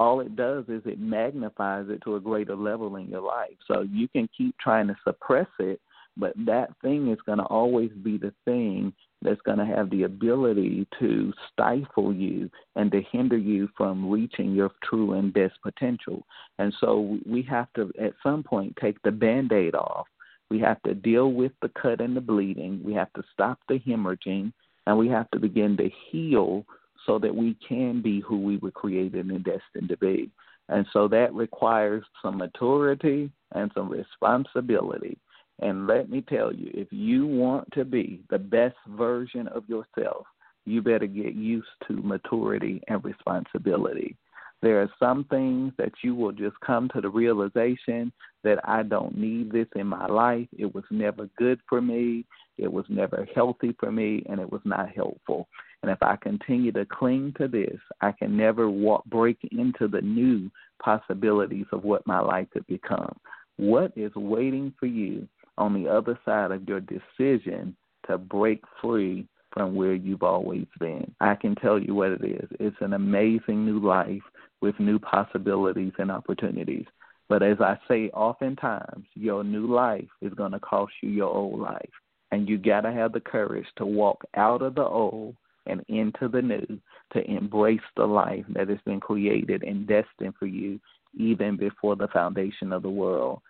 All 0.00 0.20
it 0.20 0.34
does 0.34 0.64
is 0.68 0.80
it 0.86 0.98
magnifies 0.98 1.90
it 1.90 2.00
to 2.04 2.16
a 2.16 2.20
greater 2.20 2.56
level 2.56 2.96
in 2.96 3.08
your 3.08 3.20
life. 3.20 3.56
So 3.68 3.82
you 3.82 4.08
can 4.08 4.30
keep 4.34 4.56
trying 4.56 4.86
to 4.86 4.96
suppress 5.04 5.46
it, 5.58 5.78
but 6.16 6.32
that 6.46 6.70
thing 6.80 7.10
is 7.10 7.18
going 7.26 7.36
to 7.36 7.44
always 7.44 7.90
be 8.02 8.16
the 8.16 8.32
thing 8.46 8.94
that's 9.20 9.42
going 9.42 9.58
to 9.58 9.66
have 9.66 9.90
the 9.90 10.04
ability 10.04 10.86
to 11.00 11.34
stifle 11.52 12.14
you 12.14 12.50
and 12.76 12.90
to 12.92 13.02
hinder 13.12 13.36
you 13.36 13.68
from 13.76 14.10
reaching 14.10 14.54
your 14.54 14.70
true 14.82 15.12
and 15.12 15.34
best 15.34 15.60
potential. 15.62 16.22
And 16.58 16.72
so 16.80 17.18
we 17.26 17.42
have 17.42 17.70
to, 17.74 17.92
at 18.00 18.14
some 18.22 18.42
point, 18.42 18.78
take 18.80 18.96
the 19.02 19.12
band 19.12 19.52
aid 19.52 19.74
off. 19.74 20.06
We 20.50 20.60
have 20.60 20.82
to 20.84 20.94
deal 20.94 21.30
with 21.30 21.52
the 21.60 21.70
cut 21.80 22.00
and 22.00 22.16
the 22.16 22.22
bleeding. 22.22 22.80
We 22.82 22.94
have 22.94 23.12
to 23.12 23.22
stop 23.34 23.58
the 23.68 23.78
hemorrhaging. 23.78 24.54
And 24.86 24.96
we 24.96 25.08
have 25.08 25.30
to 25.32 25.38
begin 25.38 25.76
to 25.76 25.90
heal 26.10 26.64
so 27.06 27.18
that 27.18 27.34
we 27.34 27.56
can 27.66 28.02
be 28.02 28.20
who 28.20 28.38
we 28.38 28.56
were 28.58 28.70
created 28.70 29.26
and 29.26 29.44
destined 29.44 29.88
to 29.88 29.96
be. 29.96 30.30
And 30.68 30.86
so 30.92 31.08
that 31.08 31.34
requires 31.34 32.04
some 32.22 32.38
maturity 32.38 33.30
and 33.52 33.70
some 33.74 33.88
responsibility. 33.88 35.18
And 35.60 35.86
let 35.86 36.08
me 36.08 36.22
tell 36.22 36.52
you, 36.54 36.70
if 36.72 36.88
you 36.90 37.26
want 37.26 37.68
to 37.72 37.84
be 37.84 38.22
the 38.30 38.38
best 38.38 38.76
version 38.88 39.48
of 39.48 39.68
yourself, 39.68 40.26
you 40.64 40.80
better 40.80 41.06
get 41.06 41.34
used 41.34 41.68
to 41.88 41.94
maturity 41.96 42.80
and 42.88 43.04
responsibility. 43.04 44.16
There 44.62 44.80
are 44.80 44.90
some 44.98 45.24
things 45.24 45.72
that 45.78 45.92
you 46.04 46.14
will 46.14 46.32
just 46.32 46.58
come 46.60 46.88
to 46.90 47.00
the 47.00 47.08
realization 47.08 48.12
that 48.44 48.58
I 48.68 48.82
don't 48.82 49.16
need 49.16 49.50
this 49.50 49.68
in 49.74 49.86
my 49.86 50.06
life. 50.06 50.48
It 50.56 50.74
was 50.74 50.84
never 50.90 51.28
good 51.38 51.60
for 51.68 51.80
me. 51.80 52.26
It 52.58 52.70
was 52.70 52.84
never 52.90 53.26
healthy 53.34 53.74
for 53.80 53.90
me, 53.90 54.22
and 54.28 54.38
it 54.38 54.50
was 54.50 54.60
not 54.64 54.90
helpful. 54.94 55.48
And 55.82 55.90
if 55.90 56.02
I 56.02 56.16
continue 56.16 56.72
to 56.72 56.84
cling 56.84 57.34
to 57.38 57.48
this, 57.48 57.78
I 58.00 58.12
can 58.12 58.36
never 58.36 58.68
walk, 58.68 59.04
break 59.06 59.38
into 59.50 59.88
the 59.88 60.02
new 60.02 60.50
possibilities 60.82 61.66
of 61.72 61.84
what 61.84 62.06
my 62.06 62.20
life 62.20 62.48
could 62.52 62.66
become. 62.66 63.16
What 63.56 63.92
is 63.96 64.14
waiting 64.14 64.74
for 64.78 64.86
you 64.86 65.26
on 65.58 65.74
the 65.74 65.88
other 65.88 66.18
side 66.24 66.50
of 66.50 66.68
your 66.68 66.80
decision 66.80 67.76
to 68.06 68.18
break 68.18 68.62
free 68.80 69.26
from 69.52 69.74
where 69.74 69.94
you've 69.94 70.22
always 70.22 70.66
been. 70.78 71.12
I 71.20 71.34
can 71.34 71.54
tell 71.56 71.78
you 71.78 71.94
what 71.94 72.12
it 72.12 72.24
is. 72.24 72.48
It's 72.60 72.76
an 72.80 72.92
amazing 72.92 73.64
new 73.64 73.80
life 73.80 74.22
with 74.60 74.78
new 74.78 74.98
possibilities 74.98 75.92
and 75.98 76.10
opportunities. 76.10 76.86
But 77.28 77.42
as 77.42 77.60
I 77.60 77.78
say 77.88 78.10
oftentimes, 78.10 79.06
your 79.14 79.44
new 79.44 79.72
life 79.72 80.08
is 80.20 80.34
going 80.34 80.52
to 80.52 80.60
cost 80.60 80.92
you 81.02 81.10
your 81.10 81.30
old 81.34 81.60
life. 81.60 81.90
And 82.32 82.48
you 82.48 82.58
got 82.58 82.82
to 82.82 82.92
have 82.92 83.12
the 83.12 83.20
courage 83.20 83.66
to 83.76 83.86
walk 83.86 84.24
out 84.36 84.62
of 84.62 84.76
the 84.76 84.84
old 84.84 85.36
and 85.70 85.84
into 85.88 86.28
the 86.28 86.42
new, 86.42 86.80
to 87.12 87.30
embrace 87.30 87.80
the 87.96 88.06
life 88.06 88.44
that 88.50 88.68
has 88.68 88.78
been 88.84 89.00
created 89.00 89.62
and 89.62 89.86
destined 89.86 90.34
for 90.38 90.46
you 90.46 90.80
even 91.16 91.56
before 91.56 91.96
the 91.96 92.08
foundation 92.08 92.72
of 92.72 92.82
the 92.82 92.90
world. 92.90 93.40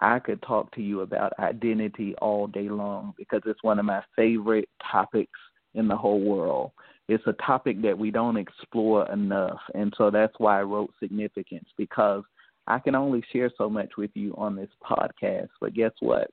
I 0.00 0.18
could 0.20 0.40
talk 0.42 0.72
to 0.74 0.82
you 0.82 1.00
about 1.00 1.32
identity 1.38 2.14
all 2.20 2.46
day 2.46 2.68
long 2.68 3.14
because 3.16 3.42
it's 3.46 3.62
one 3.62 3.78
of 3.78 3.84
my 3.84 4.02
favorite 4.14 4.68
topics 4.90 5.38
in 5.74 5.88
the 5.88 5.96
whole 5.96 6.20
world. 6.20 6.70
It's 7.08 7.26
a 7.26 7.32
topic 7.44 7.82
that 7.82 7.98
we 7.98 8.10
don't 8.10 8.36
explore 8.36 9.10
enough. 9.10 9.58
And 9.74 9.92
so 9.96 10.10
that's 10.10 10.34
why 10.38 10.60
I 10.60 10.62
wrote 10.62 10.92
Significance 11.00 11.68
because 11.76 12.22
I 12.66 12.78
can 12.78 12.94
only 12.94 13.24
share 13.32 13.50
so 13.56 13.68
much 13.68 13.92
with 13.96 14.10
you 14.14 14.34
on 14.36 14.54
this 14.54 14.68
podcast. 14.84 15.48
But 15.60 15.74
guess 15.74 15.92
what? 16.00 16.30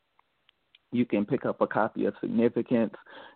You 0.95 1.05
can 1.05 1.25
pick 1.25 1.45
up 1.45 1.61
a 1.61 1.67
copy 1.67 2.05
of 2.05 2.13
Significance 2.21 2.93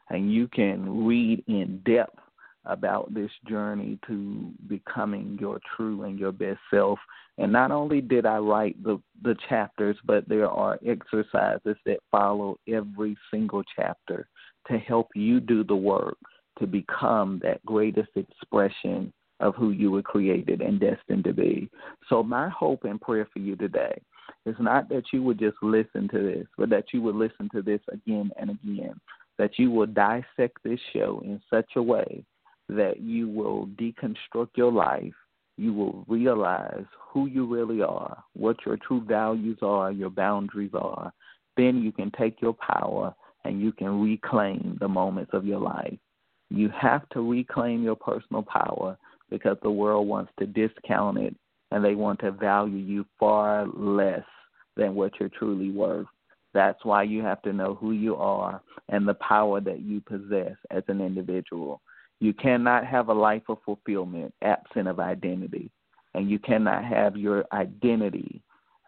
and 0.09 0.33
you 0.33 0.47
can 0.47 1.05
read 1.05 1.43
in 1.47 1.81
depth 1.85 2.17
about 2.65 3.13
this 3.13 3.31
journey 3.47 3.97
to 4.07 4.51
becoming 4.67 5.37
your 5.39 5.59
true 5.75 6.03
and 6.03 6.19
your 6.19 6.31
best 6.31 6.59
self. 6.71 6.99
And 7.37 7.51
not 7.51 7.71
only 7.71 8.01
did 8.01 8.25
I 8.25 8.37
write 8.37 8.81
the, 8.83 9.01
the 9.23 9.35
chapters, 9.47 9.97
but 10.05 10.27
there 10.27 10.49
are 10.49 10.79
exercises 10.85 11.75
that 11.85 11.99
follow 12.11 12.59
every 12.67 13.17
single 13.31 13.63
chapter 13.75 14.27
to 14.67 14.77
help 14.77 15.09
you 15.15 15.39
do 15.39 15.63
the 15.63 15.75
work 15.75 16.17
to 16.59 16.67
become 16.67 17.39
that 17.43 17.65
greatest 17.65 18.09
expression 18.15 19.11
of 19.39 19.55
who 19.55 19.71
you 19.71 19.89
were 19.89 20.01
created 20.01 20.61
and 20.61 20.79
destined 20.79 21.23
to 21.23 21.33
be. 21.33 21.69
So, 22.09 22.21
my 22.21 22.49
hope 22.49 22.83
and 22.83 22.99
prayer 22.99 23.27
for 23.31 23.39
you 23.39 23.55
today 23.55 24.01
is 24.45 24.55
not 24.59 24.89
that 24.89 25.03
you 25.11 25.23
would 25.23 25.39
just 25.39 25.57
listen 25.61 26.07
to 26.09 26.19
this, 26.19 26.47
but 26.57 26.69
that 26.69 26.85
you 26.93 27.01
would 27.01 27.15
listen 27.15 27.49
to 27.53 27.61
this 27.61 27.81
again 27.91 28.31
and 28.39 28.51
again, 28.51 28.99
that 29.37 29.57
you 29.57 29.71
will 29.71 29.85
dissect 29.85 30.57
this 30.63 30.79
show 30.93 31.21
in 31.23 31.41
such 31.49 31.71
a 31.75 31.81
way 31.81 32.23
that 32.69 33.01
you 33.01 33.27
will 33.27 33.67
deconstruct 33.79 34.49
your 34.55 34.71
life. 34.71 35.13
You 35.57 35.73
will 35.73 36.05
realize 36.07 36.85
who 37.11 37.25
you 37.25 37.45
really 37.45 37.81
are, 37.81 38.23
what 38.33 38.57
your 38.65 38.77
true 38.77 39.03
values 39.05 39.57
are, 39.61 39.91
your 39.91 40.11
boundaries 40.11 40.71
are. 40.73 41.11
Then 41.57 41.81
you 41.81 41.91
can 41.91 42.11
take 42.17 42.41
your 42.41 42.53
power 42.53 43.13
and 43.43 43.59
you 43.59 43.71
can 43.71 44.01
reclaim 44.01 44.77
the 44.79 44.87
moments 44.87 45.31
of 45.33 45.45
your 45.45 45.59
life. 45.59 45.97
You 46.49 46.69
have 46.79 47.07
to 47.09 47.29
reclaim 47.29 47.83
your 47.83 47.95
personal 47.95 48.43
power 48.43 48.97
because 49.29 49.57
the 49.61 49.71
world 49.71 50.07
wants 50.07 50.31
to 50.39 50.45
discount 50.45 51.17
it 51.17 51.35
and 51.71 51.83
they 51.83 51.95
want 51.95 52.19
to 52.19 52.31
value 52.31 52.77
you 52.77 53.05
far 53.19 53.67
less 53.67 54.25
than 54.75 54.95
what 54.95 55.13
you're 55.19 55.29
truly 55.29 55.71
worth. 55.71 56.07
That's 56.53 56.83
why 56.83 57.03
you 57.03 57.21
have 57.21 57.41
to 57.43 57.53
know 57.53 57.75
who 57.75 57.91
you 57.91 58.15
are 58.15 58.61
and 58.89 59.07
the 59.07 59.13
power 59.15 59.61
that 59.61 59.81
you 59.81 60.01
possess 60.01 60.55
as 60.71 60.83
an 60.87 61.01
individual. 61.01 61.81
You 62.19 62.33
cannot 62.33 62.85
have 62.85 63.09
a 63.09 63.13
life 63.13 63.43
of 63.49 63.59
fulfillment 63.63 64.33
absent 64.41 64.87
of 64.87 64.99
identity, 64.99 65.71
and 66.15 66.29
you 66.29 66.39
cannot 66.39 66.83
have 66.83 67.15
your 67.15 67.45
identity 67.53 68.41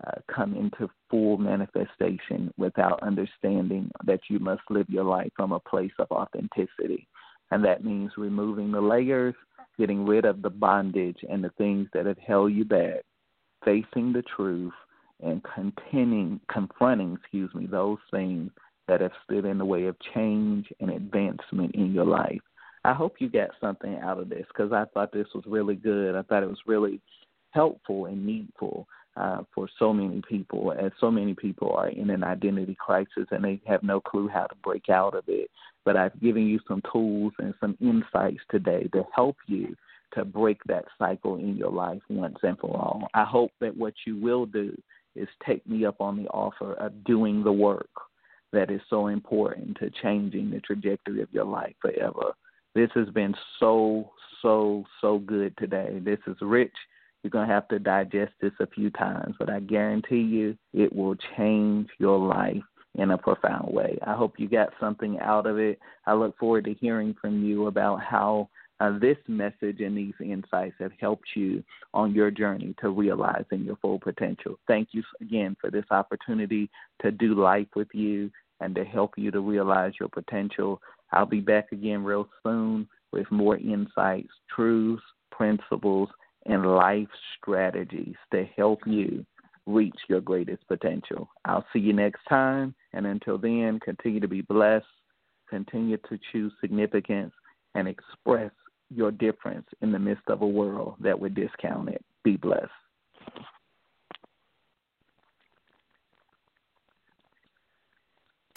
uh, 0.06 0.20
come 0.34 0.56
into 0.56 0.90
full 1.10 1.38
manifestation 1.38 2.52
without 2.58 3.02
understanding 3.04 3.92
that 4.06 4.22
you 4.30 4.40
must 4.40 4.64
live 4.70 4.90
your 4.90 5.04
life 5.04 5.30
from 5.36 5.52
a 5.52 5.60
place 5.60 5.92
of 6.00 6.08
authenticity. 6.12 7.08
And 7.52 7.64
that 7.64 7.84
means 7.84 8.12
removing 8.18 8.72
the 8.72 8.82
layers, 8.82 9.36
getting 9.78 10.05
rid 10.05 10.26
of 10.26 10.41
the 10.41 10.49
bondage 10.49 11.17
and 11.30 11.43
the 11.43 11.51
things 11.57 11.88
that 11.93 12.05
have 12.05 12.17
held 12.17 12.53
you 12.53 12.65
back, 12.65 13.01
facing 13.63 14.13
the 14.13 14.24
truth, 14.36 14.74
and 15.22 15.41
contending, 15.55 16.39
confronting, 16.51 17.17
excuse 17.19 17.53
me, 17.53 17.67
those 17.67 17.99
things 18.09 18.51
that 18.88 19.01
have 19.01 19.11
stood 19.24 19.45
in 19.45 19.57
the 19.57 19.65
way 19.65 19.86
of 19.86 19.95
change 20.13 20.67
and 20.80 20.89
advancement 20.89 21.76
in 21.76 21.93
your 21.93 22.05
life. 22.05 22.41
I 22.84 22.93
hope 22.93 23.15
you 23.19 23.30
got 23.30 23.51
something 23.59 23.97
out 23.97 24.19
of 24.19 24.30
this 24.30 24.45
because 24.47 24.72
I 24.74 24.86
thought 24.93 25.11
this 25.11 25.28
was 25.36 25.43
really 25.45 25.76
good. 25.76 26.15
I 26.15 26.24
thought 26.24 26.43
it 26.43 26.49
was 26.49 26.57
really 26.65 26.99
helpful 27.51 28.05
and 28.07 28.26
needful 28.26 28.88
uh, 29.18 29.43
for 29.53 29.68
so 29.78 29.93
many 29.93 30.22
people, 30.28 30.72
as 30.72 30.91
so 30.99 31.12
many 31.12 31.34
people 31.34 31.74
are 31.74 31.89
in 31.89 32.09
an 32.09 32.24
identity 32.24 32.76
crisis 32.80 33.28
and 33.32 33.43
they 33.43 33.59
have 33.66 33.84
no 33.84 33.99
clue 33.99 34.28
how 34.28 34.45
to 34.45 34.55
break 34.64 34.89
out 34.89 35.16
of 35.16 35.24
it. 35.28 35.49
But 35.84 35.97
I've 35.97 36.20
given 36.22 36.47
you 36.47 36.59
some 36.68 36.82
tools 36.91 37.34
and 37.39 37.53
some 37.59 37.78
insights 37.82 38.41
today 38.49 38.88
to 38.93 39.03
help 39.14 39.36
you 39.47 39.76
to 40.14 40.26
break 40.26 40.64
that 40.66 40.86
cycle 40.99 41.38
in 41.38 41.55
your 41.55 41.72
life 41.72 42.01
once 42.09 42.38
and 42.43 42.57
for 42.59 42.76
all. 42.76 43.07
I 43.14 43.24
hope 43.24 43.51
that 43.62 43.76
what 43.76 43.93
you 44.05 44.18
will 44.18 44.45
do 44.45 44.76
is 45.16 45.28
take 45.45 45.66
me 45.68 45.86
up 45.86 45.99
on 45.99 46.18
the 46.18 46.30
offer 46.30 46.74
of 46.76 47.03
doing 47.03 47.43
the 47.43 47.51
work 47.51 47.89
that 48.53 48.70
is 48.70 48.82
so 48.89 49.07
important 49.07 49.78
to 49.80 49.89
changing 50.01 50.51
the 50.51 50.59
trajectory 50.59 51.22
of 51.22 51.32
your 51.32 51.45
life 51.45 51.74
forever. 51.82 52.34
This 52.76 52.89
has 52.95 53.09
been 53.09 53.34
so, 53.59 54.12
so, 54.41 54.86
so 54.99 55.20
good 55.20 55.55
today. 55.57 55.99
This 56.03 56.20
is 56.28 56.36
Rich, 56.41 56.76
You're 57.24 57.32
going 57.32 57.47
to 57.47 57.53
have 57.53 57.67
to 57.69 57.80
digest 57.80 58.34
this 58.41 58.53
a 58.59 58.67
few 58.67 58.89
times, 58.89 59.36
but 59.38 59.49
I 59.49 59.59
guarantee 59.59 60.22
you 60.22 60.57
it 60.74 60.93
will 60.93 61.15
change 61.38 61.89
your 61.99 62.17
life 62.17 62.63
in 62.95 63.11
a 63.11 63.17
profound 63.17 63.74
way. 63.74 63.97
I 64.05 64.13
hope 64.13 64.34
you 64.38 64.49
got 64.49 64.74
something 64.80 65.19
out 65.19 65.45
of 65.45 65.57
it. 65.57 65.80
I 66.05 66.13
look 66.13 66.38
forward 66.38 66.65
to 66.65 66.74
hearing 66.74 67.15
from 67.22 67.43
you 67.43 67.67
about 67.67 68.01
how 68.01 68.49
uh, 68.80 68.97
this 68.97 69.17
message 69.28 69.80
and 69.80 69.95
these 69.95 70.15
insights 70.19 70.76
have 70.80 70.91
helped 70.99 71.28
you 71.36 71.63
on 71.93 72.13
your 72.13 72.32
journey 72.32 72.74
to 72.82 72.89
realizing 72.89 73.63
your 73.63 73.76
full 73.78 73.99
potential. 73.99 74.57
Thank 74.67 74.89
you 74.91 75.03
again 75.22 75.55
for 75.61 75.69
this 75.69 75.86
opportunity 75.91 76.69
to 77.03 77.11
do 77.11 77.36
life 77.36 77.67
with 77.76 77.89
you 77.93 78.32
and 78.59 78.74
to 78.76 78.84
help 78.84 79.13
you 79.17 79.30
to 79.32 79.39
realize 79.39 79.93
your 79.99 80.09
potential. 80.09 80.82
I'll 81.11 81.28
be 81.28 81.41
back 81.41 81.72
again 81.72 82.03
real 82.03 82.28
soon 82.43 82.88
with 83.11 83.30
more 83.30 83.57
insights, 83.57 84.30
truths, 84.53 85.03
principles, 85.32 86.09
and 86.46 86.66
life 86.66 87.08
strategies 87.38 88.16
to 88.32 88.46
help 88.58 88.80
you 88.86 89.26
reach 89.68 89.96
your 90.10 90.22
greatest 90.22 90.68
potential. 90.68 91.30
I'll 91.46 91.66
see 91.72 91.80
you 91.80 91.94
next 91.94 92.22
time. 92.28 92.74
And 92.94 93.06
until 93.06 93.38
then, 93.38 93.80
continue 93.84 94.20
to 94.20 94.28
be 94.28 94.42
blessed, 94.42 94.86
continue 95.50 95.98
to 96.10 96.20
choose 96.32 96.52
significance, 96.60 97.34
and 97.76 97.88
express 97.88 98.52
your 98.94 99.12
difference 99.12 99.68
in 99.82 99.92
the 99.92 100.00
midst 100.00 100.28
of 100.28 100.42
a 100.42 100.48
world 100.48 100.96
that 101.00 101.20
would 101.20 101.36
discount 101.36 101.89
it. 101.89 102.04
Be 102.24 102.38
blessed. 102.38 102.70